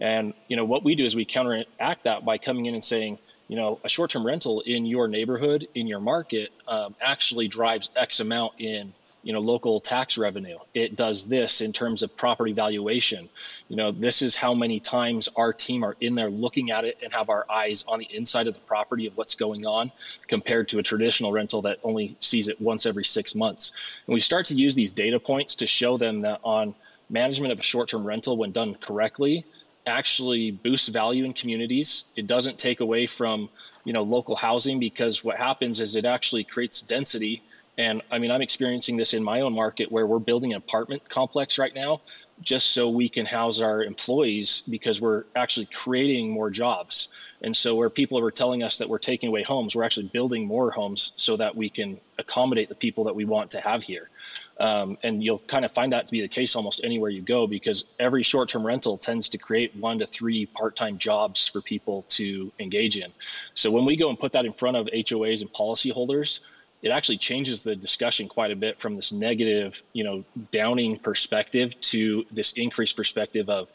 And 0.00 0.34
you 0.48 0.56
know, 0.56 0.64
what 0.64 0.82
we 0.82 0.94
do 0.94 1.04
is 1.04 1.14
we 1.14 1.24
counteract 1.24 2.04
that 2.04 2.24
by 2.24 2.38
coming 2.38 2.66
in 2.66 2.74
and 2.74 2.84
saying, 2.84 3.18
you 3.48 3.56
know, 3.56 3.78
a 3.84 3.88
short-term 3.88 4.26
rental 4.26 4.60
in 4.62 4.86
your 4.86 5.08
neighborhood, 5.08 5.68
in 5.74 5.86
your 5.86 6.00
market, 6.00 6.50
um, 6.66 6.94
actually 7.00 7.48
drives 7.48 7.90
X 7.96 8.20
amount 8.20 8.54
in 8.58 8.92
you 9.26 9.32
know 9.32 9.40
local 9.40 9.80
tax 9.80 10.16
revenue. 10.16 10.56
It 10.72 10.94
does 10.94 11.26
this 11.26 11.60
in 11.60 11.72
terms 11.72 12.04
of 12.04 12.16
property 12.16 12.52
valuation. 12.52 13.28
You 13.68 13.74
know 13.74 13.90
this 13.90 14.22
is 14.22 14.36
how 14.36 14.54
many 14.54 14.78
times 14.78 15.28
our 15.36 15.52
team 15.52 15.84
are 15.84 15.96
in 16.00 16.14
there 16.14 16.30
looking 16.30 16.70
at 16.70 16.84
it 16.84 16.98
and 17.02 17.12
have 17.12 17.28
our 17.28 17.44
eyes 17.50 17.84
on 17.88 17.98
the 17.98 18.08
inside 18.14 18.46
of 18.46 18.54
the 18.54 18.60
property 18.60 19.06
of 19.08 19.16
what's 19.16 19.34
going 19.34 19.66
on 19.66 19.90
compared 20.28 20.68
to 20.68 20.78
a 20.78 20.82
traditional 20.82 21.32
rental 21.32 21.60
that 21.62 21.78
only 21.82 22.16
sees 22.20 22.48
it 22.48 22.60
once 22.60 22.86
every 22.86 23.04
six 23.04 23.34
months. 23.34 24.00
And 24.06 24.14
we 24.14 24.20
start 24.20 24.46
to 24.46 24.54
use 24.54 24.76
these 24.76 24.92
data 24.92 25.18
points 25.18 25.56
to 25.56 25.66
show 25.66 25.96
them 25.96 26.20
that 26.20 26.38
on 26.44 26.72
management 27.10 27.52
of 27.52 27.58
a 27.58 27.62
short-term 27.62 28.04
rental 28.04 28.36
when 28.36 28.52
done 28.52 28.76
correctly 28.76 29.44
actually 29.86 30.50
boosts 30.50 30.88
value 30.88 31.24
in 31.24 31.32
communities 31.32 32.06
it 32.16 32.26
doesn't 32.26 32.58
take 32.58 32.80
away 32.80 33.06
from 33.06 33.48
you 33.84 33.92
know 33.92 34.02
local 34.02 34.36
housing 34.36 34.78
because 34.78 35.24
what 35.24 35.36
happens 35.36 35.80
is 35.80 35.96
it 35.96 36.04
actually 36.04 36.44
creates 36.44 36.82
density 36.82 37.42
and 37.78 38.02
I 38.10 38.18
mean, 38.18 38.30
I'm 38.30 38.42
experiencing 38.42 38.96
this 38.96 39.12
in 39.12 39.22
my 39.22 39.40
own 39.42 39.54
market 39.54 39.92
where 39.92 40.06
we're 40.06 40.18
building 40.18 40.52
an 40.52 40.58
apartment 40.58 41.06
complex 41.08 41.58
right 41.58 41.74
now 41.74 42.00
just 42.40 42.72
so 42.72 42.88
we 42.88 43.08
can 43.08 43.24
house 43.24 43.60
our 43.60 43.82
employees 43.82 44.62
because 44.68 45.00
we're 45.00 45.24
actually 45.34 45.66
creating 45.66 46.30
more 46.30 46.50
jobs. 46.50 47.08
And 47.42 47.54
so, 47.56 47.74
where 47.74 47.90
people 47.90 48.18
are 48.18 48.30
telling 48.30 48.62
us 48.62 48.78
that 48.78 48.88
we're 48.88 48.98
taking 48.98 49.28
away 49.28 49.42
homes, 49.42 49.76
we're 49.76 49.84
actually 49.84 50.08
building 50.08 50.46
more 50.46 50.70
homes 50.70 51.12
so 51.16 51.36
that 51.36 51.54
we 51.54 51.68
can 51.68 52.00
accommodate 52.18 52.68
the 52.68 52.74
people 52.74 53.04
that 53.04 53.14
we 53.14 53.24
want 53.24 53.50
to 53.52 53.60
have 53.60 53.82
here. 53.82 54.08
Um, 54.58 54.96
and 55.02 55.22
you'll 55.22 55.40
kind 55.40 55.66
of 55.66 55.72
find 55.72 55.92
that 55.92 56.06
to 56.06 56.10
be 56.12 56.22
the 56.22 56.28
case 56.28 56.56
almost 56.56 56.80
anywhere 56.82 57.10
you 57.10 57.20
go 57.20 57.46
because 57.46 57.84
every 57.98 58.22
short 58.22 58.48
term 58.48 58.66
rental 58.66 58.96
tends 58.96 59.28
to 59.30 59.38
create 59.38 59.76
one 59.76 59.98
to 59.98 60.06
three 60.06 60.46
part 60.46 60.76
time 60.76 60.96
jobs 60.96 61.46
for 61.46 61.60
people 61.60 62.06
to 62.10 62.50
engage 62.58 62.96
in. 62.96 63.12
So, 63.54 63.70
when 63.70 63.84
we 63.84 63.96
go 63.96 64.08
and 64.08 64.18
put 64.18 64.32
that 64.32 64.46
in 64.46 64.52
front 64.52 64.78
of 64.78 64.86
HOAs 64.86 65.42
and 65.42 65.52
policyholders, 65.52 66.40
it 66.82 66.90
actually 66.90 67.18
changes 67.18 67.64
the 67.64 67.76
discussion 67.76 68.28
quite 68.28 68.50
a 68.50 68.56
bit 68.56 68.78
from 68.80 68.96
this 68.96 69.12
negative, 69.12 69.82
you 69.92 70.04
know, 70.04 70.24
downing 70.52 70.98
perspective 70.98 71.78
to 71.80 72.24
this 72.30 72.52
increased 72.52 72.96
perspective 72.96 73.48
of, 73.48 73.70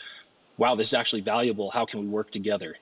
wow, 0.58 0.76
this 0.76 0.88
is 0.88 0.94
actually 0.94 1.22
valuable. 1.22 1.70
How 1.70 1.86
can 1.86 2.00
we 2.00 2.08
work 2.08 2.32
together? 2.32 2.78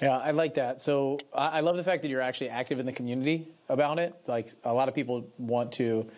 Yeah, 0.00 0.16
I 0.16 0.30
like 0.30 0.54
that. 0.54 0.80
So 0.80 1.18
I 1.34 1.60
love 1.60 1.76
the 1.76 1.82
fact 1.82 2.02
that 2.02 2.08
you're 2.08 2.20
actually 2.20 2.50
active 2.50 2.78
in 2.78 2.86
the 2.86 2.92
community 2.92 3.48
about 3.68 3.98
it. 3.98 4.14
Like 4.26 4.52
a 4.64 4.72
lot 4.72 4.88
of 4.88 4.94
people 4.94 5.26
want 5.38 5.72
to 5.72 6.08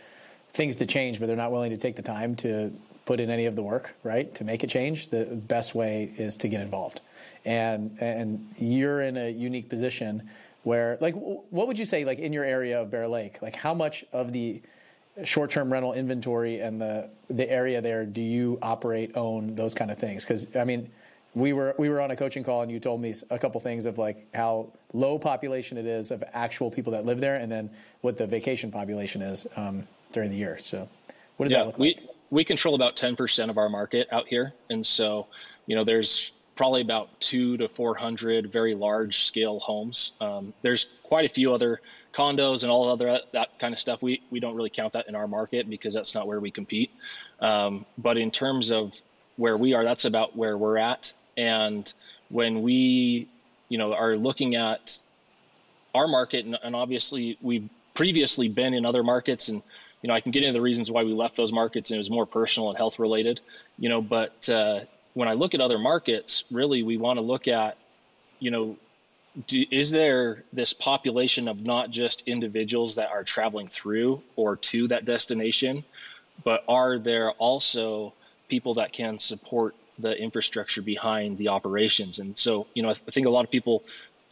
things 0.52 0.76
to 0.76 0.86
change, 0.86 1.20
but 1.20 1.26
they're 1.26 1.36
not 1.36 1.52
willing 1.52 1.70
to 1.70 1.76
take 1.76 1.96
the 1.96 2.02
time 2.02 2.36
to 2.36 2.72
put 3.06 3.20
in 3.20 3.30
any 3.30 3.46
of 3.46 3.56
the 3.56 3.62
work, 3.62 3.94
right, 4.02 4.32
to 4.34 4.44
make 4.44 4.62
a 4.62 4.66
change. 4.66 5.08
The 5.08 5.24
best 5.48 5.74
way 5.74 6.12
is 6.16 6.36
to 6.38 6.48
get 6.48 6.60
involved, 6.60 7.00
and 7.44 7.96
and 8.00 8.46
you're 8.56 9.00
in 9.00 9.16
a 9.16 9.30
unique 9.30 9.68
position 9.68 10.28
where 10.62 10.98
like 11.00 11.14
what 11.14 11.66
would 11.66 11.78
you 11.78 11.86
say 11.86 12.04
like 12.04 12.18
in 12.18 12.32
your 12.32 12.44
area 12.44 12.82
of 12.82 12.90
Bear 12.90 13.08
Lake 13.08 13.40
like 13.40 13.56
how 13.56 13.72
much 13.72 14.04
of 14.12 14.32
the 14.32 14.60
short-term 15.24 15.72
rental 15.72 15.92
inventory 15.92 16.60
and 16.60 16.80
the 16.80 17.10
the 17.28 17.50
area 17.50 17.80
there 17.80 18.04
do 18.04 18.20
you 18.20 18.58
operate 18.60 19.16
own 19.16 19.54
those 19.54 19.74
kind 19.74 19.90
of 19.90 19.98
things 19.98 20.24
because 20.24 20.54
I 20.54 20.64
mean 20.64 20.90
we 21.34 21.52
were 21.52 21.74
we 21.78 21.88
were 21.88 22.00
on 22.00 22.10
a 22.10 22.16
coaching 22.16 22.42
call 22.42 22.62
and 22.62 22.70
you 22.70 22.80
told 22.80 23.00
me 23.00 23.14
a 23.30 23.38
couple 23.38 23.60
things 23.60 23.86
of 23.86 23.98
like 23.98 24.26
how 24.34 24.68
low 24.92 25.18
population 25.18 25.78
it 25.78 25.86
is 25.86 26.10
of 26.10 26.24
actual 26.32 26.70
people 26.70 26.92
that 26.92 27.04
live 27.04 27.20
there 27.20 27.36
and 27.36 27.50
then 27.50 27.70
what 28.00 28.16
the 28.16 28.26
vacation 28.26 28.70
population 28.70 29.22
is 29.22 29.46
um, 29.56 29.86
during 30.12 30.30
the 30.30 30.36
year 30.36 30.58
so 30.58 30.88
what 31.36 31.46
does 31.46 31.52
yeah, 31.52 31.58
that 31.58 31.66
look 31.66 31.78
like 31.78 31.96
we 31.98 32.08
we 32.30 32.44
control 32.44 32.76
about 32.76 32.96
10% 32.96 33.50
of 33.50 33.58
our 33.58 33.68
market 33.68 34.08
out 34.12 34.26
here 34.26 34.52
and 34.70 34.84
so 34.84 35.26
you 35.66 35.76
know 35.76 35.84
there's 35.84 36.32
probably 36.60 36.82
about 36.82 37.18
two 37.20 37.56
to 37.56 37.66
400 37.66 38.52
very 38.52 38.74
large 38.74 39.20
scale 39.20 39.58
homes. 39.60 40.12
Um, 40.20 40.52
there's 40.60 40.98
quite 41.02 41.24
a 41.24 41.28
few 41.28 41.54
other 41.54 41.80
condos 42.12 42.64
and 42.64 42.70
all 42.70 42.86
other 42.86 43.18
that 43.32 43.58
kind 43.58 43.72
of 43.72 43.80
stuff, 43.80 44.02
we 44.02 44.20
we 44.30 44.40
don't 44.40 44.54
really 44.54 44.68
count 44.68 44.92
that 44.92 45.08
in 45.08 45.14
our 45.14 45.26
market 45.26 45.70
because 45.70 45.94
that's 45.94 46.14
not 46.14 46.26
where 46.26 46.38
we 46.38 46.50
compete. 46.50 46.90
Um, 47.40 47.86
but 47.96 48.18
in 48.18 48.30
terms 48.30 48.70
of 48.72 49.00
where 49.36 49.56
we 49.56 49.72
are, 49.72 49.84
that's 49.84 50.04
about 50.04 50.36
where 50.36 50.58
we're 50.58 50.76
at. 50.76 51.14
And 51.36 51.92
when 52.28 52.62
we, 52.62 53.28
you 53.68 53.78
know, 53.78 53.92
are 53.92 54.16
looking 54.16 54.54
at 54.56 54.98
our 55.94 56.06
market, 56.08 56.44
and, 56.44 56.56
and 56.62 56.74
obviously 56.74 57.38
we've 57.40 57.68
previously 57.94 58.48
been 58.48 58.74
in 58.74 58.86
other 58.86 59.02
markets, 59.02 59.48
and 59.48 59.62
you 60.02 60.08
know, 60.08 60.14
I 60.14 60.20
can 60.20 60.32
get 60.32 60.42
into 60.42 60.54
the 60.54 60.62
reasons 60.62 60.90
why 60.90 61.04
we 61.04 61.12
left 61.12 61.36
those 61.36 61.52
markets, 61.52 61.90
and 61.90 61.96
it 61.96 61.98
was 61.98 62.10
more 62.10 62.26
personal 62.26 62.70
and 62.70 62.78
health 62.78 62.98
related, 62.98 63.40
you 63.78 63.88
know. 63.88 64.00
But 64.00 64.48
uh, 64.48 64.80
when 65.14 65.28
I 65.28 65.34
look 65.34 65.54
at 65.54 65.60
other 65.60 65.78
markets, 65.78 66.44
really, 66.50 66.82
we 66.82 66.96
want 66.96 67.18
to 67.18 67.20
look 67.20 67.48
at, 67.48 67.76
you 68.38 68.50
know, 68.50 68.76
do, 69.46 69.64
is 69.70 69.90
there 69.90 70.44
this 70.52 70.72
population 70.72 71.48
of 71.48 71.60
not 71.60 71.90
just 71.90 72.26
individuals 72.26 72.96
that 72.96 73.10
are 73.10 73.22
traveling 73.22 73.68
through 73.68 74.22
or 74.36 74.56
to 74.56 74.88
that 74.88 75.04
destination, 75.04 75.84
but 76.44 76.64
are 76.68 76.98
there 76.98 77.32
also 77.32 78.12
people 78.48 78.74
that 78.74 78.92
can 78.92 79.18
support 79.18 79.74
the 80.00 80.16
infrastructure 80.16 80.82
behind 80.82 81.38
the 81.38 81.48
operations? 81.48 82.18
And 82.18 82.38
so, 82.38 82.66
you 82.74 82.82
know, 82.82 82.90
I 82.90 82.94
think 82.94 83.26
a 83.26 83.30
lot 83.30 83.44
of 83.44 83.50
people 83.50 83.84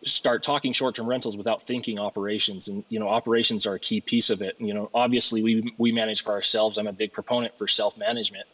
start 0.05 0.43
talking 0.43 0.73
short-term 0.73 1.07
rentals 1.07 1.37
without 1.37 1.63
thinking 1.63 1.99
operations. 1.99 2.69
And 2.69 2.85
you 2.89 3.01
know 3.01 3.09
operations 3.09 3.67
are 3.67 3.75
a 3.75 3.79
key 3.79 4.01
piece 4.01 4.31
of 4.31 4.43
it. 4.43 4.59
And, 4.59 4.69
you 4.69 4.75
know 4.75 4.91
obviously 4.95 5.43
we 5.43 5.75
we 5.77 5.93
manage 5.93 6.23
for 6.23 6.33
ourselves. 6.33 6.79
I'm 6.79 6.87
a 6.87 6.93
big 6.93 7.13
proponent 7.13 7.57
for 7.59 7.67
self-management. 7.67 8.47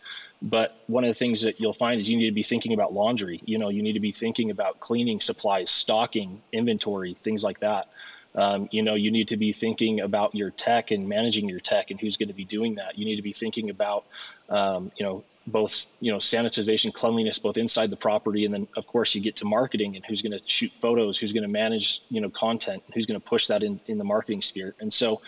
But 0.43 0.77
one 0.89 1.05
of 1.05 1.09
the 1.09 1.15
things 1.15 1.43
that 1.43 1.61
you'll 1.61 1.73
find 1.73 2.01
is 2.01 2.11
you 2.11 2.17
need 2.17 2.27
to 2.27 2.35
be 2.35 2.43
thinking 2.43 2.73
about 2.73 2.93
laundry. 2.93 3.41
You 3.45 3.59
know 3.59 3.69
you 3.69 3.83
need 3.83 3.95
to 3.95 4.01
be 4.01 4.13
thinking 4.13 4.51
about 4.51 4.81
cleaning 4.81 5.21
supplies 5.21 5.71
stocking 5.71 6.41
inventory 6.53 7.15
things 7.15 7.45
like 7.45 7.61
that. 7.61 7.89
Um, 8.35 8.69
you 8.73 8.83
know 8.83 8.95
you 8.95 9.11
need 9.11 9.29
to 9.29 9.37
be 9.37 9.53
thinking 9.53 10.01
about 10.01 10.35
your 10.35 10.51
tech 10.51 10.91
and 10.91 11.09
managing 11.09 11.49
your 11.49 11.61
tech 11.61 11.91
and 11.91 12.01
who's 12.01 12.17
going 12.17 12.29
to 12.29 12.35
be 12.35 12.45
doing 12.45 12.77
that. 12.77 12.99
You 12.99 13.05
need 13.05 13.17
to 13.17 13.23
be 13.23 13.33
thinking 13.33 13.69
about 13.71 14.05
um, 14.49 14.93
you 14.97 15.05
know 15.05 15.25
both 15.47 15.89
you 16.01 16.11
know 16.11 16.17
sanitization 16.17 16.93
cleanliness 16.93 17.39
both 17.39 17.59
inside 17.59 17.91
the 17.91 17.97
property 17.97 18.45
and 18.45 18.55
then 18.55 18.67
of 18.77 18.87
course 18.87 19.15
you 19.15 19.21
get 19.21 19.37
to 19.37 19.45
marketing 19.45 19.95
and 19.95 20.05
who's 20.07 20.23
going 20.23 20.33
to 20.33 20.41
shoot 20.47 20.71
photos 20.71 21.19
who's 21.19 21.33
going 21.33 21.43
to 21.43 21.49
manage 21.49 22.01
you 22.09 22.21
know 22.21 22.31
content 22.31 22.83
who's 22.95 23.07
going 23.07 23.21
to 23.21 23.27
push 23.27 23.47
that 23.47 23.63
in, 23.63 23.79
in 23.87 23.99
the 23.99 24.05
marketing 24.05 24.41
sphere. 24.41 24.75
And 24.81 24.93
so 24.93 25.21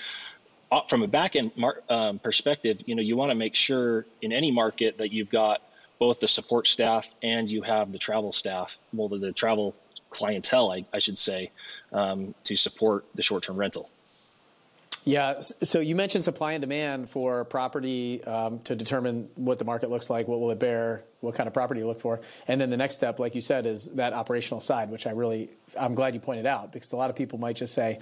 uh, 0.72 0.80
from 0.88 1.02
a 1.02 1.06
back 1.06 1.36
end 1.36 1.52
mar- 1.56 1.82
um, 1.90 2.18
perspective 2.18 2.78
you 2.86 2.94
know 2.94 3.02
you 3.02 3.16
want 3.16 3.30
to 3.30 3.34
make 3.34 3.54
sure 3.54 4.06
in 4.22 4.32
any 4.32 4.50
market 4.50 4.98
that 4.98 5.12
you've 5.12 5.30
got 5.30 5.62
both 5.98 6.20
the 6.20 6.28
support 6.28 6.66
staff 6.66 7.10
and 7.22 7.50
you 7.50 7.62
have 7.62 7.92
the 7.92 7.98
travel 7.98 8.32
staff 8.32 8.78
well 8.94 9.08
the, 9.08 9.18
the 9.18 9.32
travel 9.32 9.74
clientele 10.08 10.70
I, 10.72 10.86
I 10.94 10.98
should 10.98 11.18
say 11.18 11.50
um, 11.92 12.34
to 12.44 12.56
support 12.56 13.04
the 13.14 13.22
short-term 13.22 13.56
rental 13.56 13.90
yeah. 15.06 15.38
So 15.38 15.78
you 15.78 15.94
mentioned 15.94 16.24
supply 16.24 16.52
and 16.52 16.60
demand 16.60 17.08
for 17.08 17.44
property 17.44 18.22
um, 18.24 18.58
to 18.64 18.74
determine 18.74 19.28
what 19.36 19.60
the 19.60 19.64
market 19.64 19.88
looks 19.88 20.10
like, 20.10 20.26
what 20.26 20.40
will 20.40 20.50
it 20.50 20.58
bear, 20.58 21.04
what 21.20 21.36
kind 21.36 21.46
of 21.46 21.54
property 21.54 21.80
you 21.80 21.86
look 21.86 22.00
for, 22.00 22.20
and 22.48 22.60
then 22.60 22.70
the 22.70 22.76
next 22.76 22.96
step, 22.96 23.20
like 23.20 23.36
you 23.36 23.40
said, 23.40 23.66
is 23.66 23.86
that 23.94 24.12
operational 24.12 24.60
side, 24.60 24.90
which 24.90 25.06
I 25.06 25.12
really 25.12 25.48
I'm 25.80 25.94
glad 25.94 26.14
you 26.14 26.20
pointed 26.20 26.44
out 26.44 26.72
because 26.72 26.90
a 26.90 26.96
lot 26.96 27.08
of 27.08 27.16
people 27.16 27.38
might 27.38 27.56
just 27.56 27.72
say. 27.72 28.00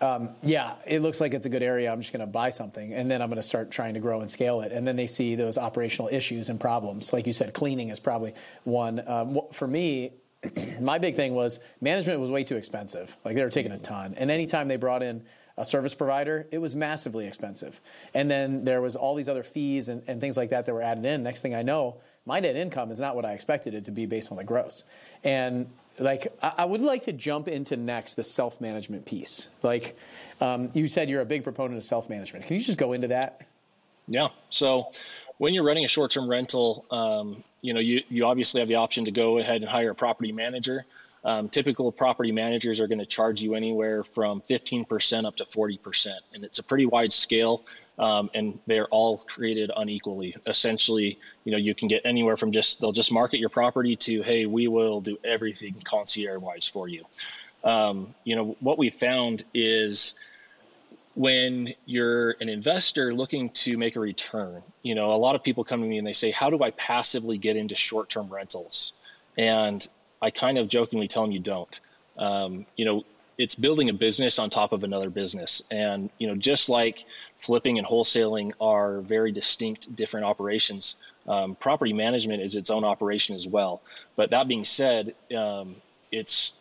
Um, 0.00 0.30
yeah, 0.42 0.74
it 0.84 0.98
looks 0.98 1.20
like 1.20 1.32
it's 1.32 1.46
a 1.46 1.48
good 1.48 1.62
area. 1.62 1.92
I'm 1.92 2.00
just 2.00 2.12
going 2.12 2.26
to 2.26 2.26
buy 2.26 2.48
something, 2.48 2.92
and 2.92 3.08
then 3.08 3.22
I'm 3.22 3.28
going 3.28 3.36
to 3.36 3.42
start 3.42 3.70
trying 3.70 3.94
to 3.94 4.00
grow 4.00 4.20
and 4.20 4.28
scale 4.28 4.62
it. 4.62 4.72
And 4.72 4.84
then 4.84 4.96
they 4.96 5.06
see 5.06 5.36
those 5.36 5.56
operational 5.56 6.08
issues 6.08 6.48
and 6.48 6.58
problems. 6.58 7.12
Like 7.12 7.28
you 7.28 7.32
said, 7.32 7.54
cleaning 7.54 7.88
is 7.90 8.00
probably 8.00 8.34
one. 8.64 9.06
Um, 9.06 9.38
for 9.52 9.68
me, 9.68 10.10
my 10.80 10.98
big 10.98 11.14
thing 11.14 11.34
was 11.34 11.60
management 11.80 12.18
was 12.18 12.30
way 12.30 12.42
too 12.42 12.56
expensive. 12.56 13.16
Like 13.24 13.36
they 13.36 13.44
were 13.44 13.50
taking 13.50 13.70
a 13.70 13.78
ton, 13.78 14.14
and 14.16 14.28
anytime 14.28 14.66
they 14.66 14.76
brought 14.76 15.04
in 15.04 15.24
a 15.56 15.64
service 15.64 15.94
provider, 15.94 16.46
it 16.50 16.58
was 16.58 16.74
massively 16.74 17.26
expensive. 17.26 17.80
And 18.14 18.30
then 18.30 18.64
there 18.64 18.80
was 18.80 18.96
all 18.96 19.14
these 19.14 19.28
other 19.28 19.42
fees 19.42 19.88
and, 19.88 20.02
and 20.06 20.20
things 20.20 20.36
like 20.36 20.50
that 20.50 20.66
that 20.66 20.74
were 20.74 20.82
added 20.82 21.04
in. 21.04 21.22
Next 21.22 21.42
thing 21.42 21.54
I 21.54 21.62
know, 21.62 21.96
my 22.24 22.40
net 22.40 22.56
income 22.56 22.90
is 22.90 23.00
not 23.00 23.16
what 23.16 23.24
I 23.24 23.32
expected 23.32 23.74
it 23.74 23.84
to 23.86 23.90
be 23.90 24.06
based 24.06 24.30
on 24.30 24.38
the 24.38 24.44
gross. 24.44 24.84
And 25.24 25.66
like 25.98 26.32
I, 26.42 26.64
would 26.64 26.80
like 26.80 27.02
to 27.04 27.12
jump 27.12 27.48
into 27.48 27.76
next 27.76 28.14
the 28.14 28.24
self 28.24 28.60
management 28.60 29.06
piece. 29.06 29.48
Like 29.62 29.96
um, 30.40 30.70
you 30.74 30.88
said, 30.88 31.10
you're 31.10 31.20
a 31.20 31.26
big 31.26 31.44
proponent 31.44 31.76
of 31.76 31.84
self 31.84 32.08
management. 32.08 32.46
Can 32.46 32.56
you 32.56 32.62
just 32.62 32.78
go 32.78 32.92
into 32.92 33.08
that? 33.08 33.42
Yeah. 34.08 34.28
So 34.50 34.90
when 35.38 35.54
you're 35.54 35.64
running 35.64 35.84
a 35.84 35.88
short 35.88 36.10
term 36.12 36.28
rental, 36.28 36.84
um, 36.90 37.44
you 37.60 37.74
know 37.74 37.80
you 37.80 38.02
you 38.08 38.24
obviously 38.24 38.60
have 38.60 38.68
the 38.68 38.76
option 38.76 39.04
to 39.04 39.10
go 39.10 39.38
ahead 39.38 39.56
and 39.56 39.70
hire 39.70 39.90
a 39.90 39.94
property 39.94 40.32
manager. 40.32 40.84
Um, 41.24 41.48
typical 41.48 41.92
property 41.92 42.32
managers 42.32 42.80
are 42.80 42.88
going 42.88 42.98
to 42.98 43.06
charge 43.06 43.42
you 43.42 43.54
anywhere 43.54 44.02
from 44.02 44.42
15% 44.42 45.24
up 45.24 45.36
to 45.36 45.44
40%. 45.44 46.08
And 46.34 46.44
it's 46.44 46.58
a 46.58 46.62
pretty 46.62 46.86
wide 46.86 47.12
scale. 47.12 47.62
Um, 47.98 48.30
and 48.34 48.58
they're 48.66 48.88
all 48.88 49.18
created 49.18 49.70
unequally. 49.76 50.34
Essentially, 50.46 51.18
you 51.44 51.52
know, 51.52 51.58
you 51.58 51.74
can 51.74 51.88
get 51.88 52.02
anywhere 52.04 52.36
from 52.36 52.50
just 52.50 52.80
they'll 52.80 52.90
just 52.92 53.12
market 53.12 53.38
your 53.38 53.50
property 53.50 53.94
to, 53.96 54.22
hey, 54.22 54.46
we 54.46 54.66
will 54.66 55.00
do 55.00 55.18
everything 55.22 55.76
concierge 55.84 56.40
wise 56.40 56.66
for 56.66 56.88
you. 56.88 57.04
Um, 57.62 58.14
you 58.24 58.34
know, 58.34 58.56
what 58.60 58.78
we 58.78 58.90
found 58.90 59.44
is 59.54 60.14
when 61.14 61.74
you're 61.84 62.30
an 62.40 62.48
investor 62.48 63.14
looking 63.14 63.50
to 63.50 63.76
make 63.76 63.96
a 63.96 64.00
return, 64.00 64.62
you 64.82 64.94
know, 64.94 65.12
a 65.12 65.14
lot 65.14 65.34
of 65.36 65.42
people 65.42 65.62
come 65.62 65.82
to 65.82 65.86
me 65.86 65.98
and 65.98 66.06
they 66.06 66.14
say, 66.14 66.30
how 66.30 66.50
do 66.50 66.62
I 66.62 66.70
passively 66.70 67.38
get 67.38 67.56
into 67.56 67.76
short 67.76 68.08
term 68.08 68.28
rentals? 68.28 68.94
And 69.36 69.86
I 70.22 70.30
kind 70.30 70.56
of 70.56 70.68
jokingly 70.68 71.08
tell 71.08 71.24
them 71.24 71.32
you 71.32 71.40
don't. 71.40 71.80
Um, 72.16 72.64
you 72.76 72.84
know, 72.84 73.04
it's 73.38 73.56
building 73.56 73.88
a 73.88 73.92
business 73.92 74.38
on 74.38 74.50
top 74.50 74.72
of 74.72 74.84
another 74.84 75.10
business. 75.10 75.62
And, 75.70 76.10
you 76.18 76.28
know, 76.28 76.36
just 76.36 76.68
like 76.68 77.04
flipping 77.36 77.78
and 77.78 77.86
wholesaling 77.86 78.52
are 78.60 79.00
very 79.00 79.32
distinct, 79.32 79.94
different 79.96 80.26
operations, 80.26 80.96
um, 81.26 81.56
property 81.56 81.92
management 81.92 82.42
is 82.42 82.54
its 82.54 82.70
own 82.70 82.84
operation 82.84 83.34
as 83.34 83.48
well. 83.48 83.82
But 84.14 84.30
that 84.30 84.46
being 84.48 84.64
said, 84.64 85.14
um, 85.36 85.76
it's, 86.12 86.54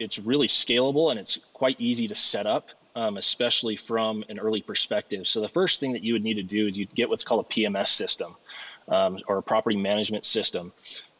it's 0.00 0.18
really 0.18 0.48
scalable 0.48 1.10
and 1.10 1.20
it's 1.20 1.38
quite 1.52 1.80
easy 1.80 2.08
to 2.08 2.16
set 2.16 2.46
up, 2.46 2.70
um, 2.96 3.16
especially 3.16 3.76
from 3.76 4.24
an 4.28 4.38
early 4.40 4.62
perspective. 4.62 5.28
So 5.28 5.40
the 5.40 5.48
first 5.48 5.78
thing 5.78 5.92
that 5.92 6.02
you 6.02 6.14
would 6.14 6.24
need 6.24 6.34
to 6.34 6.42
do 6.42 6.66
is 6.66 6.78
you'd 6.78 6.94
get 6.94 7.08
what's 7.08 7.24
called 7.24 7.44
a 7.44 7.48
PMS 7.48 7.88
system 7.88 8.34
um, 8.88 9.18
or 9.28 9.38
a 9.38 9.42
property 9.42 9.76
management 9.76 10.24
system. 10.24 10.72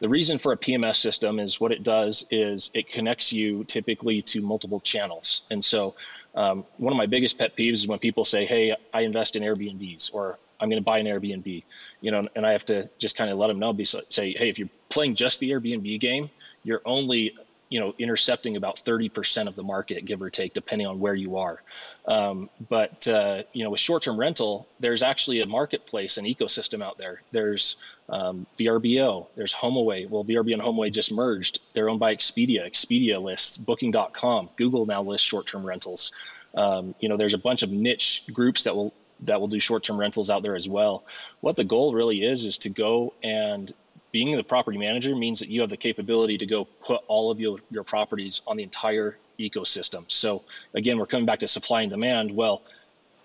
The 0.05 0.11
reason 0.11 0.37
for 0.37 0.53
a 0.53 0.57
PMS 0.59 0.97
system 0.97 1.41
is 1.41 1.63
what 1.63 1.73
it 1.73 1.83
does 1.83 2.27
is 2.31 2.71
it 2.75 2.93
connects 2.93 3.33
you 3.33 3.65
typically 3.65 4.21
to 4.21 4.43
multiple 4.43 4.79
channels. 4.79 5.45
And 5.51 5.65
so, 5.65 5.95
um, 6.35 6.67
one 6.77 6.93
of 6.93 6.99
my 6.99 7.07
biggest 7.07 7.39
pet 7.39 7.57
peeves 7.57 7.73
is 7.73 7.89
when 7.89 7.99
people 7.99 8.27
say, 8.27 8.45
"Hey, 8.45 8.77
I 8.93 9.01
invest 9.01 9.35
in 9.35 9.43
Airbnbs," 9.43 10.13
or 10.13 10.39
"I'm 10.61 10.69
going 10.69 10.83
to 10.83 10.85
buy 10.85 10.99
an 10.99 11.07
Airbnb," 11.07 11.63
you 12.03 12.11
know, 12.11 12.29
and 12.37 12.45
I 12.45 12.53
have 12.53 12.67
to 12.67 12.91
just 12.99 13.17
kind 13.17 13.31
of 13.31 13.39
let 13.39 13.47
them 13.47 13.59
know, 13.59 13.73
be 13.73 13.87
say, 13.87 14.35
"Hey, 14.35 14.51
if 14.51 14.59
you're 14.59 14.69
playing 14.91 15.15
just 15.15 15.41
the 15.41 15.51
Airbnb 15.53 15.99
game, 16.01 16.29
you're 16.65 16.83
only 16.85 17.35
you 17.75 17.81
know 17.81 17.93
intercepting 17.99 18.57
about 18.57 18.77
30% 18.77 19.49
of 19.49 19.57
the 19.57 19.65
market 19.65 20.05
give 20.05 20.23
or 20.23 20.31
take 20.31 20.55
depending 20.55 20.87
on 20.87 21.01
where 21.01 21.17
you 21.17 21.39
are. 21.39 21.61
Um, 22.07 22.49
but 22.69 23.09
uh, 23.09 23.43
you 23.53 23.65
know 23.65 23.71
with 23.71 23.81
short-term 23.81 24.17
rental 24.17 24.69
there's 24.79 25.03
actually 25.03 25.41
a 25.41 25.47
marketplace 25.47 26.17
an 26.17 26.25
ecosystem 26.25 26.85
out 26.85 26.99
there. 26.99 27.21
There's 27.33 27.75
um, 28.09 28.47
vrbo 28.57 29.27
there's 29.35 29.53
homeaway. 29.53 30.07
Well 30.07 30.23
vrbo 30.23 30.53
and 30.53 30.63
homeaway 30.63 30.91
just 30.91 31.11
merged. 31.11 31.63
They're 31.73 31.89
owned 31.89 31.99
by 31.99 32.15
expedia 32.15 32.65
expedia 32.65 33.21
lists 33.21 33.59
booking.com 33.59 34.51
google 34.55 34.87
now 34.87 35.03
lists 35.03 35.27
short-term 35.27 35.67
rentals. 35.67 36.13
Um, 36.55 36.95
you 37.01 37.09
know 37.09 37.17
there's 37.17 37.35
a 37.35 37.39
bunch 37.39 37.65
of 37.65 37.73
niche 37.73 38.23
groups 38.33 38.63
that 38.65 38.77
will 38.77 38.95
that 39.23 39.41
will 39.41 39.49
do 39.49 39.59
short-term 39.59 39.99
rentals 39.99 40.31
out 40.31 40.45
there 40.45 40.55
as 40.55 40.69
well. 40.69 41.05
What 41.41 41.57
the 41.57 41.65
goal 41.65 41.93
really 41.93 42.23
is 42.23 42.47
is 42.47 42.59
to 42.59 42.69
go 42.69 43.15
and 43.25 43.73
being 44.15 44.37
the 44.37 44.45
property 44.45 44.79
manager 44.79 45.17
means 45.17 45.41
that 45.41 45.49
you 45.49 45.61
have 45.61 45.71
the 45.71 45.77
capability 45.77 46.39
to 46.39 46.47
go 46.47 46.67
put 46.81 47.01
all 47.09 47.33
of 47.33 47.41
your, 47.41 47.59
your 47.69 47.83
properties 47.83 48.43
on 48.47 48.57
the 48.57 48.63
entire 48.63 49.19
ecosystem. 49.41 50.05
So 50.07 50.45
again, 50.75 51.01
we're 51.01 51.07
coming 51.07 51.27
back 51.27 51.41
to 51.41 51.49
supply 51.49 51.81
and 51.81 51.91
demand. 51.91 52.31
Well, 52.31 52.63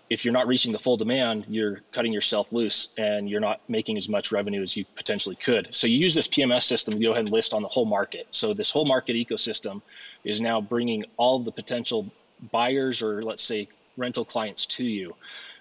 if 0.10 0.25
you're 0.25 0.34
not 0.34 0.47
reaching 0.47 0.71
the 0.71 0.80
full 0.80 0.97
demand, 0.97 1.47
you're 1.47 1.82
cutting 1.91 2.12
yourself 2.12 2.52
loose 2.52 2.89
and 2.97 3.30
you're 3.30 3.39
not 3.39 3.62
making 3.67 3.99
as 3.99 4.10
much 4.10 4.32
revenue 4.32 4.63
as 4.63 4.75
you 4.75 4.84
potentially 4.95 5.36
could. 5.36 5.67
So 5.75 5.86
you 5.86 5.99
use 5.99 6.15
this 6.15 6.28
PMS 6.28 6.63
system 6.63 6.95
to 6.95 6.99
go 6.99 7.12
ahead 7.12 7.25
and 7.25 7.32
list 7.32 7.54
on 7.54 7.62
the 7.62 7.67
whole 7.67 7.86
market. 7.86 8.25
So 8.32 8.56
this 8.56 8.71
whole 8.71 8.86
market 8.86 9.13
ecosystem 9.13 9.84
is 10.23 10.41
now 10.41 10.60
bringing 10.60 11.06
all 11.17 11.38
of 11.38 11.45
the 11.45 11.52
potential 11.52 12.12
buyers 12.52 13.04
or 13.04 13.21
let's 13.21 13.43
say 13.43 13.67
rental 13.95 14.25
clients 14.25 14.66
to 14.66 14.84
you. 14.84 15.16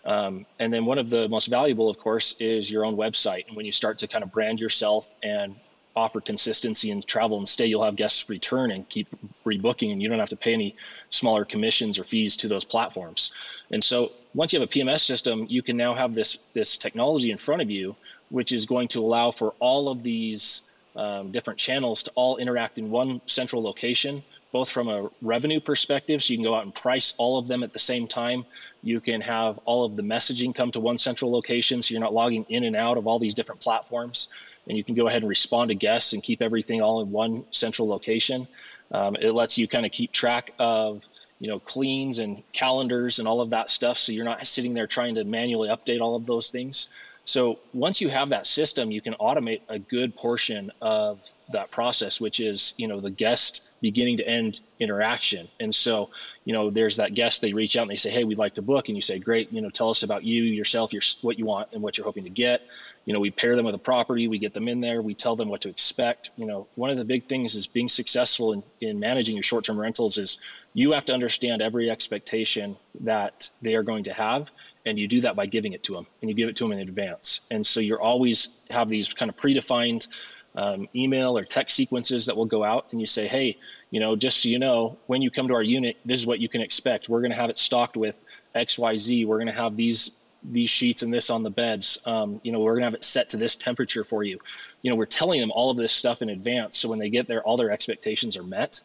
Um, 0.09 0.47
and 0.59 0.73
then 0.73 0.87
one 0.87 0.97
of 0.97 1.11
the 1.11 1.29
most 1.29 1.49
valuable, 1.49 1.91
of 1.91 1.99
course, 1.99 2.35
is 2.41 2.73
your 2.73 2.87
own 2.87 2.97
website. 2.97 3.47
And 3.47 3.57
when 3.57 3.67
you 3.67 3.73
start 3.73 3.99
to 3.99 4.09
kind 4.09 4.25
of 4.25 4.33
brand 4.33 4.59
yourself 4.59 5.11
and 5.23 5.55
offer 5.95 6.21
consistency 6.23 6.91
in 6.91 7.03
travel 7.03 7.37
and 7.37 7.47
stay, 7.47 7.67
you'll 7.67 7.85
have 7.85 7.95
guests 7.95 8.31
return 8.31 8.71
and 8.71 8.89
keep 8.89 9.07
rebooking, 9.45 9.93
and 9.93 10.03
you 10.03 10.09
don't 10.09 10.19
have 10.19 10.31
to 10.31 10.37
pay 10.37 10.55
any 10.55 10.75
smaller 11.11 11.45
commissions 11.45 11.99
or 11.99 12.05
fees 12.05 12.37
to 12.39 12.49
those 12.49 12.65
platforms. 12.65 13.33
And 13.71 13.85
so 13.85 14.13
once 14.33 14.55
you 14.55 14.61
have 14.61 14.69
a 14.69 14.73
PMS 14.73 15.01
system, 15.01 15.47
you 15.47 15.63
can 15.63 15.77
now 15.77 15.95
have 15.95 16.15
this 16.15 16.39
this 16.55 16.79
technology 16.79 17.31
in 17.31 17.37
front 17.37 17.61
of 17.61 17.71
you, 17.71 17.95
which 18.31 18.53
is 18.53 18.65
going 18.65 18.89
to 18.89 19.01
allow 19.01 19.31
for 19.31 19.53
all 19.61 19.91
of 19.91 20.03
these 20.03 20.63
um, 20.97 21.33
different 21.33 21.59
channels 21.59 22.03
to 22.05 22.11
all 22.15 22.39
interact 22.39 22.79
in 22.79 22.91
one 22.91 23.21
central 23.27 23.63
location 23.63 24.25
both 24.53 24.71
from 24.71 24.89
a 24.89 25.11
revenue 25.21 25.61
perspective, 25.61 26.23
so 26.23 26.33
you 26.33 26.39
can 26.39 26.45
go 26.45 26.55
out 26.55 26.65
and 26.65 26.75
price 26.75 27.15
all 27.19 27.39
of 27.39 27.49
them 27.49 27.63
at 27.63 27.73
the 27.73 27.79
same 27.79 28.07
time. 28.07 28.47
You 28.83 29.01
can 29.01 29.21
have 29.21 29.59
all 29.65 29.85
of 29.85 29.97
the 29.97 30.03
messaging 30.03 30.55
come 30.55 30.71
to 30.73 30.81
one 30.81 30.99
central 30.99 31.31
location, 31.31 31.83
so 31.83 31.93
you're 31.93 32.01
not 32.01 32.15
logging 32.15 32.47
in 32.49 32.65
and 32.65 32.75
out 32.75 32.97
of 32.97 33.07
all 33.07 33.19
these 33.19 33.35
different 33.35 33.61
platforms. 33.61 34.29
And 34.67 34.77
you 34.77 34.85
can 34.85 34.95
go 34.95 35.09
ahead 35.09 35.23
and 35.23 35.29
respond 35.29 35.69
to 35.69 35.75
guests 35.75 36.13
and 36.13 36.23
keep 36.23 36.43
everything 36.43 36.81
all 36.81 37.01
in 37.01 37.11
one 37.11 37.45
central 37.51 37.89
location. 37.89 38.49
Um, 38.91 39.17
it 39.17 39.33
lets 39.33 39.59
you 39.59 39.69
kind 39.69 39.85
of 39.85 39.93
keep 39.93 40.13
track 40.13 40.53
of 40.59 41.07
you 41.41 41.49
know 41.49 41.61
cleans 41.61 42.19
and 42.19 42.43
calendars 42.53 43.19
and 43.19 43.29
all 43.29 43.41
of 43.41 43.51
that 43.51 43.71
stuff, 43.71 43.99
so 43.99 44.13
you're 44.13 44.25
not 44.25 44.47
sitting 44.47 44.75
there 44.75 44.87
trying 44.87 45.15
to 45.17 45.25
manually 45.25 45.69
update 45.69 46.01
all 46.01 46.17
of 46.17 46.27
those 46.27 46.51
things. 46.51 46.89
So 47.29 47.59
once 47.75 48.01
you 48.01 48.09
have 48.09 48.31
that 48.31 48.47
system, 48.47 48.91
you 48.91 49.03
can 49.03 49.13
automate 49.21 49.61
a 49.69 49.79
good 49.79 50.17
portion 50.17 50.73
of 50.81 51.21
that 51.51 51.71
process, 51.71 52.23
which 52.23 52.41
is 52.41 52.73
you 52.79 52.89
know 52.89 53.01
the 53.01 53.11
guest 53.11 53.69
beginning 53.83 54.17
to 54.17 54.27
end 54.27 54.63
interaction. 54.81 55.47
And 55.61 55.75
so 55.75 56.09
you 56.47 56.55
know 56.55 56.71
there's 56.71 56.97
that 56.97 57.13
guest 57.13 57.43
they 57.43 57.53
reach 57.53 57.77
out 57.77 57.83
and 57.83 57.91
they 57.91 57.97
say, 57.97 58.09
hey, 58.09 58.25
we'd 58.25 58.39
like 58.39 58.55
to 58.55 58.63
book, 58.63 58.89
and 58.89 58.97
you 58.97 59.03
say, 59.03 59.19
great, 59.19 59.53
you 59.53 59.61
know, 59.61 59.69
tell 59.69 59.91
us 59.91 60.03
about 60.03 60.25
you, 60.25 60.43
yourself, 60.43 60.95
your 60.95 61.03
what 61.21 61.39
you 61.39 61.45
want, 61.45 61.69
and 61.75 61.83
what 61.83 61.99
you're 61.99 62.07
hoping 62.07 62.25
to 62.25 62.31
get. 62.31 62.63
You 63.05 63.13
know, 63.13 63.21
we 63.21 63.31
pair 63.31 63.57
them 63.57 63.67
with 63.67 63.75
a 63.75 63.79
property, 63.79 64.27
we 64.27 64.39
get 64.39 64.55
them 64.55 64.67
in 64.67 64.81
there, 64.81 65.03
we 65.03 65.13
tell 65.13 65.37
them 65.37 65.51
what 65.51 65.61
to 65.63 65.69
expect. 65.69 66.31
You 66.39 66.47
know, 66.47 66.67
one 66.77 66.89
of 66.89 66.97
the 66.97 67.05
big 67.05 67.27
things 67.27 67.55
is 67.55 67.67
being 67.67 67.91
successful 67.91 68.55
in, 68.55 68.63
in 68.81 69.01
managing 69.01 69.37
your 69.37 69.43
short-term 69.43 69.79
rentals 69.79 70.17
is 70.17 70.39
you 70.73 70.93
have 70.93 71.05
to 71.07 71.15
understand 71.15 71.61
every 71.61 71.91
expectation 71.91 72.77
that 73.01 73.51
they 73.61 73.75
are 73.75 73.83
going 73.83 74.05
to 74.05 74.15
have 74.15 74.51
and 74.89 74.99
you 74.99 75.07
do 75.07 75.21
that 75.21 75.37
by 75.37 75.47
giving 75.47 75.73
it 75.73 75.83
to 75.85 75.95
them 75.95 76.07
and 76.21 76.31
you 76.31 76.35
give 76.35 76.49
it 76.49 76.57
to 76.57 76.65
them 76.65 76.73
in 76.73 76.81
advance. 76.81 77.43
And 77.51 77.65
so 77.65 77.81
you're 77.81 78.01
always 78.01 78.61
have 78.71 78.89
these 78.89 79.13
kind 79.13 79.29
of 79.29 79.37
predefined 79.37 80.09
um, 80.57 80.89
email 80.95 81.37
or 81.37 81.45
text 81.45 81.77
sequences 81.77 82.27
that 82.27 82.37
will 82.37 82.47
go 82.47 82.65
out 82.65 82.87
and 82.91 83.01
you 83.01 83.07
say 83.07 83.29
hey 83.29 83.59
you 83.91 84.01
know 84.01 84.17
just 84.17 84.43
so 84.43 84.49
you 84.49 84.59
know 84.59 84.97
when 85.07 85.23
you 85.23 85.31
come 85.31 85.47
to 85.49 85.55
our 85.55 85.63
unit 85.63 85.97
this 86.05 86.19
is 86.19 86.27
what 86.27 86.41
you 86.41 86.49
can 86.49 86.63
expect. 86.63 87.09
We're 87.09 87.21
going 87.21 87.31
to 87.31 87.37
have 87.37 87.51
it 87.51 87.59
stocked 87.59 87.97
with 87.97 88.17
xyz 88.55 89.27
we're 89.27 89.37
going 89.37 89.47
to 89.47 89.53
have 89.53 89.77
these 89.77 90.23
these 90.43 90.71
sheets 90.71 91.03
and 91.03 91.13
this 91.13 91.31
on 91.31 91.43
the 91.43 91.51
beds. 91.51 91.99
Um, 92.07 92.41
you 92.43 92.51
know 92.51 92.61
we're 92.61 92.73
going 92.73 92.83
to 92.83 92.87
have 92.87 92.95
it 92.95 93.05
set 93.05 93.31
to 93.31 93.37
this 93.37 93.57
temperature 93.57 94.05
for 94.05 94.25
you. 94.25 94.39
You 94.83 94.91
know 94.91 94.97
we're 94.97 95.07
telling 95.07 95.41
them 95.41 95.53
all 95.53 95.71
of 95.71 95.77
this 95.77 95.93
stuff 95.93 96.23
in 96.23 96.31
advance 96.31 96.79
so 96.79 96.89
when 96.89 96.99
they 96.99 97.11
get 97.11 97.29
there 97.29 97.43
all 97.43 97.57
their 97.57 97.71
expectations 97.71 98.37
are 98.37 98.43
met 98.43 98.81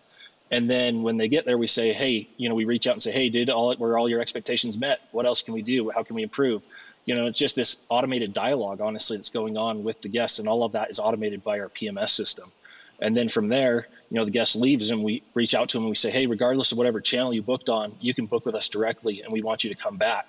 and 0.53 0.69
then 0.69 1.01
when 1.01 1.17
they 1.17 1.27
get 1.27 1.45
there, 1.45 1.57
we 1.57 1.65
say, 1.65 1.91
hey, 1.93 2.29
you 2.37 2.47
know, 2.47 2.53
we 2.53 2.65
reach 2.65 2.85
out 2.85 2.93
and 2.93 3.01
say, 3.01 3.11
hey, 3.11 3.29
did 3.29 3.49
all 3.49 3.75
were 3.75 3.97
all 3.97 4.07
your 4.07 4.21
expectations 4.21 4.77
met? 4.77 5.01
What 5.11 5.25
else 5.25 5.41
can 5.41 5.55
we 5.55 5.63
do? 5.63 5.89
How 5.89 6.03
can 6.03 6.15
we 6.15 6.21
improve? 6.21 6.61
You 7.05 7.15
know, 7.15 7.25
it's 7.25 7.39
just 7.39 7.55
this 7.55 7.83
automated 7.89 8.33
dialogue, 8.33 8.79
honestly, 8.79 9.17
that's 9.17 9.31
going 9.31 9.57
on 9.57 9.83
with 9.83 9.99
the 10.03 10.09
guests, 10.09 10.37
and 10.37 10.47
all 10.47 10.63
of 10.63 10.73
that 10.73 10.91
is 10.91 10.99
automated 10.99 11.43
by 11.43 11.59
our 11.59 11.69
PMS 11.69 12.11
system. 12.11 12.51
And 12.99 13.17
then 13.17 13.29
from 13.29 13.47
there, 13.47 13.87
you 14.11 14.17
know, 14.19 14.25
the 14.25 14.31
guest 14.31 14.55
leaves 14.55 14.91
and 14.91 15.03
we 15.03 15.23
reach 15.33 15.55
out 15.55 15.69
to 15.69 15.77
them 15.77 15.85
and 15.85 15.89
we 15.89 15.95
say, 15.95 16.11
hey, 16.11 16.27
regardless 16.27 16.71
of 16.71 16.77
whatever 16.77 17.01
channel 17.01 17.33
you 17.33 17.41
booked 17.41 17.67
on, 17.67 17.95
you 17.99 18.13
can 18.13 18.27
book 18.27 18.45
with 18.45 18.53
us 18.53 18.69
directly, 18.69 19.23
and 19.23 19.33
we 19.33 19.41
want 19.41 19.63
you 19.63 19.71
to 19.71 19.75
come 19.75 19.97
back 19.97 20.27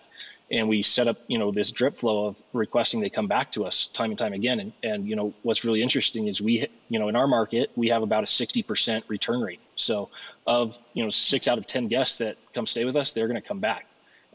and 0.50 0.68
we 0.68 0.82
set 0.82 1.08
up 1.08 1.18
you 1.26 1.38
know 1.38 1.50
this 1.50 1.70
drip 1.70 1.96
flow 1.96 2.26
of 2.26 2.42
requesting 2.52 3.00
they 3.00 3.10
come 3.10 3.26
back 3.26 3.52
to 3.52 3.64
us 3.64 3.86
time 3.86 4.10
and 4.10 4.18
time 4.18 4.32
again. 4.32 4.60
And, 4.60 4.72
and 4.82 5.08
you 5.08 5.16
know 5.16 5.34
what's 5.42 5.64
really 5.64 5.82
interesting 5.82 6.26
is 6.26 6.40
we 6.40 6.68
you 6.88 6.98
know 6.98 7.08
in 7.08 7.16
our 7.16 7.26
market 7.26 7.70
we 7.76 7.88
have 7.88 8.02
about 8.02 8.22
a 8.22 8.26
60% 8.26 9.08
return 9.08 9.40
rate. 9.40 9.60
So 9.76 10.10
of 10.46 10.76
you 10.92 11.02
know 11.02 11.10
six 11.10 11.48
out 11.48 11.58
of 11.58 11.66
ten 11.66 11.88
guests 11.88 12.18
that 12.18 12.36
come 12.52 12.66
stay 12.66 12.84
with 12.84 12.96
us 12.96 13.12
they're 13.12 13.28
going 13.28 13.40
to 13.40 13.46
come 13.46 13.60
back. 13.60 13.86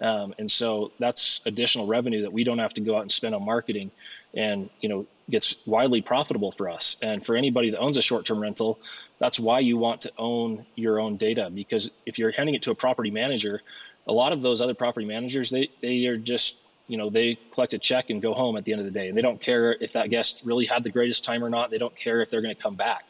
Um, 0.01 0.33
and 0.39 0.49
so 0.49 0.93
that's 0.97 1.41
additional 1.45 1.85
revenue 1.85 2.21
that 2.21 2.31
we 2.31 2.45
don't 2.45 2.59
have 2.59 2.73
to 2.75 2.81
go 2.81 2.95
out 2.95 3.01
and 3.01 3.11
spend 3.11 3.35
on 3.35 3.43
marketing 3.43 3.91
and 4.33 4.69
you 4.81 4.89
know 4.89 5.05
gets 5.29 5.65
widely 5.67 6.01
profitable 6.01 6.51
for 6.51 6.69
us. 6.69 6.97
And 7.03 7.23
for 7.23 7.35
anybody 7.35 7.69
that 7.69 7.79
owns 7.79 7.97
a 7.97 8.01
short-term 8.01 8.39
rental 8.39 8.79
that's 9.19 9.39
why 9.39 9.59
you 9.59 9.77
want 9.77 10.01
to 10.01 10.11
own 10.17 10.65
your 10.75 10.99
own 10.99 11.17
data 11.17 11.51
because 11.53 11.91
if 12.05 12.17
you're 12.17 12.31
handing 12.31 12.55
it 12.55 12.63
to 12.63 12.71
a 12.71 12.75
property 12.75 13.11
manager 13.11 13.61
a 14.07 14.13
lot 14.13 14.31
of 14.31 14.41
those 14.41 14.61
other 14.61 14.73
property 14.73 15.05
managers, 15.05 15.49
they, 15.49 15.69
they 15.81 16.05
are 16.07 16.17
just, 16.17 16.57
you 16.87 16.97
know, 16.97 17.09
they 17.09 17.37
collect 17.51 17.73
a 17.73 17.77
check 17.77 18.09
and 18.09 18.21
go 18.21 18.33
home 18.33 18.57
at 18.57 18.65
the 18.65 18.71
end 18.71 18.81
of 18.81 18.85
the 18.85 18.91
day. 18.91 19.07
And 19.07 19.17
they 19.17 19.21
don't 19.21 19.39
care 19.39 19.73
if 19.73 19.93
that 19.93 20.09
guest 20.09 20.41
really 20.43 20.65
had 20.65 20.83
the 20.83 20.89
greatest 20.89 21.23
time 21.23 21.43
or 21.43 21.49
not. 21.49 21.69
They 21.69 21.77
don't 21.77 21.95
care 21.95 22.21
if 22.21 22.29
they're 22.29 22.41
going 22.41 22.55
to 22.55 22.61
come 22.61 22.75
back. 22.75 23.05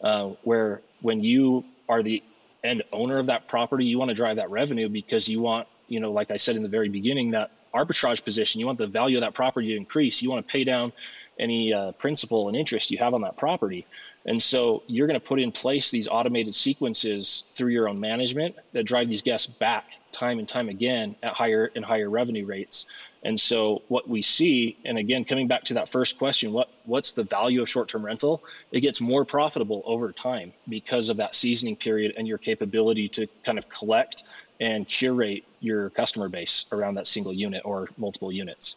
Uh, 0.00 0.30
where 0.42 0.80
when 1.02 1.22
you 1.22 1.64
are 1.88 2.02
the 2.02 2.22
end 2.64 2.82
owner 2.92 3.18
of 3.18 3.26
that 3.26 3.48
property, 3.48 3.84
you 3.84 3.98
want 3.98 4.08
to 4.08 4.14
drive 4.14 4.36
that 4.36 4.50
revenue 4.50 4.88
because 4.88 5.28
you 5.28 5.40
want, 5.40 5.68
you 5.88 6.00
know, 6.00 6.10
like 6.10 6.30
I 6.30 6.36
said 6.36 6.56
in 6.56 6.62
the 6.62 6.68
very 6.68 6.88
beginning, 6.88 7.32
that 7.32 7.50
arbitrage 7.74 8.24
position, 8.24 8.60
you 8.60 8.66
want 8.66 8.78
the 8.78 8.86
value 8.86 9.16
of 9.16 9.20
that 9.22 9.34
property 9.34 9.68
to 9.68 9.76
increase. 9.76 10.22
You 10.22 10.30
want 10.30 10.46
to 10.46 10.50
pay 10.50 10.64
down 10.64 10.92
any 11.40 11.72
uh, 11.72 11.92
principal 11.92 12.48
and 12.48 12.56
interest 12.56 12.90
you 12.90 12.98
have 12.98 13.14
on 13.14 13.22
that 13.22 13.36
property. 13.36 13.86
And 14.26 14.40
so 14.40 14.82
you're 14.86 15.06
going 15.06 15.18
to 15.18 15.26
put 15.26 15.40
in 15.40 15.50
place 15.50 15.90
these 15.90 16.06
automated 16.06 16.54
sequences 16.54 17.44
through 17.54 17.70
your 17.70 17.88
own 17.88 17.98
management 17.98 18.54
that 18.72 18.84
drive 18.84 19.08
these 19.08 19.22
guests 19.22 19.46
back 19.46 19.98
time 20.12 20.38
and 20.38 20.46
time 20.46 20.68
again 20.68 21.16
at 21.22 21.32
higher 21.32 21.70
and 21.74 21.84
higher 21.84 22.10
revenue 22.10 22.44
rates. 22.44 22.86
And 23.22 23.38
so 23.38 23.82
what 23.88 24.08
we 24.08 24.22
see, 24.22 24.78
and 24.84 24.96
again, 24.98 25.24
coming 25.24 25.48
back 25.48 25.64
to 25.64 25.74
that 25.74 25.88
first 25.88 26.18
question, 26.18 26.52
what 26.52 26.70
what's 26.84 27.12
the 27.12 27.24
value 27.24 27.60
of 27.62 27.68
short-term 27.68 28.04
rental? 28.04 28.42
It 28.72 28.80
gets 28.80 29.00
more 29.00 29.24
profitable 29.24 29.82
over 29.84 30.12
time 30.12 30.52
because 30.68 31.10
of 31.10 31.18
that 31.18 31.34
seasoning 31.34 31.76
period 31.76 32.14
and 32.16 32.26
your 32.26 32.38
capability 32.38 33.08
to 33.10 33.26
kind 33.44 33.58
of 33.58 33.68
collect 33.68 34.24
and 34.60 34.86
curate 34.86 35.44
your 35.60 35.90
customer 35.90 36.28
base 36.28 36.66
around 36.72 36.94
that 36.94 37.06
single 37.06 37.32
unit 37.32 37.62
or 37.64 37.88
multiple 37.96 38.32
units. 38.32 38.76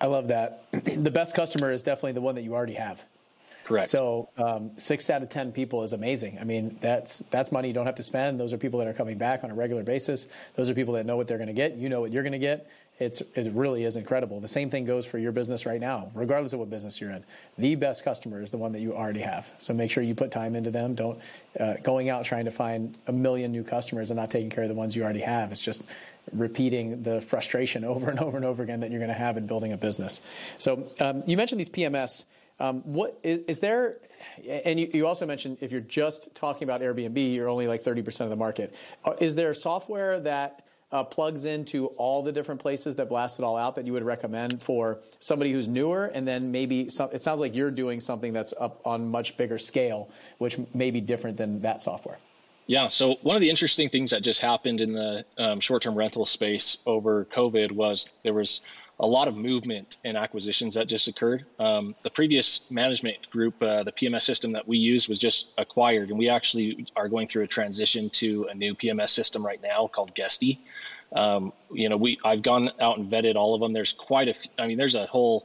I 0.00 0.06
love 0.06 0.28
that. 0.28 0.64
the 0.72 1.10
best 1.10 1.34
customer 1.34 1.70
is 1.70 1.82
definitely 1.82 2.12
the 2.12 2.20
one 2.20 2.34
that 2.36 2.42
you 2.42 2.54
already 2.54 2.74
have. 2.74 3.04
Correct. 3.64 3.88
So 3.88 4.28
um, 4.36 4.72
six 4.76 5.10
out 5.10 5.22
of 5.22 5.28
ten 5.28 5.52
people 5.52 5.82
is 5.82 5.92
amazing. 5.92 6.38
I 6.40 6.44
mean, 6.44 6.76
that's 6.80 7.20
that's 7.30 7.52
money 7.52 7.68
you 7.68 7.74
don't 7.74 7.86
have 7.86 7.94
to 7.96 8.02
spend. 8.02 8.40
Those 8.40 8.52
are 8.52 8.58
people 8.58 8.78
that 8.80 8.88
are 8.88 8.92
coming 8.92 9.18
back 9.18 9.44
on 9.44 9.50
a 9.50 9.54
regular 9.54 9.84
basis. 9.84 10.26
Those 10.56 10.70
are 10.70 10.74
people 10.74 10.94
that 10.94 11.06
know 11.06 11.16
what 11.16 11.28
they're 11.28 11.38
going 11.38 11.48
to 11.48 11.54
get. 11.54 11.76
You 11.76 11.88
know 11.88 12.00
what 12.00 12.10
you're 12.10 12.24
going 12.24 12.32
to 12.32 12.38
get. 12.38 12.68
It's 12.98 13.20
it 13.20 13.52
really 13.54 13.84
is 13.84 13.96
incredible. 13.96 14.40
The 14.40 14.48
same 14.48 14.70
thing 14.70 14.84
goes 14.84 15.06
for 15.06 15.18
your 15.18 15.32
business 15.32 15.66
right 15.66 15.80
now, 15.80 16.10
regardless 16.14 16.52
of 16.52 16.58
what 16.58 16.68
business 16.68 17.00
you're 17.00 17.12
in. 17.12 17.24
The 17.58 17.74
best 17.76 18.04
customer 18.04 18.42
is 18.42 18.50
the 18.50 18.58
one 18.58 18.72
that 18.72 18.80
you 18.80 18.94
already 18.94 19.20
have. 19.20 19.50
So 19.58 19.72
make 19.72 19.90
sure 19.90 20.02
you 20.02 20.14
put 20.14 20.30
time 20.30 20.54
into 20.56 20.70
them. 20.70 20.94
Don't 20.94 21.18
uh, 21.58 21.74
going 21.82 22.10
out 22.10 22.24
trying 22.24 22.44
to 22.46 22.50
find 22.50 22.98
a 23.06 23.12
million 23.12 23.52
new 23.52 23.62
customers 23.62 24.10
and 24.10 24.18
not 24.18 24.30
taking 24.30 24.50
care 24.50 24.64
of 24.64 24.68
the 24.68 24.74
ones 24.74 24.96
you 24.96 25.02
already 25.02 25.20
have. 25.20 25.50
It's 25.52 25.62
just 25.62 25.84
repeating 26.32 27.02
the 27.02 27.20
frustration 27.20 27.84
over 27.92 28.10
and 28.10 28.18
over 28.20 28.36
and 28.36 28.46
over 28.46 28.62
again 28.62 28.80
that 28.80 28.90
you're 28.90 29.00
going 29.00 29.08
to 29.08 29.14
have 29.14 29.36
in 29.36 29.46
building 29.46 29.72
a 29.72 29.78
business. 29.78 30.20
So 30.58 30.88
um, 31.00 31.22
you 31.26 31.36
mentioned 31.36 31.60
these 31.60 31.70
PMS. 31.70 32.24
Um, 32.58 32.82
what 32.82 33.18
is, 33.22 33.38
is, 33.48 33.60
there? 33.60 33.96
And 34.64 34.78
you, 34.78 34.90
you, 34.92 35.06
also 35.06 35.24
mentioned 35.24 35.58
if 35.62 35.72
you're 35.72 35.80
just 35.80 36.34
talking 36.34 36.64
about 36.64 36.82
Airbnb, 36.82 37.34
you're 37.34 37.48
only 37.48 37.66
like 37.66 37.82
30% 37.82 38.20
of 38.20 38.30
the 38.30 38.36
market. 38.36 38.74
Uh, 39.02 39.14
is 39.18 39.34
there 39.34 39.54
software 39.54 40.20
that 40.20 40.66
uh, 40.92 41.04
plugs 41.04 41.46
into 41.46 41.86
all 41.96 42.22
the 42.22 42.32
different 42.32 42.60
places 42.60 42.96
that 42.96 43.08
blast 43.08 43.38
it 43.38 43.44
all 43.44 43.56
out 43.56 43.76
that 43.76 43.86
you 43.86 43.94
would 43.94 44.02
recommend 44.02 44.60
for 44.60 44.98
somebody 45.20 45.52
who's 45.52 45.68
newer? 45.68 46.06
And 46.06 46.28
then 46.28 46.52
maybe 46.52 46.90
some, 46.90 47.08
it 47.12 47.22
sounds 47.22 47.40
like 47.40 47.54
you're 47.54 47.70
doing 47.70 47.98
something 47.98 48.34
that's 48.34 48.52
up 48.60 48.80
on 48.84 49.10
much 49.10 49.38
bigger 49.38 49.58
scale, 49.58 50.10
which 50.36 50.58
may 50.74 50.90
be 50.90 51.00
different 51.00 51.38
than 51.38 51.62
that 51.62 51.80
software. 51.80 52.18
Yeah. 52.70 52.86
So 52.86 53.16
one 53.22 53.34
of 53.34 53.40
the 53.40 53.50
interesting 53.50 53.88
things 53.88 54.12
that 54.12 54.22
just 54.22 54.40
happened 54.40 54.80
in 54.80 54.92
the 54.92 55.24
um, 55.38 55.58
short-term 55.58 55.96
rental 55.96 56.24
space 56.24 56.78
over 56.86 57.24
COVID 57.24 57.72
was 57.72 58.08
there 58.22 58.32
was 58.32 58.60
a 59.00 59.06
lot 59.08 59.26
of 59.26 59.36
movement 59.36 59.96
and 60.04 60.16
acquisitions 60.16 60.74
that 60.74 60.86
just 60.86 61.08
occurred. 61.08 61.44
Um, 61.58 61.96
the 62.04 62.10
previous 62.10 62.70
management 62.70 63.28
group, 63.28 63.60
uh, 63.60 63.82
the 63.82 63.90
PMS 63.90 64.22
system 64.22 64.52
that 64.52 64.68
we 64.68 64.78
use, 64.78 65.08
was 65.08 65.18
just 65.18 65.48
acquired, 65.58 66.10
and 66.10 66.18
we 66.18 66.28
actually 66.28 66.86
are 66.94 67.08
going 67.08 67.26
through 67.26 67.42
a 67.42 67.48
transition 67.48 68.08
to 68.10 68.44
a 68.44 68.54
new 68.54 68.76
PMS 68.76 69.08
system 69.08 69.44
right 69.44 69.60
now 69.60 69.88
called 69.88 70.14
Guesty. 70.14 70.60
Um, 71.12 71.52
you 71.72 71.88
know, 71.88 71.96
we 71.96 72.20
I've 72.24 72.42
gone 72.42 72.70
out 72.78 72.98
and 72.98 73.10
vetted 73.10 73.34
all 73.34 73.56
of 73.56 73.60
them. 73.60 73.72
There's 73.72 73.92
quite 73.92 74.28
a, 74.28 74.62
I 74.62 74.68
mean, 74.68 74.78
there's 74.78 74.94
a 74.94 75.06
whole. 75.06 75.44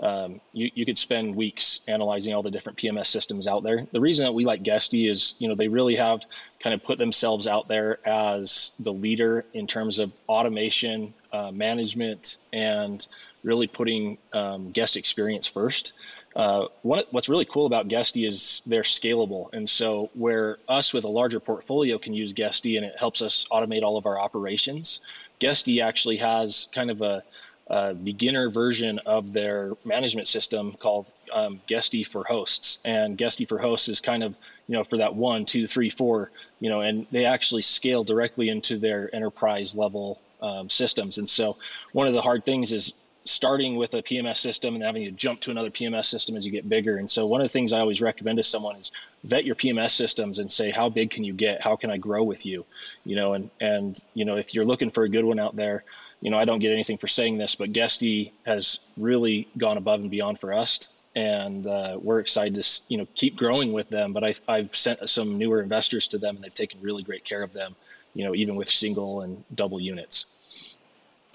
Um, 0.00 0.40
you, 0.52 0.70
you 0.74 0.86
could 0.86 0.98
spend 0.98 1.34
weeks 1.34 1.80
analyzing 1.88 2.34
all 2.34 2.42
the 2.42 2.50
different 2.50 2.78
PMS 2.78 3.06
systems 3.06 3.46
out 3.46 3.62
there. 3.62 3.86
The 3.92 4.00
reason 4.00 4.24
that 4.24 4.32
we 4.32 4.44
like 4.44 4.62
Guesty 4.62 5.08
is, 5.08 5.34
you 5.38 5.48
know, 5.48 5.54
they 5.54 5.68
really 5.68 5.96
have 5.96 6.20
kind 6.60 6.74
of 6.74 6.82
put 6.82 6.98
themselves 6.98 7.48
out 7.48 7.68
there 7.68 7.98
as 8.06 8.72
the 8.78 8.92
leader 8.92 9.44
in 9.54 9.66
terms 9.66 9.98
of 9.98 10.12
automation, 10.28 11.14
uh, 11.32 11.50
management 11.50 12.36
and 12.52 13.06
really 13.42 13.66
putting 13.66 14.18
um, 14.32 14.70
guest 14.70 14.96
experience 14.96 15.46
first. 15.46 15.92
Uh, 16.36 16.66
what, 16.82 17.12
what's 17.12 17.28
really 17.28 17.44
cool 17.44 17.66
about 17.66 17.88
Guesty 17.88 18.24
is 18.24 18.62
they're 18.66 18.82
scalable. 18.82 19.52
And 19.52 19.68
so, 19.68 20.10
where 20.14 20.58
us 20.68 20.92
with 20.92 21.04
a 21.04 21.08
larger 21.08 21.40
portfolio 21.40 21.98
can 21.98 22.14
use 22.14 22.32
Guesty 22.32 22.76
and 22.76 22.86
it 22.86 22.96
helps 22.96 23.22
us 23.22 23.46
automate 23.50 23.82
all 23.82 23.96
of 23.96 24.06
our 24.06 24.18
operations, 24.20 25.00
Guesty 25.40 25.80
actually 25.80 26.16
has 26.16 26.68
kind 26.72 26.90
of 26.90 27.02
a, 27.02 27.24
a 27.68 27.94
beginner 27.94 28.48
version 28.50 28.98
of 29.04 29.32
their 29.32 29.72
management 29.84 30.26
system 30.26 30.72
called 30.72 31.10
um, 31.32 31.60
Guesty 31.66 32.02
for 32.02 32.24
Hosts. 32.24 32.78
And 32.84 33.16
Guesty 33.16 33.44
for 33.44 33.58
Hosts 33.58 33.88
is 33.88 34.00
kind 34.00 34.22
of, 34.22 34.36
you 34.66 34.74
know, 34.74 34.84
for 34.84 34.98
that 34.98 35.14
one, 35.14 35.44
two, 35.44 35.66
three, 35.66 35.90
four, 35.90 36.30
you 36.60 36.70
know, 36.70 36.80
and 36.80 37.06
they 37.10 37.26
actually 37.26 37.62
scale 37.62 38.04
directly 38.04 38.48
into 38.48 38.78
their 38.78 39.14
enterprise 39.14 39.74
level 39.74 40.20
um, 40.40 40.70
systems. 40.70 41.18
And 41.18 41.28
so 41.28 41.58
one 41.92 42.06
of 42.06 42.14
the 42.14 42.22
hard 42.22 42.44
things 42.44 42.72
is 42.72 42.94
starting 43.24 43.76
with 43.76 43.92
a 43.92 44.02
PMS 44.02 44.38
system 44.38 44.74
and 44.74 44.82
having 44.82 45.04
to 45.04 45.10
jump 45.10 45.40
to 45.40 45.50
another 45.50 45.70
PMS 45.70 46.06
system 46.06 46.36
as 46.36 46.46
you 46.46 46.52
get 46.52 46.66
bigger. 46.66 46.96
And 46.96 47.10
so 47.10 47.26
one 47.26 47.42
of 47.42 47.44
the 47.44 47.52
things 47.52 47.74
I 47.74 47.80
always 47.80 48.00
recommend 48.00 48.38
to 48.38 48.42
someone 48.42 48.76
is 48.76 48.90
vet 49.24 49.44
your 49.44 49.54
PMS 49.54 49.90
systems 49.90 50.38
and 50.38 50.50
say, 50.50 50.70
how 50.70 50.88
big 50.88 51.10
can 51.10 51.24
you 51.24 51.34
get? 51.34 51.60
How 51.60 51.76
can 51.76 51.90
I 51.90 51.98
grow 51.98 52.22
with 52.22 52.46
you? 52.46 52.64
You 53.04 53.16
know, 53.16 53.34
and, 53.34 53.50
and, 53.60 54.02
you 54.14 54.24
know, 54.24 54.36
if 54.36 54.54
you're 54.54 54.64
looking 54.64 54.90
for 54.90 55.04
a 55.04 55.08
good 55.10 55.26
one 55.26 55.38
out 55.38 55.56
there, 55.56 55.84
you 56.20 56.30
know, 56.30 56.38
I 56.38 56.44
don't 56.44 56.58
get 56.58 56.72
anything 56.72 56.96
for 56.96 57.08
saying 57.08 57.38
this, 57.38 57.54
but 57.54 57.72
Guesty 57.72 58.32
has 58.44 58.80
really 58.96 59.48
gone 59.56 59.76
above 59.76 60.00
and 60.00 60.10
beyond 60.10 60.40
for 60.40 60.52
us. 60.52 60.88
And 61.14 61.66
uh, 61.66 61.98
we're 62.00 62.20
excited 62.20 62.62
to, 62.62 62.82
you 62.88 62.98
know, 62.98 63.06
keep 63.14 63.36
growing 63.36 63.72
with 63.72 63.88
them. 63.88 64.12
But 64.12 64.24
I've, 64.24 64.40
I've 64.46 64.74
sent 64.74 65.08
some 65.08 65.38
newer 65.38 65.60
investors 65.60 66.08
to 66.08 66.18
them 66.18 66.36
and 66.36 66.44
they've 66.44 66.54
taken 66.54 66.80
really 66.80 67.02
great 67.02 67.24
care 67.24 67.42
of 67.42 67.52
them, 67.52 67.74
you 68.14 68.24
know, 68.24 68.34
even 68.34 68.56
with 68.56 68.68
single 68.68 69.22
and 69.22 69.42
double 69.54 69.80
units. 69.80 70.26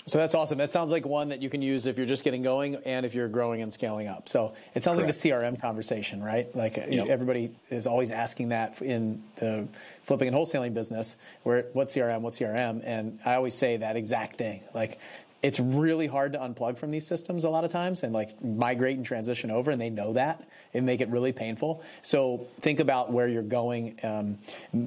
So 0.05 0.17
that's 0.17 0.35
awesome. 0.35 0.57
That 0.57 0.69
sounds 0.69 0.91
like 0.91 1.05
one 1.05 1.29
that 1.29 1.41
you 1.41 1.49
can 1.49 1.61
use 1.61 1.87
if 1.87 1.97
you're 1.97 2.05
just 2.05 2.25
getting 2.25 2.41
going 2.41 2.75
and 2.85 3.05
if 3.05 3.15
you're 3.15 3.29
growing 3.29 3.61
and 3.61 3.71
scaling 3.71 4.07
up. 4.07 4.27
So 4.27 4.53
it 4.75 4.83
sounds 4.83 4.99
Correct. 4.99 5.13
like 5.13 5.21
the 5.21 5.29
CRM 5.29 5.61
conversation, 5.61 6.21
right? 6.21 6.53
Like 6.53 6.77
uh, 6.77 6.81
yep. 6.89 7.07
everybody 7.07 7.51
is 7.69 7.87
always 7.87 8.11
asking 8.11 8.49
that 8.49 8.81
in 8.81 9.23
the 9.35 9.67
flipping 10.03 10.27
and 10.27 10.35
wholesaling 10.35 10.73
business, 10.73 11.15
where 11.43 11.67
what 11.71 11.87
CRM, 11.87 12.21
what 12.21 12.33
CRM, 12.33 12.81
and 12.83 13.19
I 13.25 13.35
always 13.35 13.53
say 13.53 13.77
that 13.77 13.95
exact 13.95 14.35
thing. 14.35 14.61
Like 14.73 14.99
it's 15.43 15.59
really 15.59 16.07
hard 16.07 16.33
to 16.33 16.39
unplug 16.39 16.77
from 16.77 16.89
these 16.89 17.05
systems 17.05 17.43
a 17.43 17.49
lot 17.49 17.65
of 17.65 17.71
times 17.71 18.01
and 18.01 18.13
like 18.13 18.43
migrate 18.43 18.95
and 18.95 19.05
transition 19.05 19.51
over, 19.51 19.69
and 19.69 19.79
they 19.79 19.89
know 19.89 20.13
that 20.13 20.41
and 20.73 20.85
make 20.85 21.01
it 21.01 21.09
really 21.09 21.33
painful. 21.33 21.83
So 22.01 22.47
think 22.61 22.79
about 22.79 23.11
where 23.11 23.27
you're 23.27 23.43
going, 23.43 23.99
um, 24.03 24.39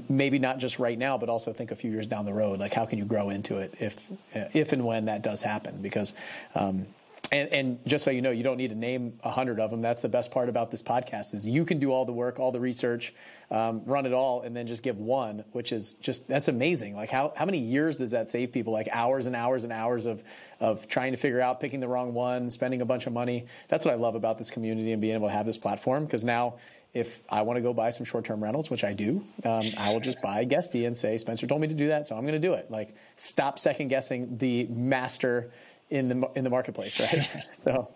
maybe 0.08 0.38
not 0.38 0.58
just 0.58 0.78
right 0.78 0.98
now, 0.98 1.18
but 1.18 1.28
also 1.28 1.52
think 1.52 1.70
a 1.70 1.76
few 1.76 1.90
years 1.90 2.06
down 2.06 2.24
the 2.24 2.32
road. 2.32 2.58
Like 2.58 2.72
how 2.72 2.86
can 2.86 2.98
you 2.98 3.04
grow 3.04 3.28
into 3.30 3.58
it 3.58 3.74
if 3.78 4.08
if 4.32 4.72
and 4.72 4.84
when 4.84 5.04
that 5.04 5.22
does 5.22 5.42
happen? 5.42 5.82
Because 5.82 6.14
um, 6.54 6.86
and, 7.32 7.52
and, 7.52 7.86
just 7.86 8.04
so 8.04 8.10
you 8.10 8.22
know, 8.22 8.30
you 8.30 8.44
don't 8.44 8.56
need 8.56 8.70
to 8.70 8.76
name 8.76 9.18
a 9.24 9.30
hundred 9.30 9.58
of 9.58 9.70
them. 9.70 9.80
That's 9.80 10.00
the 10.00 10.08
best 10.08 10.30
part 10.30 10.48
about 10.48 10.70
this 10.70 10.82
podcast 10.82 11.34
is 11.34 11.46
you 11.46 11.64
can 11.64 11.78
do 11.78 11.92
all 11.92 12.04
the 12.04 12.12
work, 12.12 12.38
all 12.38 12.52
the 12.52 12.60
research, 12.60 13.12
um, 13.50 13.82
run 13.84 14.06
it 14.06 14.12
all, 14.12 14.42
and 14.42 14.54
then 14.56 14.66
just 14.66 14.82
give 14.82 14.98
one, 14.98 15.44
which 15.52 15.72
is 15.72 15.94
just 15.94 16.28
that's 16.28 16.48
amazing. 16.48 16.94
Like 16.94 17.10
how 17.10 17.32
how 17.36 17.44
many 17.44 17.58
years 17.58 17.98
does 17.98 18.12
that 18.12 18.28
save 18.28 18.52
people? 18.52 18.72
Like 18.72 18.88
hours 18.92 19.26
and 19.26 19.34
hours 19.34 19.64
and 19.64 19.72
hours 19.72 20.06
of 20.06 20.22
of 20.60 20.86
trying 20.88 21.12
to 21.12 21.18
figure 21.18 21.40
out 21.40 21.60
picking 21.60 21.80
the 21.80 21.88
wrong 21.88 22.14
one, 22.14 22.48
spending 22.48 22.80
a 22.80 22.86
bunch 22.86 23.06
of 23.06 23.12
money. 23.12 23.46
That's 23.68 23.84
what 23.84 23.92
I 23.92 23.96
love 23.96 24.14
about 24.14 24.38
this 24.38 24.50
community 24.50 24.92
and 24.92 25.00
being 25.00 25.14
able 25.14 25.28
to 25.28 25.34
have 25.34 25.46
this 25.46 25.58
platform 25.58 26.04
because 26.04 26.24
now 26.24 26.54
if 26.94 27.20
I 27.28 27.42
want 27.42 27.58
to 27.58 27.60
go 27.60 27.74
buy 27.74 27.90
some 27.90 28.06
short-term 28.06 28.42
rentals, 28.42 28.70
which 28.70 28.82
I 28.82 28.94
do, 28.94 29.22
um, 29.44 29.60
I 29.78 29.92
will 29.92 30.00
just 30.00 30.22
buy 30.22 30.44
Guesty 30.44 30.86
and 30.86 30.96
say 30.96 31.18
Spencer 31.18 31.46
told 31.46 31.60
me 31.60 31.68
to 31.68 31.74
do 31.74 31.88
that, 31.88 32.06
so 32.06 32.16
I'm 32.16 32.22
going 32.22 32.40
to 32.40 32.48
do 32.48 32.54
it. 32.54 32.70
Like 32.70 32.94
stop 33.16 33.58
second 33.58 33.88
guessing 33.88 34.38
the 34.38 34.66
master 34.70 35.50
in 35.90 36.08
the 36.08 36.30
in 36.34 36.44
the 36.44 36.50
marketplace, 36.50 37.00
right? 37.00 37.44
so 37.52 37.88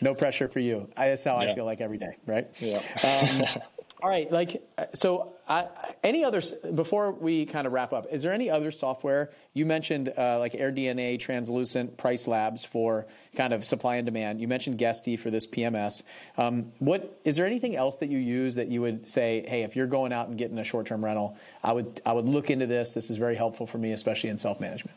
no 0.00 0.14
pressure 0.14 0.48
for 0.48 0.60
you. 0.60 0.88
I, 0.96 1.08
that's 1.08 1.24
how 1.24 1.40
yeah. 1.40 1.52
I 1.52 1.54
feel 1.54 1.64
like 1.64 1.80
every 1.80 1.98
day, 1.98 2.16
right? 2.26 2.48
Yeah. 2.60 2.80
Um, 3.04 3.62
all 4.02 4.10
right, 4.10 4.30
like 4.30 4.62
so. 4.94 5.34
I, 5.48 5.68
any 6.02 6.24
other 6.24 6.40
before 6.74 7.12
we 7.12 7.46
kind 7.46 7.66
of 7.66 7.72
wrap 7.72 7.92
up? 7.92 8.06
Is 8.10 8.22
there 8.22 8.32
any 8.32 8.48
other 8.48 8.70
software 8.70 9.30
you 9.54 9.66
mentioned, 9.66 10.12
uh, 10.16 10.38
like 10.38 10.52
AirDNA, 10.52 11.18
Translucent, 11.20 11.96
Price 11.96 12.26
Labs 12.26 12.64
for 12.64 13.06
kind 13.36 13.52
of 13.52 13.64
supply 13.64 13.96
and 13.96 14.06
demand? 14.06 14.40
You 14.40 14.48
mentioned 14.48 14.78
Guesty 14.78 15.16
for 15.16 15.30
this 15.30 15.46
PMS. 15.46 16.02
Um, 16.38 16.72
what 16.78 17.20
is 17.24 17.36
there 17.36 17.46
anything 17.46 17.76
else 17.76 17.98
that 17.98 18.08
you 18.08 18.18
use 18.18 18.54
that 18.54 18.68
you 18.68 18.80
would 18.80 19.06
say, 19.06 19.44
hey, 19.46 19.62
if 19.62 19.76
you're 19.76 19.86
going 19.86 20.12
out 20.12 20.28
and 20.28 20.38
getting 20.38 20.58
a 20.58 20.64
short 20.64 20.86
term 20.86 21.04
rental, 21.04 21.36
I 21.62 21.72
would 21.72 22.00
I 22.06 22.12
would 22.12 22.26
look 22.26 22.50
into 22.50 22.66
this. 22.66 22.92
This 22.92 23.10
is 23.10 23.16
very 23.16 23.34
helpful 23.34 23.66
for 23.66 23.78
me, 23.78 23.92
especially 23.92 24.30
in 24.30 24.36
self 24.36 24.60
management. 24.60 24.96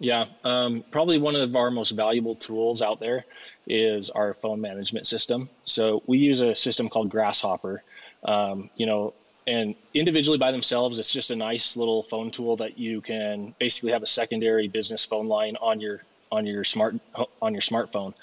Yeah, 0.00 0.26
um, 0.44 0.84
probably 0.90 1.18
one 1.18 1.36
of 1.36 1.54
our 1.54 1.70
most 1.70 1.90
valuable 1.90 2.34
tools 2.34 2.82
out 2.82 3.00
there 3.00 3.24
is 3.66 4.10
our 4.10 4.34
phone 4.34 4.60
management 4.60 5.06
system. 5.06 5.48
So 5.64 6.02
we 6.06 6.18
use 6.18 6.40
a 6.40 6.56
system 6.56 6.88
called 6.88 7.10
Grasshopper. 7.10 7.82
Um, 8.24 8.70
you 8.76 8.86
know, 8.86 9.14
and 9.46 9.74
individually 9.92 10.38
by 10.38 10.50
themselves, 10.50 10.98
it's 10.98 11.12
just 11.12 11.30
a 11.30 11.36
nice 11.36 11.76
little 11.76 12.02
phone 12.02 12.30
tool 12.30 12.56
that 12.56 12.78
you 12.78 13.00
can 13.00 13.54
basically 13.58 13.92
have 13.92 14.02
a 14.02 14.06
secondary 14.06 14.68
business 14.68 15.04
phone 15.04 15.28
line 15.28 15.56
on 15.60 15.80
your 15.80 16.02
on 16.32 16.46
your 16.46 16.64
smart 16.64 16.96
on 17.40 17.52
your 17.52 17.60
smartphone. 17.60 18.14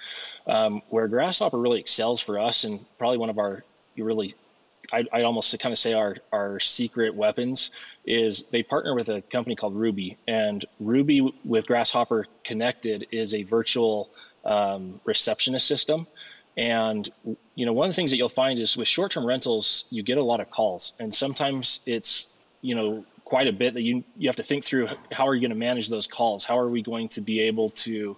Um, 0.47 0.81
where 0.89 1.07
Grasshopper 1.07 1.57
really 1.57 1.79
excels 1.79 2.19
for 2.19 2.39
us, 2.39 2.63
and 2.63 2.83
probably 2.97 3.19
one 3.19 3.29
of 3.29 3.37
our 3.37 3.63
really 3.95 4.33
I, 4.91 5.05
I 5.11 5.23
almost 5.23 5.57
kind 5.59 5.71
of 5.71 5.79
say 5.79 5.93
our 5.93 6.17
our 6.31 6.59
secret 6.59 7.15
weapons 7.15 7.71
is 8.05 8.43
they 8.43 8.63
partner 8.63 8.93
with 8.95 9.09
a 9.09 9.21
company 9.21 9.55
called 9.55 9.75
Ruby, 9.75 10.17
and 10.27 10.65
Ruby 10.79 11.33
with 11.45 11.65
Grasshopper 11.65 12.27
connected 12.43 13.07
is 13.11 13.33
a 13.33 13.43
virtual 13.43 14.09
um, 14.45 14.99
receptionist 15.05 15.67
system. 15.67 16.07
And 16.57 17.09
you 17.55 17.65
know, 17.65 17.73
one 17.73 17.87
of 17.87 17.93
the 17.93 17.95
things 17.95 18.11
that 18.11 18.17
you'll 18.17 18.29
find 18.29 18.59
is 18.59 18.75
with 18.75 18.87
short-term 18.87 19.25
rentals, 19.25 19.85
you 19.89 20.03
get 20.03 20.17
a 20.17 20.23
lot 20.23 20.39
of 20.39 20.49
calls, 20.49 20.93
and 20.99 21.13
sometimes 21.13 21.81
it's 21.85 22.27
you 22.61 22.75
know 22.75 23.05
quite 23.23 23.47
a 23.47 23.53
bit 23.53 23.73
that 23.75 23.81
you 23.81 24.03
you 24.17 24.27
have 24.27 24.35
to 24.35 24.43
think 24.43 24.65
through. 24.65 24.89
How 25.11 25.27
are 25.27 25.33
you 25.33 25.41
going 25.41 25.51
to 25.51 25.57
manage 25.57 25.87
those 25.87 26.07
calls? 26.07 26.43
How 26.43 26.57
are 26.57 26.69
we 26.69 26.81
going 26.81 27.07
to 27.09 27.21
be 27.21 27.39
able 27.41 27.69
to 27.69 28.17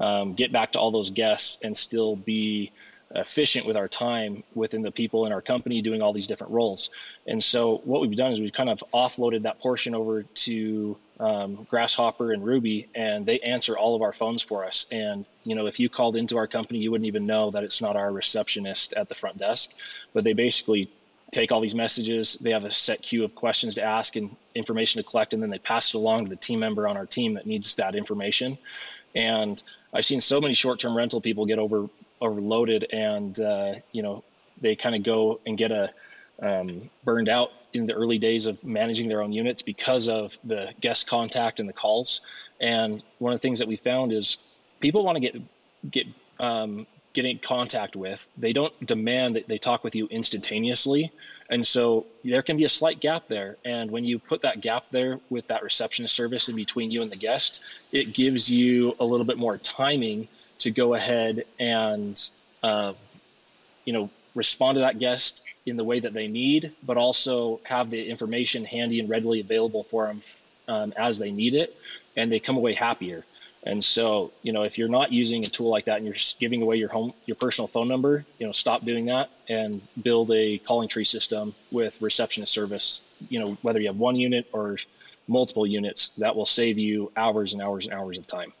um, 0.00 0.34
get 0.34 0.52
back 0.52 0.72
to 0.72 0.78
all 0.78 0.90
those 0.90 1.10
guests 1.10 1.62
and 1.62 1.76
still 1.76 2.16
be 2.16 2.70
efficient 3.14 3.66
with 3.66 3.76
our 3.76 3.88
time 3.88 4.42
within 4.54 4.82
the 4.82 4.90
people 4.90 5.26
in 5.26 5.32
our 5.32 5.42
company 5.42 5.82
doing 5.82 6.00
all 6.00 6.12
these 6.12 6.26
different 6.26 6.52
roles. 6.52 6.90
And 7.26 7.42
so 7.42 7.78
what 7.84 8.00
we've 8.00 8.16
done 8.16 8.32
is 8.32 8.40
we've 8.40 8.52
kind 8.52 8.70
of 8.70 8.82
offloaded 8.92 9.42
that 9.42 9.60
portion 9.60 9.94
over 9.94 10.22
to 10.22 10.96
um, 11.20 11.66
Grasshopper 11.70 12.32
and 12.32 12.44
Ruby, 12.44 12.88
and 12.94 13.24
they 13.24 13.38
answer 13.40 13.76
all 13.76 13.94
of 13.94 14.02
our 14.02 14.12
phones 14.12 14.42
for 14.42 14.64
us. 14.64 14.86
And 14.90 15.24
you 15.44 15.54
know, 15.54 15.66
if 15.66 15.78
you 15.78 15.88
called 15.88 16.16
into 16.16 16.36
our 16.36 16.46
company, 16.46 16.78
you 16.80 16.90
wouldn't 16.90 17.06
even 17.06 17.26
know 17.26 17.50
that 17.50 17.64
it's 17.64 17.80
not 17.80 17.96
our 17.96 18.10
receptionist 18.10 18.92
at 18.94 19.08
the 19.08 19.14
front 19.14 19.38
desk, 19.38 19.72
but 20.12 20.24
they 20.24 20.32
basically 20.32 20.90
take 21.30 21.52
all 21.52 21.60
these 21.60 21.74
messages. 21.74 22.34
They 22.34 22.50
have 22.50 22.64
a 22.64 22.72
set 22.72 23.02
queue 23.02 23.24
of 23.24 23.34
questions 23.34 23.76
to 23.76 23.82
ask 23.82 24.16
and 24.16 24.34
information 24.54 25.02
to 25.02 25.08
collect, 25.08 25.32
and 25.32 25.42
then 25.42 25.50
they 25.50 25.58
pass 25.58 25.94
it 25.94 25.96
along 25.96 26.24
to 26.24 26.30
the 26.30 26.36
team 26.36 26.58
member 26.58 26.88
on 26.88 26.96
our 26.96 27.06
team 27.06 27.34
that 27.34 27.46
needs 27.46 27.76
that 27.76 27.94
information. 27.94 28.58
And 29.14 29.62
I've 29.92 30.04
seen 30.04 30.20
so 30.20 30.40
many 30.40 30.54
short-term 30.54 30.96
rental 30.96 31.20
people 31.20 31.46
get 31.46 31.58
over 31.58 31.88
overloaded 32.22 32.86
and 32.92 33.38
uh, 33.40 33.74
you 33.92 34.02
know 34.02 34.24
they 34.60 34.76
kind 34.76 34.94
of 34.94 35.02
go 35.02 35.40
and 35.44 35.58
get 35.58 35.70
a 35.72 35.90
um, 36.40 36.88
burned 37.04 37.28
out 37.28 37.50
in 37.72 37.86
the 37.86 37.94
early 37.94 38.18
days 38.18 38.46
of 38.46 38.64
managing 38.64 39.08
their 39.08 39.22
own 39.22 39.32
units 39.32 39.62
because 39.62 40.08
of 40.08 40.38
the 40.44 40.70
guest 40.80 41.06
contact 41.06 41.60
and 41.60 41.68
the 41.68 41.72
calls. 41.72 42.20
And 42.60 43.02
one 43.18 43.32
of 43.32 43.40
the 43.40 43.42
things 43.42 43.58
that 43.58 43.68
we 43.68 43.76
found 43.76 44.12
is 44.12 44.38
people 44.80 45.04
want 45.04 45.16
to 45.16 45.20
get 45.20 45.42
get 45.90 46.06
um, 46.40 46.86
get 47.12 47.24
in 47.24 47.38
contact 47.38 47.96
with. 47.96 48.26
They 48.36 48.52
don't 48.52 48.74
demand 48.86 49.36
that 49.36 49.48
they 49.48 49.58
talk 49.58 49.84
with 49.84 49.94
you 49.94 50.06
instantaneously, 50.08 51.10
and 51.50 51.66
so 51.66 52.06
there 52.24 52.42
can 52.42 52.56
be 52.56 52.64
a 52.64 52.68
slight 52.68 53.00
gap 53.00 53.26
there. 53.26 53.56
And 53.64 53.90
when 53.90 54.04
you 54.04 54.18
put 54.18 54.42
that 54.42 54.60
gap 54.60 54.86
there 54.90 55.20
with 55.30 55.46
that 55.48 55.62
receptionist 55.62 56.14
service 56.14 56.48
in 56.48 56.56
between 56.56 56.90
you 56.90 57.02
and 57.02 57.10
the 57.10 57.16
guest, 57.16 57.60
it 57.92 58.14
gives 58.14 58.50
you 58.50 58.94
a 59.00 59.04
little 59.04 59.26
bit 59.26 59.38
more 59.38 59.58
timing 59.58 60.28
to 60.62 60.70
go 60.70 60.94
ahead 60.94 61.44
and 61.58 62.30
uh, 62.62 62.92
you 63.84 63.92
know 63.92 64.10
respond 64.34 64.76
to 64.76 64.80
that 64.80 64.98
guest 64.98 65.42
in 65.66 65.76
the 65.76 65.84
way 65.84 66.00
that 66.00 66.14
they 66.14 66.26
need, 66.26 66.72
but 66.82 66.96
also 66.96 67.60
have 67.64 67.90
the 67.90 68.08
information 68.08 68.64
handy 68.64 68.98
and 68.98 69.08
readily 69.08 69.40
available 69.40 69.82
for 69.82 70.06
them 70.06 70.22
um, 70.68 70.92
as 70.96 71.18
they 71.18 71.30
need 71.30 71.54
it, 71.54 71.76
and 72.16 72.32
they 72.32 72.40
come 72.40 72.56
away 72.56 72.72
happier. 72.72 73.24
And 73.64 73.82
so, 73.82 74.32
you 74.42 74.52
know, 74.52 74.62
if 74.62 74.76
you're 74.76 74.88
not 74.88 75.12
using 75.12 75.44
a 75.44 75.46
tool 75.46 75.68
like 75.68 75.84
that 75.84 75.98
and 75.98 76.06
you're 76.06 76.16
giving 76.40 76.62
away 76.62 76.76
your 76.76 76.88
home, 76.88 77.12
your 77.26 77.36
personal 77.36 77.68
phone 77.68 77.86
number, 77.86 78.24
you 78.38 78.46
know, 78.46 78.52
stop 78.52 78.84
doing 78.84 79.06
that 79.06 79.30
and 79.48 79.80
build 80.02 80.32
a 80.32 80.58
calling 80.58 80.88
tree 80.88 81.04
system 81.04 81.54
with 81.70 82.00
receptionist 82.02 82.52
service. 82.52 83.02
You 83.28 83.38
know, 83.38 83.56
whether 83.62 83.80
you 83.80 83.86
have 83.86 83.98
one 83.98 84.16
unit 84.16 84.48
or 84.52 84.78
multiple 85.28 85.64
units, 85.64 86.08
that 86.10 86.34
will 86.34 86.46
save 86.46 86.76
you 86.76 87.12
hours 87.16 87.52
and 87.52 87.62
hours 87.62 87.86
and 87.86 87.94
hours 87.94 88.18
of 88.18 88.26
time. 88.26 88.52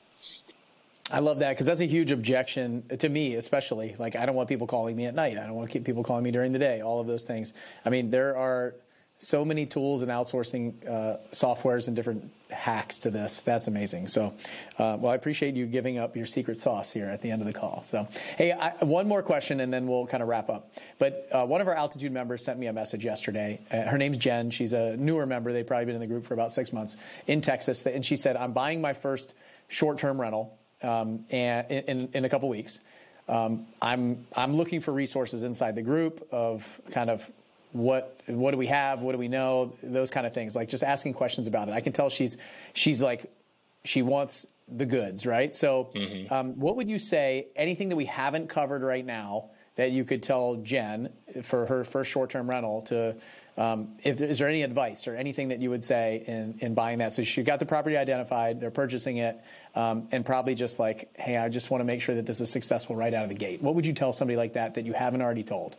I 1.10 1.18
love 1.18 1.40
that 1.40 1.50
because 1.50 1.66
that's 1.66 1.80
a 1.80 1.86
huge 1.86 2.10
objection 2.10 2.84
to 2.98 3.08
me, 3.08 3.34
especially. 3.34 3.96
Like, 3.98 4.16
I 4.16 4.24
don't 4.24 4.36
want 4.36 4.48
people 4.48 4.66
calling 4.66 4.96
me 4.96 5.06
at 5.06 5.14
night. 5.14 5.36
I 5.36 5.46
don't 5.46 5.54
want 5.54 5.70
people 5.84 6.04
calling 6.04 6.22
me 6.22 6.30
during 6.30 6.52
the 6.52 6.58
day. 6.58 6.80
All 6.80 7.00
of 7.00 7.06
those 7.06 7.24
things. 7.24 7.52
I 7.84 7.90
mean, 7.90 8.10
there 8.10 8.36
are 8.36 8.74
so 9.22 9.44
many 9.44 9.66
tools 9.66 10.02
and 10.02 10.10
outsourcing 10.10 10.88
uh, 10.88 11.18
softwares 11.30 11.86
and 11.86 11.94
different 11.94 12.32
hacks 12.50 13.00
to 13.00 13.10
this. 13.10 13.42
That's 13.42 13.68
amazing. 13.68 14.08
So, 14.08 14.34
uh, 14.78 14.96
well, 14.98 15.12
I 15.12 15.14
appreciate 15.14 15.54
you 15.54 15.66
giving 15.66 15.96
up 15.96 16.16
your 16.16 16.26
secret 16.26 16.58
sauce 16.58 16.92
here 16.92 17.06
at 17.06 17.20
the 17.20 17.30
end 17.30 17.40
of 17.40 17.46
the 17.46 17.52
call. 17.52 17.84
So, 17.84 18.08
hey, 18.36 18.50
I, 18.50 18.84
one 18.84 19.06
more 19.06 19.22
question 19.22 19.60
and 19.60 19.72
then 19.72 19.86
we'll 19.86 20.06
kind 20.06 20.22
of 20.24 20.28
wrap 20.28 20.50
up. 20.50 20.72
But 20.98 21.28
uh, 21.30 21.46
one 21.46 21.60
of 21.60 21.68
our 21.68 21.74
altitude 21.74 22.10
members 22.10 22.44
sent 22.44 22.58
me 22.58 22.66
a 22.66 22.72
message 22.72 23.04
yesterday. 23.04 23.60
Uh, 23.70 23.82
her 23.82 23.96
name's 23.96 24.18
Jen. 24.18 24.50
She's 24.50 24.72
a 24.72 24.96
newer 24.96 25.24
member. 25.24 25.52
They've 25.52 25.66
probably 25.66 25.86
been 25.86 25.94
in 25.94 26.00
the 26.00 26.08
group 26.08 26.26
for 26.26 26.34
about 26.34 26.50
six 26.50 26.72
months 26.72 26.96
in 27.28 27.40
Texas. 27.40 27.86
And 27.86 28.04
she 28.04 28.16
said, 28.16 28.36
I'm 28.36 28.52
buying 28.52 28.80
my 28.80 28.92
first 28.92 29.34
short 29.68 29.98
term 29.98 30.20
rental 30.20 30.58
um, 30.82 31.24
and 31.30 31.70
in, 31.70 32.08
in 32.12 32.24
a 32.24 32.28
couple 32.28 32.48
weeks. 32.48 32.80
Um, 33.28 33.66
I'm 33.80 34.26
I'm 34.36 34.54
looking 34.54 34.80
for 34.80 34.92
resources 34.92 35.44
inside 35.44 35.74
the 35.74 35.82
group 35.82 36.26
of 36.32 36.80
kind 36.90 37.08
of 37.08 37.30
what 37.72 38.20
what 38.26 38.50
do 38.50 38.58
we 38.58 38.66
have, 38.66 39.00
what 39.02 39.12
do 39.12 39.18
we 39.18 39.28
know, 39.28 39.72
those 39.82 40.10
kind 40.10 40.26
of 40.26 40.34
things. 40.34 40.56
Like 40.56 40.68
just 40.68 40.84
asking 40.84 41.14
questions 41.14 41.46
about 41.46 41.68
it. 41.68 41.72
I 41.72 41.80
can 41.80 41.92
tell 41.92 42.10
she's 42.10 42.36
she's 42.74 43.00
like 43.00 43.26
she 43.84 44.02
wants 44.02 44.46
the 44.68 44.86
goods, 44.86 45.26
right? 45.26 45.54
So, 45.54 45.90
mm-hmm. 45.94 46.32
um, 46.32 46.58
what 46.58 46.76
would 46.76 46.88
you 46.88 46.98
say? 46.98 47.48
Anything 47.56 47.88
that 47.90 47.96
we 47.96 48.04
haven't 48.06 48.48
covered 48.48 48.82
right 48.82 49.04
now 49.04 49.50
that 49.76 49.90
you 49.90 50.04
could 50.04 50.22
tell 50.22 50.56
Jen 50.56 51.10
for 51.42 51.66
her 51.66 51.84
first 51.84 52.10
short-term 52.10 52.48
rental 52.48 52.82
to 52.82 53.16
um, 53.56 53.96
if 54.02 54.18
there, 54.18 54.28
is 54.28 54.38
there 54.38 54.48
any 54.48 54.62
advice 54.62 55.06
or 55.06 55.14
anything 55.14 55.48
that 55.48 55.60
you 55.60 55.70
would 55.70 55.84
say 55.84 56.24
in, 56.26 56.56
in 56.60 56.74
buying 56.74 56.98
that? 56.98 57.12
So 57.12 57.22
she 57.22 57.42
got 57.42 57.58
the 57.58 57.66
property 57.66 57.96
identified, 57.96 58.60
they're 58.60 58.70
purchasing 58.70 59.18
it, 59.18 59.36
um, 59.74 60.08
and 60.10 60.24
probably 60.24 60.54
just 60.54 60.78
like, 60.78 61.10
hey, 61.16 61.36
I 61.36 61.48
just 61.48 61.70
want 61.70 61.80
to 61.80 61.84
make 61.84 62.00
sure 62.00 62.14
that 62.14 62.26
this 62.26 62.40
is 62.40 62.50
successful 62.50 62.96
right 62.96 63.12
out 63.12 63.24
of 63.24 63.28
the 63.28 63.34
gate. 63.34 63.62
What 63.62 63.74
would 63.74 63.84
you 63.84 63.92
tell 63.92 64.12
somebody 64.12 64.36
like 64.36 64.54
that 64.54 64.74
that 64.74 64.86
you 64.86 64.94
haven't 64.94 65.20
already 65.20 65.42
told? 65.42 65.76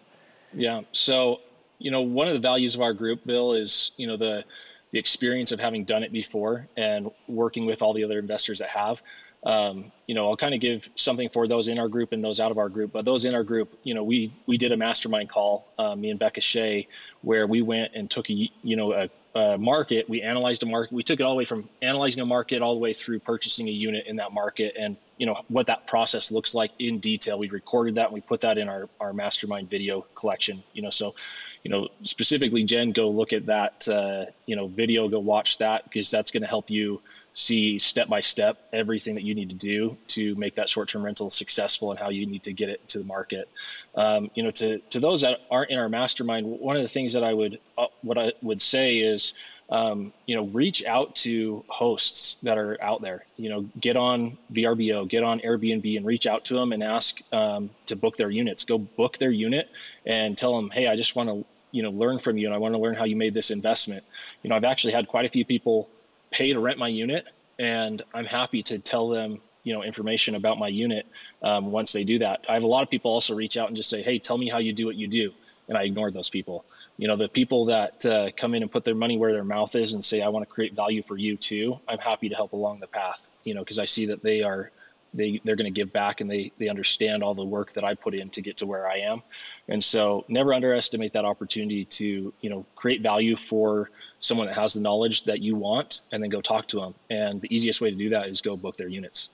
Yeah. 0.53 0.81
So, 0.91 1.41
you 1.79 1.89
know, 1.89 2.01
one 2.01 2.27
of 2.27 2.33
the 2.33 2.39
values 2.39 2.75
of 2.75 2.81
our 2.81 2.93
group, 2.93 3.25
Bill, 3.25 3.53
is 3.53 3.91
you 3.97 4.07
know 4.07 4.17
the 4.17 4.43
the 4.91 4.99
experience 4.99 5.51
of 5.51 5.59
having 5.59 5.83
done 5.83 6.03
it 6.03 6.11
before 6.11 6.67
and 6.77 7.09
working 7.27 7.65
with 7.65 7.81
all 7.81 7.93
the 7.93 8.03
other 8.03 8.19
investors 8.19 8.59
that 8.59 8.69
have. 8.69 9.01
Um, 9.45 9.91
you 10.07 10.15
know, 10.15 10.29
I'll 10.29 10.37
kind 10.37 10.53
of 10.53 10.61
give 10.61 10.89
something 10.95 11.29
for 11.29 11.47
those 11.47 11.67
in 11.67 11.79
our 11.79 11.87
group 11.87 12.11
and 12.11 12.23
those 12.23 12.39
out 12.39 12.51
of 12.51 12.57
our 12.57 12.69
group. 12.69 12.91
But 12.91 13.05
those 13.05 13.25
in 13.25 13.35
our 13.35 13.43
group, 13.43 13.77
you 13.83 13.93
know, 13.93 14.03
we 14.03 14.33
we 14.47 14.57
did 14.57 14.71
a 14.71 14.77
mastermind 14.77 15.29
call, 15.29 15.67
uh, 15.77 15.95
me 15.95 16.09
and 16.09 16.19
Becca 16.19 16.41
Shea, 16.41 16.87
where 17.21 17.45
we 17.47 17.61
went 17.61 17.91
and 17.93 18.09
took 18.09 18.29
a 18.29 18.49
you 18.63 18.75
know 18.75 18.93
a, 18.93 19.09
a, 19.37 19.57
market. 19.57 20.09
We 20.09 20.21
analyzed 20.21 20.63
a 20.63 20.65
market. 20.65 20.93
We 20.93 21.03
took 21.03 21.19
it 21.19 21.23
all 21.23 21.33
the 21.33 21.37
way 21.37 21.45
from 21.45 21.67
analyzing 21.81 22.21
a 22.21 22.25
market 22.25 22.61
all 22.61 22.73
the 22.73 22.79
way 22.79 22.93
through 22.93 23.19
purchasing 23.19 23.67
a 23.67 23.71
unit 23.71 24.05
in 24.07 24.15
that 24.17 24.31
market, 24.31 24.75
and 24.79 24.95
you 25.17 25.25
know 25.25 25.41
what 25.49 25.67
that 25.67 25.87
process 25.87 26.31
looks 26.31 26.55
like 26.55 26.71
in 26.79 26.99
detail. 26.99 27.37
We 27.37 27.49
recorded 27.49 27.95
that 27.95 28.05
and 28.05 28.13
we 28.13 28.21
put 28.21 28.41
that 28.41 28.57
in 28.57 28.69
our 28.69 28.87
our 29.01 29.13
mastermind 29.13 29.69
video 29.69 30.05
collection. 30.15 30.63
You 30.73 30.83
know, 30.83 30.89
so 30.89 31.15
you 31.63 31.71
know 31.71 31.87
specifically, 32.03 32.63
Jen, 32.63 32.91
go 32.91 33.09
look 33.09 33.33
at 33.33 33.45
that 33.47 33.87
uh, 33.87 34.25
you 34.45 34.55
know 34.55 34.67
video. 34.67 35.07
Go 35.07 35.19
watch 35.19 35.57
that 35.59 35.85
because 35.85 36.11
that's 36.11 36.31
going 36.31 36.41
to 36.41 36.49
help 36.49 36.69
you 36.69 37.01
see 37.33 37.79
step 37.79 38.07
by 38.07 38.21
step 38.21 38.57
everything 38.71 39.15
that 39.15 39.23
you 39.23 39.33
need 39.33 39.49
to 39.49 39.55
do 39.55 39.97
to 40.07 40.35
make 40.35 40.55
that 40.55 40.69
short 40.69 40.89
term 40.89 41.03
rental 41.03 41.29
successful 41.29 41.91
and 41.91 41.99
how 41.99 42.09
you 42.09 42.25
need 42.25 42.43
to 42.43 42.53
get 42.53 42.69
it 42.69 42.87
to 42.89 42.99
the 42.99 43.05
market. 43.05 43.49
Um, 43.95 44.29
you 44.35 44.43
know, 44.43 44.51
to 44.51 44.79
to 44.79 44.99
those 44.99 45.21
that 45.21 45.39
aren't 45.49 45.71
in 45.71 45.79
our 45.79 45.89
mastermind, 45.89 46.45
one 46.47 46.75
of 46.75 46.83
the 46.83 46.89
things 46.89 47.13
that 47.13 47.23
I 47.23 47.33
would 47.33 47.59
uh, 47.77 47.87
what 48.01 48.17
I 48.17 48.33
would 48.41 48.61
say 48.61 48.97
is. 48.97 49.33
Um, 49.69 50.13
you 50.27 50.35
know, 50.35 50.43
reach 50.47 50.83
out 50.85 51.15
to 51.15 51.63
hosts 51.67 52.35
that 52.43 52.59
are 52.59 52.77
out 52.83 53.01
there. 53.01 53.25
You 53.37 53.49
know, 53.49 53.61
get 53.79 53.97
on 53.97 54.37
VRBO, 54.51 55.07
get 55.07 55.23
on 55.23 55.39
Airbnb, 55.39 55.95
and 55.97 56.05
reach 56.05 56.27
out 56.27 56.45
to 56.45 56.53
them 56.53 56.73
and 56.73 56.83
ask 56.83 57.21
um, 57.33 57.71
to 57.87 57.95
book 57.95 58.17
their 58.17 58.29
units. 58.29 58.65
Go 58.65 58.77
book 58.77 59.17
their 59.17 59.31
unit 59.31 59.69
and 60.05 60.37
tell 60.37 60.55
them, 60.55 60.69
hey, 60.69 60.87
I 60.87 60.95
just 60.95 61.15
want 61.15 61.29
to 61.29 61.45
you 61.73 61.83
know 61.83 61.89
learn 61.89 62.19
from 62.19 62.37
you, 62.37 62.47
and 62.47 62.55
I 62.55 62.57
want 62.59 62.73
to 62.75 62.79
learn 62.79 62.95
how 62.95 63.03
you 63.03 63.17
made 63.17 63.33
this 63.33 63.51
investment. 63.51 64.05
You 64.43 64.49
know, 64.49 64.55
I've 64.55 64.63
actually 64.63 64.93
had 64.93 65.07
quite 65.09 65.25
a 65.25 65.29
few 65.29 65.43
people 65.43 65.89
pay 66.31 66.53
to 66.53 66.59
rent 66.59 66.77
my 66.77 66.87
unit, 66.87 67.25
and 67.59 68.01
I'm 68.13 68.25
happy 68.25 68.63
to 68.63 68.79
tell 68.79 69.09
them 69.09 69.41
you 69.63 69.73
know 69.73 69.83
information 69.83 70.35
about 70.35 70.57
my 70.57 70.67
unit 70.67 71.05
um, 71.41 71.71
once 71.71 71.91
they 71.91 72.03
do 72.03 72.19
that. 72.19 72.45
I 72.47 72.53
have 72.53 72.63
a 72.63 72.67
lot 72.67 72.83
of 72.83 72.89
people 72.89 73.11
also 73.11 73.35
reach 73.35 73.57
out 73.57 73.67
and 73.67 73.75
just 73.75 73.89
say, 73.89 74.01
"Hey, 74.01 74.19
tell 74.19 74.37
me 74.37 74.47
how 74.47 74.59
you 74.59 74.71
do 74.71 74.85
what 74.85 74.95
you 74.95 75.07
do," 75.07 75.33
and 75.67 75.77
I 75.77 75.83
ignore 75.83 76.11
those 76.11 76.29
people. 76.29 76.63
You 76.97 77.07
know, 77.07 77.15
the 77.15 77.27
people 77.27 77.65
that 77.65 78.05
uh, 78.05 78.29
come 78.37 78.53
in 78.53 78.61
and 78.61 78.71
put 78.71 78.85
their 78.85 78.95
money 78.95 79.17
where 79.17 79.33
their 79.33 79.43
mouth 79.43 79.75
is 79.75 79.95
and 79.95 80.03
say, 80.03 80.21
"I 80.21 80.29
want 80.29 80.47
to 80.47 80.53
create 80.53 80.73
value 80.73 81.01
for 81.01 81.17
you 81.17 81.35
too." 81.37 81.79
I'm 81.87 81.97
happy 81.97 82.29
to 82.29 82.35
help 82.35 82.53
along 82.53 82.79
the 82.79 82.87
path. 82.87 83.27
You 83.43 83.55
know, 83.55 83.61
because 83.61 83.79
I 83.79 83.85
see 83.85 84.05
that 84.05 84.21
they 84.21 84.43
are 84.43 84.71
they 85.13 85.39
they're 85.43 85.55
going 85.55 85.71
to 85.71 85.79
give 85.79 85.93
back 85.93 86.21
and 86.21 86.29
they 86.29 86.51
they 86.57 86.69
understand 86.69 87.23
all 87.23 87.33
the 87.33 87.43
work 87.43 87.73
that 87.73 87.83
I 87.83 87.93
put 87.93 88.13
in 88.13 88.29
to 88.31 88.41
get 88.41 88.57
to 88.57 88.65
where 88.65 88.87
I 88.87 88.97
am. 88.97 89.21
And 89.67 89.83
so 89.83 90.25
never 90.27 90.53
underestimate 90.53 91.13
that 91.13 91.25
opportunity 91.25 91.85
to, 91.85 92.33
you 92.41 92.49
know, 92.49 92.65
create 92.75 93.01
value 93.01 93.35
for 93.35 93.89
someone 94.19 94.47
that 94.47 94.55
has 94.55 94.73
the 94.73 94.81
knowledge 94.81 95.23
that 95.23 95.39
you 95.41 95.55
want 95.55 96.01
and 96.11 96.21
then 96.21 96.29
go 96.29 96.41
talk 96.41 96.67
to 96.69 96.79
them. 96.79 96.93
And 97.09 97.41
the 97.41 97.53
easiest 97.53 97.81
way 97.81 97.89
to 97.89 97.95
do 97.95 98.09
that 98.09 98.27
is 98.27 98.41
go 98.41 98.57
book 98.57 98.77
their 98.77 98.87
units. 98.87 99.29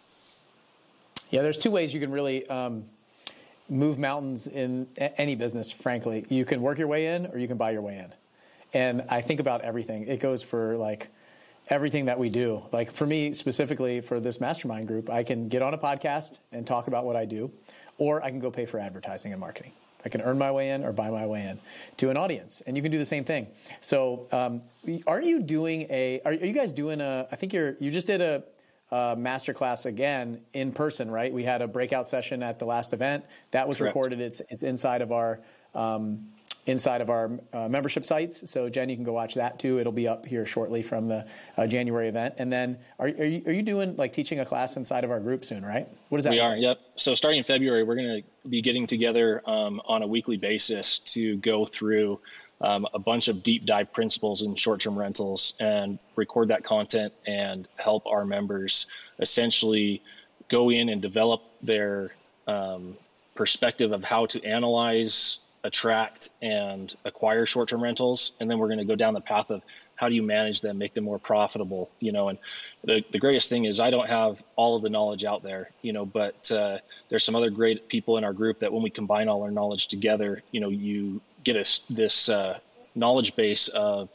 Yeah, 1.31 1.41
there's 1.41 1.57
two 1.57 1.71
ways 1.71 1.93
you 1.93 1.99
can 1.99 2.11
really 2.11 2.47
um, 2.47 2.85
move 3.69 3.99
mountains 3.99 4.47
in 4.47 4.87
any 4.97 5.35
business, 5.35 5.71
frankly. 5.71 6.25
You 6.29 6.45
can 6.45 6.61
work 6.61 6.77
your 6.77 6.87
way 6.87 7.07
in 7.07 7.27
or 7.27 7.37
you 7.37 7.47
can 7.47 7.57
buy 7.57 7.71
your 7.71 7.81
way 7.81 7.97
in. 7.97 8.13
And 8.73 9.03
I 9.09 9.21
think 9.21 9.39
about 9.39 9.61
everything. 9.61 10.03
It 10.03 10.19
goes 10.19 10.43
for 10.43 10.77
like 10.77 11.09
everything 11.69 12.05
that 12.05 12.19
we 12.19 12.29
do. 12.29 12.63
Like 12.71 12.91
for 12.91 13.05
me 13.05 13.31
specifically 13.31 14.01
for 14.01 14.19
this 14.19 14.41
mastermind 14.41 14.87
group, 14.87 15.09
I 15.09 15.23
can 15.23 15.47
get 15.47 15.61
on 15.61 15.73
a 15.73 15.77
podcast 15.77 16.39
and 16.51 16.65
talk 16.65 16.87
about 16.87 17.05
what 17.05 17.15
I 17.15 17.25
do, 17.25 17.51
or 17.97 18.23
I 18.23 18.29
can 18.29 18.39
go 18.39 18.51
pay 18.51 18.65
for 18.65 18.79
advertising 18.79 19.31
and 19.31 19.39
marketing. 19.39 19.71
I 20.03 20.09
can 20.09 20.21
earn 20.21 20.37
my 20.37 20.51
way 20.51 20.69
in 20.69 20.83
or 20.85 20.93
buy 20.93 21.09
my 21.09 21.25
way 21.25 21.43
in 21.43 21.59
to 21.97 22.09
an 22.09 22.17
audience, 22.17 22.61
and 22.65 22.77
you 22.77 22.83
can 22.83 22.91
do 22.91 22.97
the 22.97 23.05
same 23.05 23.25
thing. 23.25 23.47
So, 23.81 24.27
um, 24.31 24.61
are 25.05 25.21
you 25.21 25.41
doing 25.41 25.87
a? 25.89 26.21
Are, 26.23 26.31
are, 26.31 26.35
you 26.35 26.53
guys 26.53 26.71
doing 26.71 27.01
a? 27.01 27.27
I 27.31 27.35
think 27.35 27.53
you're. 27.53 27.75
You 27.79 27.91
just 27.91 28.07
did 28.07 28.21
a, 28.21 28.43
a 28.91 29.15
master 29.17 29.53
class 29.53 29.85
again 29.85 30.39
in 30.53 30.71
person, 30.71 31.11
right? 31.11 31.33
We 31.33 31.43
had 31.43 31.61
a 31.61 31.67
breakout 31.67 32.07
session 32.07 32.43
at 32.43 32.59
the 32.59 32.65
last 32.65 32.93
event 32.93 33.25
that 33.51 33.67
was 33.67 33.77
Correct. 33.77 33.93
recorded. 33.93 34.21
It's 34.21 34.41
it's 34.49 34.63
inside 34.63 35.01
of 35.01 35.11
our. 35.11 35.41
Um, 35.75 36.29
inside 36.69 37.01
of 37.01 37.09
our 37.09 37.31
uh, 37.51 37.67
membership 37.67 38.05
sites. 38.05 38.49
So, 38.49 38.69
Jen, 38.69 38.89
you 38.89 38.95
can 38.95 39.03
go 39.03 39.13
watch 39.13 39.35
that 39.35 39.59
too. 39.59 39.79
It'll 39.79 39.91
be 39.91 40.07
up 40.07 40.25
here 40.25 40.45
shortly 40.45 40.83
from 40.83 41.07
the 41.07 41.25
uh, 41.57 41.67
January 41.67 42.07
event. 42.07 42.35
And 42.37 42.51
then, 42.51 42.77
are, 42.99 43.07
are, 43.07 43.25
you, 43.25 43.41
are 43.47 43.51
you 43.51 43.63
doing 43.63 43.95
like 43.95 44.13
teaching 44.13 44.39
a 44.39 44.45
class 44.45 44.77
inside 44.77 45.03
of 45.03 45.11
our 45.11 45.19
group 45.19 45.43
soon, 45.43 45.65
right? 45.65 45.87
What 46.09 46.19
does 46.19 46.25
that? 46.25 46.31
We 46.31 46.37
mean? 46.37 46.45
are. 46.45 46.55
Yep. 46.55 46.79
So, 46.95 47.15
starting 47.15 47.39
in 47.39 47.43
February, 47.43 47.83
we're 47.83 47.95
going 47.95 48.21
to 48.21 48.49
be 48.49 48.61
getting 48.61 48.87
together 48.87 49.41
um, 49.45 49.81
on 49.85 50.03
a 50.03 50.07
weekly 50.07 50.37
basis 50.37 50.99
to 50.99 51.37
go 51.37 51.65
through. 51.65 52.19
Um, 52.61 52.85
a 52.93 52.99
bunch 52.99 53.29
of 53.29 53.41
deep 53.41 53.65
dive 53.65 53.93
principles 53.93 54.41
in 54.41 54.53
short 54.53 54.81
term 54.81 54.99
rentals 54.99 55.53
and 55.61 55.97
record 56.17 56.49
that 56.49 56.61
content 56.61 57.13
and 57.25 57.69
help 57.77 58.05
our 58.05 58.25
members 58.25 58.87
essentially 59.19 60.03
go 60.49 60.69
in 60.69 60.89
and 60.89 61.01
develop 61.01 61.41
their 61.61 62.11
um, 62.47 62.97
perspective 63.33 63.93
of 63.93 64.03
how 64.03 64.25
to 64.25 64.43
analyze 64.43 65.39
attract 65.63 66.29
and 66.41 66.95
acquire 67.05 67.45
short-term 67.45 67.81
rentals 67.83 68.33
and 68.39 68.49
then 68.49 68.57
we're 68.59 68.67
going 68.67 68.79
to 68.79 68.85
go 68.85 68.95
down 68.95 69.13
the 69.13 69.21
path 69.21 69.49
of 69.51 69.61
how 69.95 70.07
do 70.07 70.15
you 70.15 70.23
manage 70.23 70.61
them 70.61 70.77
make 70.77 70.93
them 70.93 71.03
more 71.03 71.19
profitable 71.19 71.89
you 71.99 72.11
know? 72.11 72.29
And 72.29 72.37
the, 72.83 73.03
the 73.11 73.19
greatest 73.19 73.49
thing 73.49 73.65
is 73.65 73.79
i 73.79 73.89
don't 73.89 74.07
have 74.07 74.43
all 74.55 74.75
of 74.75 74.81
the 74.81 74.89
knowledge 74.89 75.25
out 75.25 75.43
there 75.43 75.69
you 75.81 75.91
know 75.91 76.05
but 76.05 76.51
uh, 76.51 76.77
there's 77.09 77.23
some 77.23 77.35
other 77.35 77.49
great 77.49 77.89
people 77.89 78.17
in 78.17 78.23
our 78.23 78.33
group 78.33 78.59
that 78.59 78.71
when 78.71 78.81
we 78.81 78.89
combine 78.89 79.27
all 79.27 79.43
our 79.43 79.51
knowledge 79.51 79.87
together 79.87 80.41
you 80.51 80.59
know 80.61 80.69
you 80.69 81.21
get 81.43 81.55
us 81.55 81.79
this 81.89 82.29
uh, 82.29 82.57
knowledge 82.95 83.35
base 83.35 83.67
of 83.69 84.09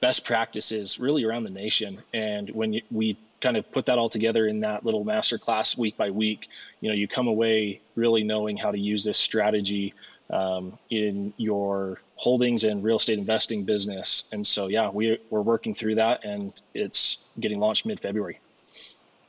best 0.00 0.24
practices 0.24 0.98
really 0.98 1.24
around 1.24 1.44
the 1.44 1.50
nation. 1.50 2.02
And 2.12 2.50
when 2.50 2.72
you, 2.74 2.82
we 2.90 3.16
kind 3.40 3.56
of 3.56 3.70
put 3.72 3.86
that 3.86 3.98
all 3.98 4.08
together 4.08 4.46
in 4.46 4.60
that 4.60 4.84
little 4.84 5.04
master 5.04 5.38
class 5.38 5.76
week 5.76 5.96
by 5.96 6.10
week 6.10 6.48
you 6.80 6.88
know 6.88 6.94
you 6.94 7.08
come 7.08 7.26
away 7.26 7.80
really 7.96 8.22
knowing 8.22 8.56
how 8.56 8.70
to 8.70 8.78
use 8.78 9.02
this 9.02 9.18
strategy 9.18 9.92
um, 10.32 10.78
in 10.90 11.32
your 11.36 12.00
holdings 12.16 12.64
and 12.64 12.82
real 12.82 12.96
estate 12.96 13.18
investing 13.18 13.64
business. 13.64 14.24
And 14.32 14.46
so, 14.46 14.68
yeah, 14.68 14.88
we, 14.88 15.18
we're 15.30 15.42
working 15.42 15.74
through 15.74 15.96
that 15.96 16.24
and 16.24 16.52
it's 16.74 17.18
getting 17.38 17.60
launched 17.60 17.84
mid 17.84 18.00
February. 18.00 18.40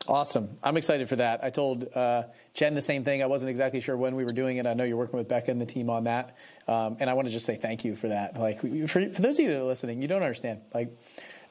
Awesome. 0.07 0.49
I'm 0.63 0.75
excited 0.75 1.07
for 1.07 1.15
that. 1.15 1.43
I 1.43 1.49
told 1.49 1.87
uh, 1.95 2.23
Jen 2.53 2.73
the 2.73 2.81
same 2.81 3.03
thing. 3.03 3.23
I 3.23 3.25
wasn't 3.25 3.49
exactly 3.49 3.79
sure 3.79 3.95
when 3.95 4.15
we 4.15 4.25
were 4.25 4.33
doing 4.33 4.57
it. 4.57 4.65
I 4.65 4.73
know 4.73 4.83
you're 4.83 4.97
working 4.97 5.17
with 5.17 5.29
Becca 5.29 5.49
and 5.49 5.61
the 5.61 5.65
team 5.65 5.89
on 5.89 6.05
that. 6.05 6.35
Um, 6.67 6.97
and 6.99 7.09
I 7.09 7.13
want 7.13 7.27
to 7.27 7.31
just 7.31 7.45
say 7.45 7.55
thank 7.55 7.85
you 7.85 7.95
for 7.95 8.09
that. 8.09 8.37
Like, 8.37 8.59
for, 8.59 8.67
for 8.87 9.21
those 9.21 9.39
of 9.39 9.45
you 9.45 9.51
that 9.51 9.59
are 9.59 9.63
listening, 9.63 10.01
you 10.01 10.07
don't 10.07 10.21
understand. 10.21 10.61
Like, 10.73 10.89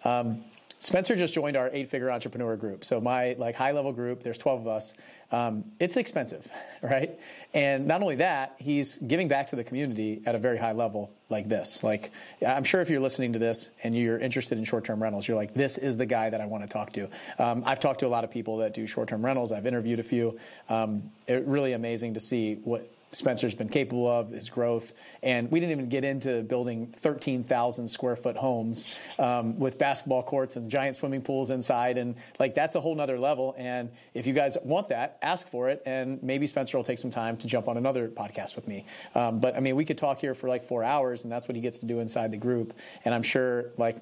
um, 0.04 0.44
Spencer 0.82 1.14
just 1.14 1.32
joined 1.32 1.56
our 1.56 1.70
eight-figure 1.72 2.10
entrepreneur 2.10 2.56
group. 2.56 2.84
So 2.84 3.00
my 3.00 3.34
like 3.38 3.54
high-level 3.54 3.92
group, 3.92 4.24
there's 4.24 4.38
12 4.38 4.62
of 4.62 4.66
us. 4.66 4.94
Um, 5.32 5.64
it's 5.80 5.96
expensive, 5.96 6.48
right? 6.82 7.18
And 7.54 7.86
not 7.86 8.02
only 8.02 8.16
that, 8.16 8.54
he's 8.58 8.98
giving 8.98 9.28
back 9.28 9.48
to 9.48 9.56
the 9.56 9.64
community 9.64 10.22
at 10.26 10.34
a 10.34 10.38
very 10.38 10.58
high 10.58 10.72
level 10.72 11.10
like 11.30 11.48
this. 11.48 11.82
Like 11.82 12.12
I'm 12.46 12.64
sure 12.64 12.82
if 12.82 12.90
you're 12.90 13.00
listening 13.00 13.32
to 13.32 13.38
this 13.38 13.70
and 13.82 13.96
you're 13.96 14.18
interested 14.18 14.58
in 14.58 14.64
short-term 14.64 15.02
rentals, 15.02 15.26
you're 15.26 15.36
like, 15.36 15.54
this 15.54 15.78
is 15.78 15.96
the 15.96 16.06
guy 16.06 16.30
that 16.30 16.40
I 16.40 16.46
want 16.46 16.64
to 16.64 16.68
talk 16.68 16.92
to. 16.92 17.08
Um, 17.38 17.62
I've 17.66 17.80
talked 17.80 18.00
to 18.00 18.06
a 18.06 18.08
lot 18.08 18.24
of 18.24 18.30
people 18.30 18.58
that 18.58 18.74
do 18.74 18.86
short-term 18.86 19.24
rentals. 19.24 19.50
I've 19.52 19.66
interviewed 19.66 19.98
a 19.98 20.04
few. 20.04 20.38
Um, 20.68 21.10
it, 21.26 21.44
really 21.46 21.72
amazing 21.72 22.14
to 22.14 22.20
see 22.20 22.56
what 22.56 22.91
Spencer's 23.12 23.54
been 23.54 23.68
capable 23.68 24.10
of, 24.10 24.30
his 24.30 24.48
growth. 24.48 24.94
And 25.22 25.50
we 25.50 25.60
didn't 25.60 25.72
even 25.72 25.88
get 25.90 26.02
into 26.02 26.42
building 26.42 26.86
13,000 26.86 27.86
square 27.88 28.16
foot 28.16 28.36
homes 28.36 28.98
um, 29.18 29.58
with 29.58 29.78
basketball 29.78 30.22
courts 30.22 30.56
and 30.56 30.70
giant 30.70 30.96
swimming 30.96 31.20
pools 31.20 31.50
inside. 31.50 31.98
And 31.98 32.16
like, 32.38 32.54
that's 32.54 32.74
a 32.74 32.80
whole 32.80 32.94
nother 32.94 33.18
level. 33.18 33.54
And 33.58 33.90
if 34.14 34.26
you 34.26 34.32
guys 34.32 34.56
want 34.64 34.88
that, 34.88 35.18
ask 35.20 35.46
for 35.48 35.68
it. 35.68 35.82
And 35.84 36.22
maybe 36.22 36.46
Spencer 36.46 36.78
will 36.78 36.84
take 36.84 36.98
some 36.98 37.10
time 37.10 37.36
to 37.38 37.46
jump 37.46 37.68
on 37.68 37.76
another 37.76 38.08
podcast 38.08 38.56
with 38.56 38.66
me. 38.66 38.86
Um, 39.14 39.40
but 39.40 39.56
I 39.56 39.60
mean, 39.60 39.76
we 39.76 39.84
could 39.84 39.98
talk 39.98 40.18
here 40.18 40.34
for 40.34 40.48
like 40.48 40.64
four 40.64 40.82
hours, 40.82 41.24
and 41.24 41.30
that's 41.30 41.46
what 41.46 41.54
he 41.54 41.60
gets 41.60 41.80
to 41.80 41.86
do 41.86 42.00
inside 42.00 42.30
the 42.30 42.38
group. 42.38 42.72
And 43.04 43.14
I'm 43.14 43.22
sure, 43.22 43.66
like, 43.76 43.96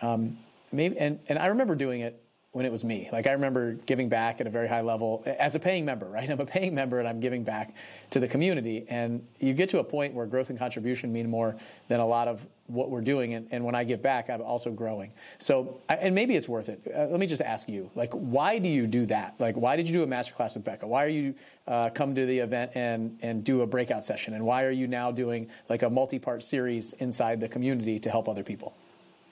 um, 0.00 0.38
maybe, 0.72 0.98
and, 0.98 1.20
and 1.28 1.38
I 1.38 1.48
remember 1.48 1.74
doing 1.74 2.00
it 2.00 2.21
when 2.52 2.66
it 2.66 2.72
was 2.72 2.84
me. 2.84 3.08
Like 3.10 3.26
I 3.26 3.32
remember 3.32 3.72
giving 3.72 4.10
back 4.10 4.40
at 4.40 4.46
a 4.46 4.50
very 4.50 4.68
high 4.68 4.82
level 4.82 5.22
as 5.26 5.54
a 5.54 5.58
paying 5.58 5.86
member, 5.86 6.06
right? 6.06 6.28
I'm 6.30 6.40
a 6.40 6.46
paying 6.46 6.74
member 6.74 6.98
and 6.98 7.08
I'm 7.08 7.18
giving 7.18 7.44
back 7.44 7.74
to 8.10 8.20
the 8.20 8.28
community. 8.28 8.84
And 8.90 9.26
you 9.40 9.54
get 9.54 9.70
to 9.70 9.78
a 9.78 9.84
point 9.84 10.12
where 10.12 10.26
growth 10.26 10.50
and 10.50 10.58
contribution 10.58 11.12
mean 11.12 11.30
more 11.30 11.56
than 11.88 12.00
a 12.00 12.06
lot 12.06 12.28
of 12.28 12.46
what 12.66 12.90
we're 12.90 13.00
doing. 13.00 13.32
And, 13.34 13.48
and 13.50 13.64
when 13.64 13.74
I 13.74 13.84
give 13.84 14.02
back, 14.02 14.28
I'm 14.28 14.42
also 14.42 14.70
growing. 14.70 15.12
So, 15.38 15.80
and 15.88 16.14
maybe 16.14 16.36
it's 16.36 16.48
worth 16.48 16.68
it. 16.68 16.82
Uh, 16.94 17.06
let 17.06 17.20
me 17.20 17.26
just 17.26 17.42
ask 17.42 17.68
you, 17.68 17.90
like, 17.94 18.12
why 18.12 18.58
do 18.58 18.68
you 18.68 18.86
do 18.86 19.06
that? 19.06 19.34
Like, 19.38 19.56
why 19.56 19.76
did 19.76 19.88
you 19.88 19.94
do 19.94 20.02
a 20.02 20.06
masterclass 20.06 20.54
with 20.54 20.64
Becca? 20.64 20.86
Why 20.86 21.04
are 21.04 21.08
you 21.08 21.34
uh, 21.66 21.88
come 21.90 22.14
to 22.14 22.26
the 22.26 22.38
event 22.38 22.72
and, 22.74 23.18
and 23.22 23.44
do 23.44 23.62
a 23.62 23.66
breakout 23.66 24.04
session? 24.04 24.34
And 24.34 24.44
why 24.44 24.64
are 24.64 24.70
you 24.70 24.86
now 24.86 25.10
doing 25.10 25.48
like 25.70 25.82
a 25.82 25.90
multi-part 25.90 26.42
series 26.42 26.92
inside 26.94 27.40
the 27.40 27.48
community 27.48 27.98
to 28.00 28.10
help 28.10 28.28
other 28.28 28.44
people? 28.44 28.76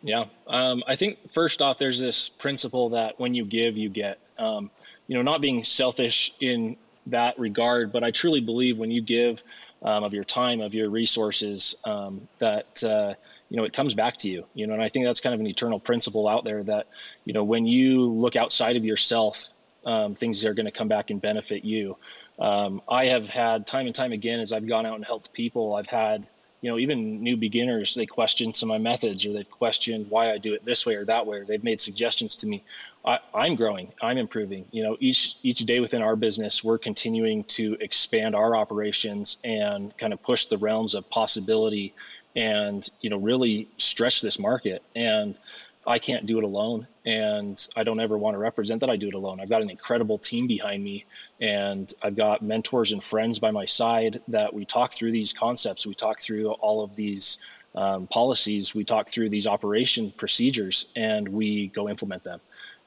Yeah, 0.03 0.24
um, 0.46 0.82
I 0.86 0.96
think 0.96 1.32
first 1.32 1.61
off, 1.61 1.78
there's 1.78 2.01
this 2.01 2.28
principle 2.28 2.90
that 2.90 3.20
when 3.20 3.34
you 3.34 3.44
give, 3.44 3.76
you 3.76 3.88
get. 3.88 4.18
Um, 4.38 4.70
you 5.07 5.16
know, 5.16 5.22
not 5.22 5.40
being 5.40 5.64
selfish 5.64 6.32
in 6.40 6.76
that 7.07 7.38
regard, 7.38 7.92
but 7.92 8.05
I 8.05 8.11
truly 8.11 8.40
believe 8.40 8.78
when 8.78 8.90
you 8.90 9.03
give 9.03 9.42
um, 9.82 10.05
of 10.05 10.14
your 10.14 10.24
time, 10.24 10.61
of 10.61 10.74
your 10.74 10.88
resources, 10.88 11.74
um, 11.84 12.28
that 12.38 12.82
uh, 12.84 13.14
you 13.48 13.57
know 13.57 13.64
it 13.64 13.72
comes 13.72 13.94
back 13.94 14.16
to 14.18 14.30
you. 14.30 14.46
You 14.55 14.66
know, 14.66 14.74
and 14.74 14.82
I 14.82 14.88
think 14.88 15.07
that's 15.07 15.20
kind 15.20 15.34
of 15.34 15.40
an 15.40 15.46
eternal 15.46 15.80
principle 15.80 16.28
out 16.28 16.44
there 16.44 16.62
that 16.62 16.86
you 17.24 17.32
know 17.32 17.44
when 17.44 17.66
you 17.66 18.05
look 18.05 18.36
outside 18.36 18.76
of 18.76 18.84
yourself, 18.84 19.53
um, 19.84 20.14
things 20.14 20.44
are 20.44 20.55
going 20.55 20.66
to 20.66 20.72
come 20.72 20.88
back 20.88 21.11
and 21.11 21.20
benefit 21.20 21.64
you. 21.64 21.96
Um, 22.38 22.80
I 22.88 23.07
have 23.07 23.28
had 23.28 23.66
time 23.66 23.86
and 23.86 23.94
time 23.94 24.12
again 24.12 24.40
as 24.40 24.53
I've 24.53 24.66
gone 24.66 24.86
out 24.86 24.94
and 24.94 25.05
helped 25.05 25.32
people. 25.32 25.74
I've 25.74 25.88
had 25.88 26.26
you 26.61 26.70
know, 26.70 26.78
even 26.78 27.22
new 27.22 27.36
beginners, 27.36 27.94
they 27.94 28.06
question 28.06 28.52
some 28.52 28.70
of 28.70 28.80
my 28.80 28.90
methods 28.90 29.24
or 29.24 29.32
they've 29.32 29.50
questioned 29.50 30.11
why 30.11 30.30
I 30.30 30.38
do 30.38 30.52
it 30.52 30.64
this 30.64 30.84
way 30.84 30.94
or 30.94 31.04
that 31.06 31.26
way, 31.26 31.38
or 31.38 31.44
they've 31.44 31.64
made 31.64 31.80
suggestions 31.80 32.36
to 32.36 32.46
me. 32.46 32.62
I, 33.04 33.18
am 33.34 33.54
growing, 33.54 33.90
I'm 34.02 34.18
improving. 34.18 34.66
You 34.70 34.82
know, 34.82 34.96
each 35.00 35.36
each 35.42 35.61
day 35.61 35.80
within 35.80 36.02
our 36.02 36.16
business, 36.16 36.62
we're 36.62 36.78
continuing 36.78 37.44
to 37.44 37.78
expand 37.80 38.34
our 38.34 38.54
operations 38.54 39.38
and 39.42 39.96
kind 39.96 40.12
of 40.12 40.22
push 40.22 40.46
the 40.46 40.58
realms 40.58 40.94
of 40.94 41.08
possibility 41.08 41.94
and, 42.36 42.88
you 43.00 43.08
know, 43.08 43.16
really 43.16 43.68
stretch 43.78 44.20
this 44.20 44.38
market. 44.38 44.82
And 44.94 45.40
I 45.87 45.99
can't 45.99 46.26
do 46.26 46.39
it 46.39 46.45
alone. 46.45 46.87
And 47.07 47.66
I 47.74 47.85
don't 47.85 48.01
ever 48.01 48.18
want 48.18 48.35
to 48.35 48.39
represent 48.39 48.81
that 48.81 48.91
I 48.91 48.97
do 48.97 49.09
it 49.09 49.14
alone. 49.14 49.41
I've 49.41 49.49
got 49.49 49.62
an 49.62 49.70
incredible 49.70 50.18
team 50.18 50.47
behind 50.47 50.85
me 50.85 51.07
and 51.41 51.93
I've 52.03 52.16
got 52.16 52.43
mentors 52.43 52.93
and 52.93 53.03
friends 53.03 53.39
by 53.39 53.51
my 53.51 53.64
side 53.64 54.20
that 54.28 54.53
we 54.53 54.64
talk 54.64 54.93
through 54.93 55.12
these 55.12 55.33
concepts. 55.33 55.87
We 55.87 55.95
talk 55.95 56.20
through 56.20 56.51
all 56.53 56.83
of 56.83 56.95
these 56.95 57.39
um, 57.74 58.07
policies. 58.09 58.74
We 58.74 58.85
talk 58.85 59.09
through 59.09 59.31
these 59.31 59.47
operation 59.47 60.11
procedures 60.11 60.87
and 60.97 61.26
we 61.28 61.68
go 61.68 61.89
implement 61.89 62.24
them. 62.24 62.41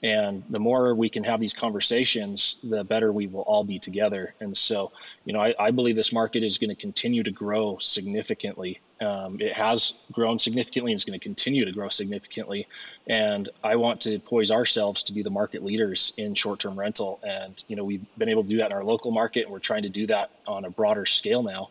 And 0.03 0.43
the 0.49 0.59
more 0.59 0.93
we 0.93 1.07
can 1.07 1.23
have 1.23 1.39
these 1.39 1.53
conversations, 1.53 2.57
the 2.61 2.83
better 2.83 3.13
we 3.13 3.27
will 3.27 3.43
all 3.43 3.63
be 3.63 3.79
together. 3.79 4.33
And 4.41 4.55
so, 4.55 4.91
you 5.23 5.31
know, 5.31 5.39
I, 5.39 5.55
I 5.57 5.71
believe 5.71 5.95
this 5.95 6.11
market 6.11 6.43
is 6.43 6.57
going 6.57 6.71
to 6.71 6.75
continue 6.75 7.23
to 7.23 7.31
grow 7.31 7.77
significantly. 7.79 8.81
Um, 8.99 9.39
it 9.39 9.53
has 9.55 9.93
grown 10.11 10.39
significantly 10.39 10.91
and 10.91 10.97
it's 10.97 11.05
going 11.05 11.17
to 11.17 11.23
continue 11.23 11.63
to 11.63 11.71
grow 11.71 11.87
significantly. 11.87 12.67
And 13.07 13.47
I 13.63 13.77
want 13.77 14.01
to 14.01 14.19
poise 14.19 14.51
ourselves 14.51 15.03
to 15.03 15.13
be 15.13 15.23
the 15.23 15.29
market 15.29 15.63
leaders 15.63 16.11
in 16.17 16.35
short 16.35 16.59
term 16.59 16.77
rental. 16.77 17.21
And, 17.23 17.63
you 17.69 17.77
know, 17.77 17.85
we've 17.85 18.05
been 18.17 18.29
able 18.29 18.43
to 18.43 18.49
do 18.49 18.57
that 18.57 18.67
in 18.67 18.71
our 18.73 18.83
local 18.83 19.11
market 19.11 19.43
and 19.43 19.53
we're 19.53 19.59
trying 19.59 19.83
to 19.83 19.89
do 19.89 20.05
that 20.07 20.31
on 20.45 20.65
a 20.65 20.69
broader 20.69 21.05
scale 21.05 21.43
now. 21.43 21.69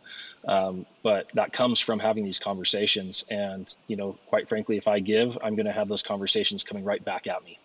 Um, 0.49 0.87
but 1.03 1.29
that 1.35 1.53
comes 1.53 1.81
from 1.81 1.99
having 1.99 2.25
these 2.25 2.39
conversations. 2.39 3.27
And, 3.31 3.75
you 3.89 3.97
know, 3.97 4.19
quite 4.27 4.49
frankly, 4.49 4.79
if 4.79 4.89
I 4.89 5.01
give, 5.01 5.37
I'm 5.43 5.55
going 5.55 5.67
to 5.67 5.73
have 5.73 5.89
those 5.89 6.03
conversations 6.03 6.65
coming 6.65 6.85
right 6.85 7.05
back 7.05 7.27
at 7.27 7.45
me. 7.45 7.59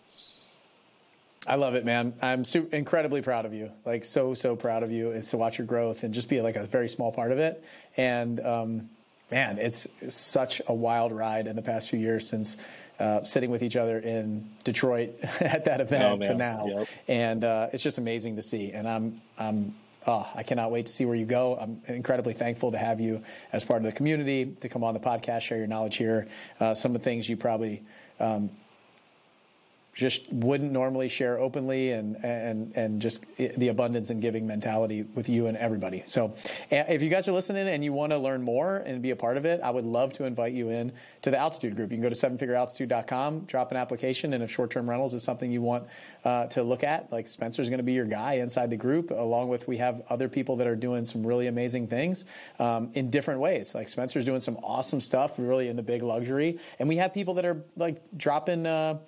I 1.47 1.55
love 1.55 1.75
it, 1.75 1.85
man. 1.85 2.13
I'm 2.21 2.43
super, 2.43 2.75
incredibly 2.75 3.21
proud 3.21 3.45
of 3.45 3.53
you. 3.53 3.71
Like 3.85 4.03
so, 4.03 4.33
so 4.33 4.55
proud 4.55 4.83
of 4.83 4.91
you. 4.91 5.11
Is 5.11 5.29
to 5.31 5.37
watch 5.37 5.57
your 5.57 5.67
growth 5.67 6.03
and 6.03 6.13
just 6.13 6.27
be 6.27 6.41
like 6.41 6.57
a 6.57 6.65
very 6.65 6.89
small 6.89 7.11
part 7.11 7.31
of 7.31 7.39
it. 7.39 7.63
And 7.95 8.39
um, 8.41 8.89
man, 9.31 9.57
it's, 9.57 9.87
such 10.09 10.61
a 10.67 10.73
wild 10.73 11.11
ride 11.11 11.47
in 11.47 11.55
the 11.55 11.61
past 11.61 11.89
few 11.89 11.99
years 11.99 12.27
since 12.27 12.57
uh, 12.99 13.23
sitting 13.23 13.49
with 13.49 13.63
each 13.63 13.75
other 13.75 13.99
in 13.99 14.49
Detroit 14.63 15.15
at 15.41 15.65
that 15.65 15.81
event 15.81 16.23
oh, 16.23 16.27
to 16.27 16.35
now. 16.35 16.67
Yep. 16.67 16.87
And 17.07 17.43
uh, 17.43 17.67
it's 17.73 17.83
just 17.83 17.97
amazing 17.97 18.35
to 18.35 18.41
see. 18.41 18.71
And 18.71 18.87
I'm, 18.87 19.21
I'm, 19.37 19.73
oh, 20.05 20.27
I 20.35 20.43
cannot 20.43 20.71
wait 20.71 20.87
to 20.87 20.91
see 20.91 21.05
where 21.05 21.15
you 21.15 21.25
go. 21.25 21.57
I'm 21.57 21.81
incredibly 21.87 22.33
thankful 22.33 22.71
to 22.71 22.77
have 22.77 22.99
you 22.99 23.23
as 23.53 23.63
part 23.63 23.77
of 23.77 23.85
the 23.85 23.91
community 23.91 24.45
to 24.61 24.69
come 24.69 24.83
on 24.83 24.93
the 24.93 24.99
podcast, 24.99 25.41
share 25.41 25.57
your 25.57 25.67
knowledge 25.67 25.97
here. 25.97 26.27
Uh, 26.59 26.73
some 26.73 26.95
of 26.95 27.01
the 27.01 27.03
things 27.03 27.29
you 27.29 27.37
probably 27.37 27.83
um, 28.19 28.49
just 29.97 30.31
wouldn't 30.31 30.71
normally 30.71 31.09
share 31.09 31.39
openly 31.39 31.91
and 31.91 32.23
and 32.23 32.71
and 32.75 33.01
just 33.01 33.25
the 33.35 33.69
abundance 33.69 34.11
and 34.11 34.21
giving 34.21 34.45
mentality 34.45 35.01
with 35.15 35.27
you 35.27 35.47
and 35.47 35.57
everybody. 35.57 36.03
So 36.05 36.35
if 36.69 37.01
you 37.01 37.09
guys 37.09 37.27
are 37.27 37.31
listening 37.31 37.67
and 37.67 37.83
you 37.83 37.93
want 37.93 38.11
to 38.11 38.19
learn 38.19 38.43
more 38.43 38.77
and 38.77 39.01
be 39.01 39.09
a 39.09 39.15
part 39.15 39.37
of 39.37 39.45
it, 39.45 39.59
I 39.61 39.71
would 39.71 39.85
love 39.85 40.13
to 40.13 40.25
invite 40.25 40.53
you 40.53 40.69
in 40.69 40.91
to 41.23 41.31
the 41.31 41.39
altitude 41.39 41.75
group. 41.75 41.89
You 41.89 41.97
can 41.97 42.03
go 42.03 42.09
to 42.09 42.15
sevenfigurealtitude.com, 42.15 43.45
drop 43.45 43.71
an 43.71 43.77
application, 43.77 44.33
and 44.33 44.43
if 44.43 44.51
short-term 44.51 44.87
rentals 44.87 45.15
is 45.15 45.23
something 45.23 45.51
you 45.51 45.63
want 45.63 45.87
uh, 46.23 46.45
to 46.47 46.61
look 46.61 46.83
at, 46.83 47.11
like 47.11 47.27
Spencer's 47.27 47.67
going 47.67 47.79
to 47.79 47.83
be 47.83 47.93
your 47.93 48.05
guy 48.05 48.33
inside 48.33 48.69
the 48.69 48.77
group, 48.77 49.09
along 49.09 49.49
with 49.49 49.67
we 49.67 49.77
have 49.77 50.03
other 50.09 50.29
people 50.29 50.57
that 50.57 50.67
are 50.67 50.75
doing 50.75 51.05
some 51.05 51.25
really 51.25 51.47
amazing 51.47 51.87
things 51.87 52.23
um, 52.59 52.91
in 52.93 53.09
different 53.09 53.39
ways. 53.39 53.73
Like 53.73 53.89
Spencer's 53.89 54.25
doing 54.25 54.41
some 54.41 54.57
awesome 54.57 55.01
stuff, 55.01 55.33
really 55.39 55.69
in 55.69 55.75
the 55.75 55.81
big 55.81 56.03
luxury, 56.03 56.59
and 56.77 56.87
we 56.87 56.97
have 56.97 57.15
people 57.15 57.33
that 57.33 57.45
are 57.45 57.63
like 57.75 57.99
dropping. 58.15 58.67
Uh, 58.67 58.99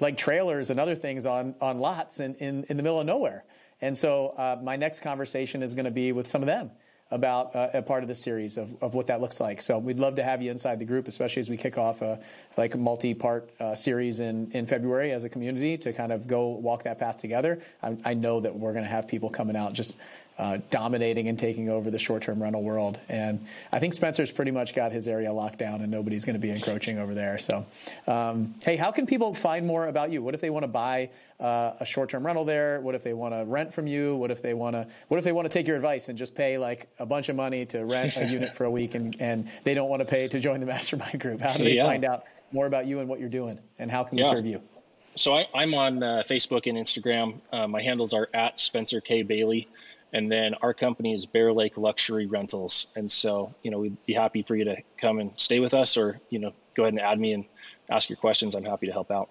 like 0.00 0.16
trailers 0.16 0.70
and 0.70 0.80
other 0.80 0.94
things 0.94 1.26
on, 1.26 1.54
on 1.60 1.78
lots 1.78 2.20
in, 2.20 2.34
in, 2.36 2.64
in 2.68 2.76
the 2.76 2.82
middle 2.82 3.00
of 3.00 3.06
nowhere. 3.06 3.44
And 3.80 3.96
so 3.96 4.28
uh, 4.28 4.58
my 4.62 4.76
next 4.76 5.00
conversation 5.00 5.62
is 5.62 5.74
going 5.74 5.86
to 5.86 5.90
be 5.90 6.12
with 6.12 6.26
some 6.26 6.42
of 6.42 6.46
them 6.46 6.70
about 7.10 7.56
uh, 7.56 7.68
a 7.74 7.82
part 7.82 8.04
of 8.04 8.08
the 8.08 8.14
series 8.14 8.56
of, 8.56 8.80
of 8.82 8.94
what 8.94 9.08
that 9.08 9.20
looks 9.20 9.40
like. 9.40 9.60
So 9.60 9.78
we'd 9.78 9.98
love 9.98 10.16
to 10.16 10.22
have 10.22 10.42
you 10.42 10.50
inside 10.50 10.78
the 10.78 10.84
group, 10.84 11.08
especially 11.08 11.40
as 11.40 11.50
we 11.50 11.56
kick 11.56 11.76
off 11.76 12.02
a 12.02 12.20
like 12.56 12.74
a 12.74 12.78
multi-part 12.78 13.50
uh, 13.58 13.74
series 13.74 14.20
in, 14.20 14.50
in 14.52 14.66
February 14.66 15.10
as 15.10 15.24
a 15.24 15.28
community 15.28 15.76
to 15.78 15.92
kind 15.92 16.12
of 16.12 16.28
go 16.28 16.50
walk 16.50 16.84
that 16.84 16.98
path 16.98 17.18
together. 17.18 17.60
I, 17.82 17.96
I 18.04 18.14
know 18.14 18.40
that 18.40 18.54
we're 18.54 18.72
going 18.72 18.84
to 18.84 18.90
have 18.90 19.08
people 19.08 19.28
coming 19.28 19.56
out 19.56 19.72
just 19.72 19.98
uh, 20.40 20.56
dominating 20.70 21.28
and 21.28 21.38
taking 21.38 21.68
over 21.68 21.90
the 21.90 21.98
short-term 21.98 22.42
rental 22.42 22.62
world. 22.62 22.98
And 23.10 23.44
I 23.72 23.78
think 23.78 23.92
Spencer's 23.92 24.32
pretty 24.32 24.50
much 24.50 24.74
got 24.74 24.90
his 24.90 25.06
area 25.06 25.30
locked 25.30 25.58
down, 25.58 25.82
and 25.82 25.90
nobody's 25.90 26.24
going 26.24 26.34
to 26.34 26.40
be 26.40 26.48
encroaching 26.48 26.98
over 26.98 27.14
there. 27.14 27.38
So, 27.38 27.66
um, 28.06 28.54
hey, 28.64 28.76
how 28.76 28.90
can 28.90 29.04
people 29.04 29.34
find 29.34 29.66
more 29.66 29.86
about 29.86 30.10
you? 30.10 30.22
What 30.22 30.32
if 30.32 30.40
they 30.40 30.48
want 30.48 30.62
to 30.62 30.68
buy 30.68 31.10
uh, 31.38 31.72
a 31.80 31.84
short-term 31.84 32.24
rental 32.24 32.46
there? 32.46 32.80
What 32.80 32.94
if 32.94 33.02
they 33.02 33.12
want 33.12 33.34
to 33.34 33.44
rent 33.44 33.74
from 33.74 33.86
you? 33.86 34.16
What 34.16 34.30
if 34.30 34.40
they 34.40 34.54
want 34.54 34.76
to 34.76 34.86
What 35.08 35.18
if 35.18 35.24
they 35.24 35.32
want 35.32 35.44
to 35.44 35.52
take 35.52 35.66
your 35.66 35.76
advice 35.76 36.08
and 36.08 36.16
just 36.16 36.34
pay 36.34 36.56
like 36.56 36.88
a 36.98 37.04
bunch 37.04 37.28
of 37.28 37.36
money 37.36 37.66
to 37.66 37.84
rent 37.84 38.16
a 38.16 38.26
unit 38.26 38.56
for 38.56 38.64
a 38.64 38.70
week, 38.70 38.94
and, 38.94 39.14
and 39.20 39.46
they 39.64 39.74
don't 39.74 39.90
want 39.90 40.00
to 40.00 40.06
pay 40.06 40.26
to 40.26 40.40
join 40.40 40.60
the 40.60 40.66
mastermind 40.66 41.20
group? 41.20 41.42
How 41.42 41.52
do 41.52 41.64
they 41.64 41.74
yeah. 41.74 41.84
find 41.84 42.02
out 42.02 42.24
more 42.50 42.64
about 42.64 42.86
you 42.86 43.00
and 43.00 43.10
what 43.10 43.20
you're 43.20 43.28
doing, 43.28 43.58
and 43.78 43.90
how 43.90 44.04
can 44.04 44.16
we 44.16 44.22
yeah. 44.22 44.30
serve 44.30 44.46
you? 44.46 44.62
So 45.16 45.34
I, 45.34 45.62
am 45.62 45.74
on 45.74 46.02
uh, 46.02 46.22
Facebook 46.26 46.66
and 46.66 46.78
Instagram. 46.78 47.40
Uh, 47.52 47.68
my 47.68 47.82
handles 47.82 48.14
are 48.14 48.30
at 48.32 48.58
Spencer 48.58 49.02
K 49.02 49.22
Bailey. 49.22 49.68
And 50.12 50.30
then 50.30 50.54
our 50.62 50.74
company 50.74 51.14
is 51.14 51.26
Bear 51.26 51.52
Lake 51.52 51.76
Luxury 51.76 52.26
Rentals. 52.26 52.92
And 52.96 53.10
so, 53.10 53.54
you 53.62 53.70
know, 53.70 53.78
we'd 53.78 54.04
be 54.06 54.12
happy 54.12 54.42
for 54.42 54.56
you 54.56 54.64
to 54.64 54.76
come 54.98 55.20
and 55.20 55.32
stay 55.36 55.60
with 55.60 55.74
us 55.74 55.96
or, 55.96 56.20
you 56.30 56.38
know, 56.38 56.52
go 56.74 56.84
ahead 56.84 56.94
and 56.94 57.02
add 57.02 57.18
me 57.18 57.32
and 57.32 57.44
ask 57.90 58.08
your 58.08 58.16
questions. 58.16 58.54
I'm 58.54 58.64
happy 58.64 58.86
to 58.86 58.92
help 58.92 59.10
out. 59.10 59.30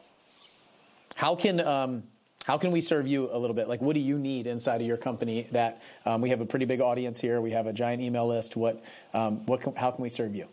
How 1.16 1.36
can, 1.36 1.60
um, 1.60 2.04
how 2.46 2.58
can 2.58 2.72
we 2.72 2.80
serve 2.82 3.08
you 3.08 3.30
a 3.32 3.38
little 3.38 3.56
bit? 3.56 3.68
Like, 3.68 3.82
what 3.82 3.94
do 3.94 4.00
you 4.00 4.18
need 4.18 4.48
inside 4.48 4.80
of 4.82 4.88
your 4.88 4.98
company 4.98 5.48
that 5.52 5.82
um, 6.06 6.22
we 6.22 6.30
have 6.30 6.40
a 6.40 6.46
pretty 6.46 6.66
big 6.66 6.80
audience 6.80 7.20
here? 7.20 7.42
We 7.42 7.52
have 7.52 7.68
a 7.68 7.74
giant 7.74 8.02
email 8.02 8.28
list. 8.28 8.56
What, 8.56 8.82
um, 9.14 9.46
what 9.46 9.62
can, 9.62 9.76
how 9.76 9.92
can 9.92 10.02
we 10.02 10.10
serve 10.10 10.34
you? 10.34 10.48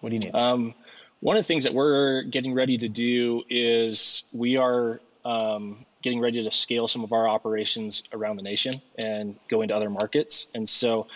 What 0.00 0.10
do 0.10 0.14
you 0.14 0.20
need? 0.20 0.34
Um, 0.34 0.74
one 1.20 1.36
of 1.36 1.42
the 1.42 1.46
things 1.46 1.64
that 1.64 1.74
we're 1.74 2.22
getting 2.22 2.54
ready 2.54 2.78
to 2.78 2.88
do 2.88 3.42
is 3.48 4.24
we 4.32 4.56
are 4.56 5.00
um, 5.24 5.84
getting 6.02 6.20
ready 6.20 6.42
to 6.42 6.52
scale 6.52 6.88
some 6.88 7.04
of 7.04 7.12
our 7.12 7.28
operations 7.28 8.02
around 8.12 8.36
the 8.36 8.42
nation 8.42 8.74
and 8.98 9.36
go 9.48 9.62
into 9.62 9.74
other 9.74 9.88
markets. 9.88 10.48
And 10.54 10.68
so, 10.68 11.06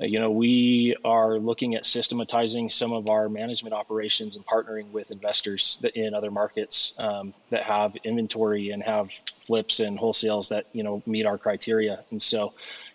uh, 0.00 0.04
you 0.04 0.20
know, 0.20 0.30
we 0.30 0.96
are 1.04 1.38
looking 1.38 1.74
at 1.74 1.86
systematizing 1.86 2.68
some 2.70 2.92
of 2.92 3.08
our 3.08 3.28
management 3.28 3.74
operations 3.74 4.36
and 4.36 4.46
partnering 4.46 4.90
with 4.90 5.10
investors 5.10 5.84
in 5.94 6.14
other 6.14 6.30
markets 6.30 6.94
um, 6.98 7.34
that 7.50 7.64
have 7.64 7.96
inventory 8.04 8.70
and 8.70 8.82
have 8.82 9.10
flips 9.10 9.80
and 9.80 9.98
wholesales 9.98 10.48
that, 10.50 10.66
you 10.72 10.82
know, 10.82 11.02
meet 11.06 11.26
our 11.26 11.38
criteria. 11.38 12.04
And 12.10 12.20
so, 12.20 12.52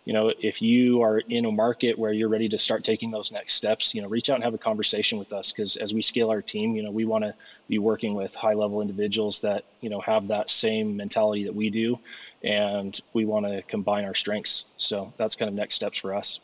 you 0.09 0.13
know, 0.13 0.31
if 0.39 0.59
you 0.59 1.03
are 1.03 1.19
in 1.19 1.45
a 1.45 1.51
market 1.51 1.99
where 1.99 2.11
you're 2.11 2.29
ready 2.29 2.49
to 2.49 2.57
start 2.57 2.83
taking 2.83 3.11
those 3.11 3.31
next 3.31 3.53
steps, 3.53 3.93
you 3.93 4.01
know, 4.01 4.07
reach 4.07 4.31
out 4.31 4.33
and 4.33 4.43
have 4.43 4.55
a 4.55 4.57
conversation 4.57 5.19
with 5.19 5.31
us 5.31 5.51
because 5.51 5.75
as 5.75 5.93
we 5.93 6.01
scale 6.01 6.31
our 6.31 6.41
team, 6.41 6.75
you 6.75 6.81
know, 6.81 6.89
we 6.89 7.05
want 7.05 7.25
to 7.25 7.35
be 7.67 7.77
working 7.77 8.15
with 8.15 8.33
high 8.33 8.55
level 8.55 8.81
individuals 8.81 9.41
that, 9.41 9.65
you 9.81 9.89
know, 9.91 10.01
have 10.01 10.29
that 10.29 10.49
same 10.49 10.97
mentality 10.97 11.43
that 11.43 11.53
we 11.53 11.69
do. 11.69 11.99
And 12.43 12.99
we 13.13 13.25
want 13.25 13.45
to 13.45 13.61
combine 13.61 14.03
our 14.03 14.15
strengths. 14.15 14.65
So 14.77 15.13
that's 15.15 15.35
kind 15.35 15.47
of 15.47 15.53
next 15.53 15.75
steps 15.75 15.99
for 15.99 16.15
us. 16.15 16.39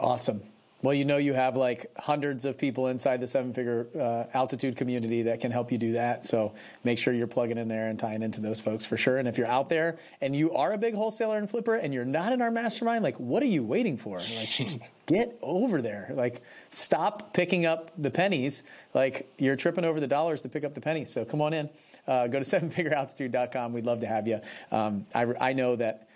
Awesome. 0.00 0.42
Well, 0.82 0.94
you 0.94 1.04
know, 1.04 1.16
you 1.16 1.32
have 1.32 1.56
like 1.56 1.92
hundreds 1.96 2.44
of 2.44 2.58
people 2.58 2.88
inside 2.88 3.20
the 3.20 3.28
seven 3.28 3.52
figure 3.52 3.86
uh, 3.96 4.24
altitude 4.36 4.76
community 4.76 5.22
that 5.22 5.40
can 5.40 5.52
help 5.52 5.70
you 5.70 5.78
do 5.78 5.92
that. 5.92 6.26
So 6.26 6.54
make 6.82 6.98
sure 6.98 7.14
you're 7.14 7.28
plugging 7.28 7.56
in 7.56 7.68
there 7.68 7.86
and 7.88 7.96
tying 7.96 8.22
into 8.22 8.40
those 8.40 8.60
folks 8.60 8.84
for 8.84 8.96
sure. 8.96 9.18
And 9.18 9.28
if 9.28 9.38
you're 9.38 9.46
out 9.46 9.68
there 9.68 9.96
and 10.20 10.34
you 10.34 10.52
are 10.54 10.72
a 10.72 10.78
big 10.78 10.94
wholesaler 10.94 11.38
and 11.38 11.48
flipper 11.48 11.76
and 11.76 11.94
you're 11.94 12.04
not 12.04 12.32
in 12.32 12.42
our 12.42 12.50
mastermind, 12.50 13.04
like, 13.04 13.18
what 13.20 13.44
are 13.44 13.46
you 13.46 13.62
waiting 13.62 13.96
for? 13.96 14.18
Like, 14.18 14.80
get 15.06 15.38
over 15.40 15.80
there. 15.80 16.10
Like, 16.10 16.42
stop 16.72 17.32
picking 17.32 17.64
up 17.64 17.92
the 17.96 18.10
pennies. 18.10 18.64
Like, 18.92 19.32
you're 19.38 19.56
tripping 19.56 19.84
over 19.84 20.00
the 20.00 20.08
dollars 20.08 20.42
to 20.42 20.48
pick 20.48 20.64
up 20.64 20.74
the 20.74 20.80
pennies. 20.80 21.12
So 21.12 21.24
come 21.24 21.40
on 21.40 21.52
in. 21.52 21.70
Uh, 22.08 22.26
go 22.26 22.40
to 22.40 22.44
sevenfigurealtitude.com. 22.60 23.72
We'd 23.72 23.86
love 23.86 24.00
to 24.00 24.08
have 24.08 24.26
you. 24.26 24.40
Um, 24.72 25.06
I, 25.14 25.26
I 25.40 25.52
know 25.52 25.76
that 25.76 26.08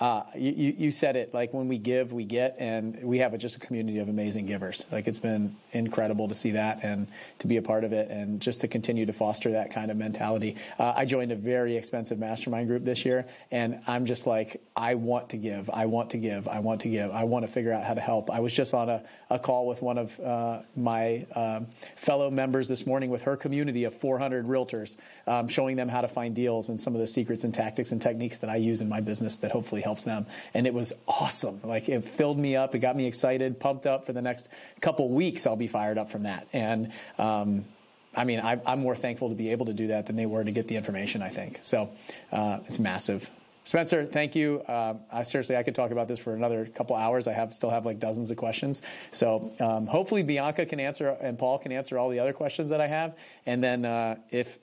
uh, 0.00 0.22
you, 0.34 0.74
you 0.76 0.90
said 0.90 1.16
it 1.16 1.34
like 1.34 1.52
when 1.52 1.68
we 1.68 1.76
give, 1.76 2.12
we 2.12 2.24
get, 2.24 2.56
and 2.58 2.98
we 3.04 3.18
have 3.18 3.34
a, 3.34 3.38
just 3.38 3.56
a 3.56 3.60
community 3.60 3.98
of 3.98 4.08
amazing 4.08 4.46
givers. 4.46 4.86
Like 4.90 5.06
it's 5.06 5.18
been 5.18 5.54
incredible 5.72 6.28
to 6.28 6.34
see 6.34 6.52
that 6.52 6.82
and 6.82 7.06
to 7.40 7.46
be 7.46 7.58
a 7.58 7.62
part 7.62 7.84
of 7.84 7.92
it, 7.92 8.10
and 8.10 8.40
just 8.40 8.62
to 8.62 8.68
continue 8.68 9.04
to 9.06 9.12
foster 9.12 9.52
that 9.52 9.72
kind 9.72 9.90
of 9.90 9.96
mentality. 9.98 10.56
Uh, 10.78 10.94
I 10.96 11.04
joined 11.04 11.30
a 11.30 11.36
very 11.36 11.76
expensive 11.76 12.18
mastermind 12.18 12.68
group 12.68 12.84
this 12.84 13.04
year, 13.04 13.26
and 13.50 13.80
I'm 13.86 14.06
just 14.06 14.26
like, 14.26 14.62
I 14.74 14.94
want 14.94 15.30
to 15.30 15.36
give, 15.36 15.68
I 15.68 15.86
want 15.86 16.10
to 16.10 16.18
give, 16.18 16.48
I 16.48 16.60
want 16.60 16.80
to 16.80 16.88
give, 16.88 17.10
I 17.10 17.24
want 17.24 17.46
to 17.46 17.52
figure 17.52 17.72
out 17.72 17.84
how 17.84 17.94
to 17.94 18.00
help. 18.00 18.30
I 18.30 18.40
was 18.40 18.54
just 18.54 18.72
on 18.72 18.88
a, 18.88 19.04
a 19.28 19.38
call 19.38 19.66
with 19.66 19.82
one 19.82 19.98
of 19.98 20.18
uh, 20.18 20.62
my 20.74 21.26
um, 21.36 21.66
fellow 21.96 22.30
members 22.30 22.66
this 22.66 22.86
morning 22.86 23.10
with 23.10 23.22
her 23.22 23.36
community 23.36 23.84
of 23.84 23.94
400 23.94 24.46
realtors, 24.46 24.96
um, 25.26 25.48
showing 25.48 25.76
them 25.76 25.88
how 25.88 26.00
to 26.00 26.08
find 26.08 26.34
deals 26.34 26.70
and 26.70 26.80
some 26.80 26.94
of 26.94 27.00
the 27.00 27.06
secrets 27.06 27.44
and 27.44 27.54
tactics 27.54 27.92
and 27.92 28.00
techniques 28.00 28.38
that 28.38 28.48
I 28.48 28.56
use 28.56 28.80
in 28.80 28.88
my 28.88 29.00
business 29.00 29.36
that 29.38 29.52
hopefully 29.52 29.81
help 29.82 29.92
helps 29.92 30.04
them. 30.04 30.24
And 30.54 30.66
it 30.66 30.72
was 30.72 30.94
awesome. 31.06 31.60
Like 31.62 31.88
it 31.90 32.02
filled 32.02 32.38
me 32.38 32.56
up. 32.56 32.74
It 32.74 32.78
got 32.78 32.96
me 32.96 33.06
excited, 33.06 33.60
pumped 33.60 33.84
up 33.84 34.06
for 34.06 34.14
the 34.14 34.22
next 34.22 34.48
couple 34.80 35.10
weeks. 35.10 35.46
I'll 35.46 35.54
be 35.54 35.68
fired 35.68 35.98
up 35.98 36.10
from 36.10 36.22
that. 36.22 36.48
And, 36.54 36.92
um, 37.18 37.66
I 38.14 38.24
mean, 38.24 38.40
I, 38.40 38.58
am 38.66 38.80
more 38.80 38.94
thankful 38.94 39.28
to 39.28 39.34
be 39.34 39.50
able 39.52 39.66
to 39.66 39.74
do 39.74 39.88
that 39.88 40.06
than 40.06 40.16
they 40.16 40.26
were 40.26 40.44
to 40.44 40.50
get 40.50 40.68
the 40.68 40.76
information, 40.76 41.22
I 41.22 41.28
think. 41.28 41.58
So 41.62 41.90
uh, 42.30 42.60
it's 42.64 42.78
massive. 42.78 43.30
Spencer, 43.64 44.04
thank 44.04 44.34
you. 44.34 44.60
Uh, 44.60 44.94
I, 45.12 45.22
seriously, 45.22 45.56
I 45.56 45.62
could 45.62 45.74
talk 45.74 45.92
about 45.92 46.08
this 46.08 46.18
for 46.18 46.34
another 46.34 46.66
couple 46.66 46.96
hours. 46.96 47.28
I 47.28 47.32
have 47.32 47.54
still 47.54 47.70
have 47.70 47.86
like 47.86 48.00
dozens 48.00 48.30
of 48.30 48.36
questions. 48.36 48.82
So 49.12 49.52
um, 49.60 49.86
hopefully 49.86 50.22
Bianca 50.22 50.66
can 50.66 50.80
answer 50.80 51.16
and 51.20 51.38
Paul 51.38 51.58
can 51.58 51.70
answer 51.70 51.96
all 51.96 52.08
the 52.08 52.18
other 52.18 52.32
questions 52.32 52.70
that 52.70 52.80
I 52.80 52.88
have. 52.88 53.16
And 53.46 53.62
then 53.62 53.84
uh, 53.84 54.16
if 54.30 54.58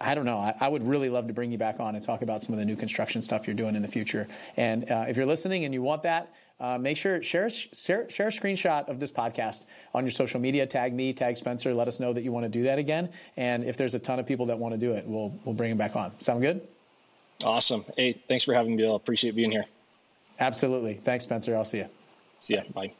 I 0.00 0.14
don't 0.14 0.26
know, 0.26 0.38
I, 0.38 0.54
I, 0.60 0.68
would 0.68 0.86
really 0.86 1.08
love 1.08 1.28
to 1.28 1.32
bring 1.32 1.50
you 1.50 1.58
back 1.58 1.80
on 1.80 1.94
and 1.94 2.04
talk 2.04 2.22
about 2.22 2.42
some 2.42 2.52
of 2.52 2.58
the 2.58 2.64
new 2.64 2.76
construction 2.76 3.22
stuff 3.22 3.46
you're 3.46 3.56
doing 3.56 3.74
in 3.74 3.82
the 3.82 3.88
future. 3.88 4.28
And 4.56 4.90
uh, 4.90 5.06
if 5.08 5.16
you're 5.16 5.26
listening 5.26 5.64
and 5.64 5.72
you 5.72 5.82
want 5.82 6.02
that, 6.02 6.34
uh, 6.60 6.78
make 6.78 6.96
sure 6.96 7.22
share, 7.22 7.50
share 7.50 8.08
share 8.08 8.28
a 8.28 8.30
screenshot 8.30 8.88
of 8.88 9.00
this 9.00 9.10
podcast 9.10 9.64
on 9.94 10.04
your 10.04 10.12
social 10.12 10.38
media. 10.38 10.64
Tag 10.64 10.94
me, 10.94 11.12
tag 11.12 11.36
Spencer. 11.36 11.74
Let 11.74 11.88
us 11.88 11.98
know 11.98 12.12
that 12.12 12.22
you 12.22 12.30
want 12.30 12.44
to 12.44 12.48
do 12.48 12.62
that 12.64 12.78
again. 12.78 13.08
And 13.36 13.64
if 13.64 13.76
there's 13.76 13.94
a 13.94 13.98
ton 13.98 14.20
of 14.20 14.26
people 14.26 14.46
that 14.46 14.58
want 14.58 14.72
to 14.72 14.78
do 14.78 14.92
it, 14.92 15.04
we'll 15.06 15.36
we'll 15.44 15.56
bring 15.56 15.70
them 15.70 15.78
back 15.78 15.96
on. 15.96 16.12
Sound 16.20 16.42
good? 16.42 16.60
Awesome. 17.44 17.84
Hey, 17.96 18.12
thanks 18.28 18.44
for 18.44 18.54
having 18.54 18.76
me, 18.76 18.82
Bill. 18.82 18.96
Appreciate 18.96 19.34
being 19.34 19.50
here. 19.50 19.64
Absolutely. 20.38 20.94
Thanks, 20.94 21.24
Spencer. 21.24 21.56
I'll 21.56 21.64
see 21.64 21.78
you. 21.78 21.88
See 22.40 22.54
ya. 22.54 22.62
Bye. 22.74 22.92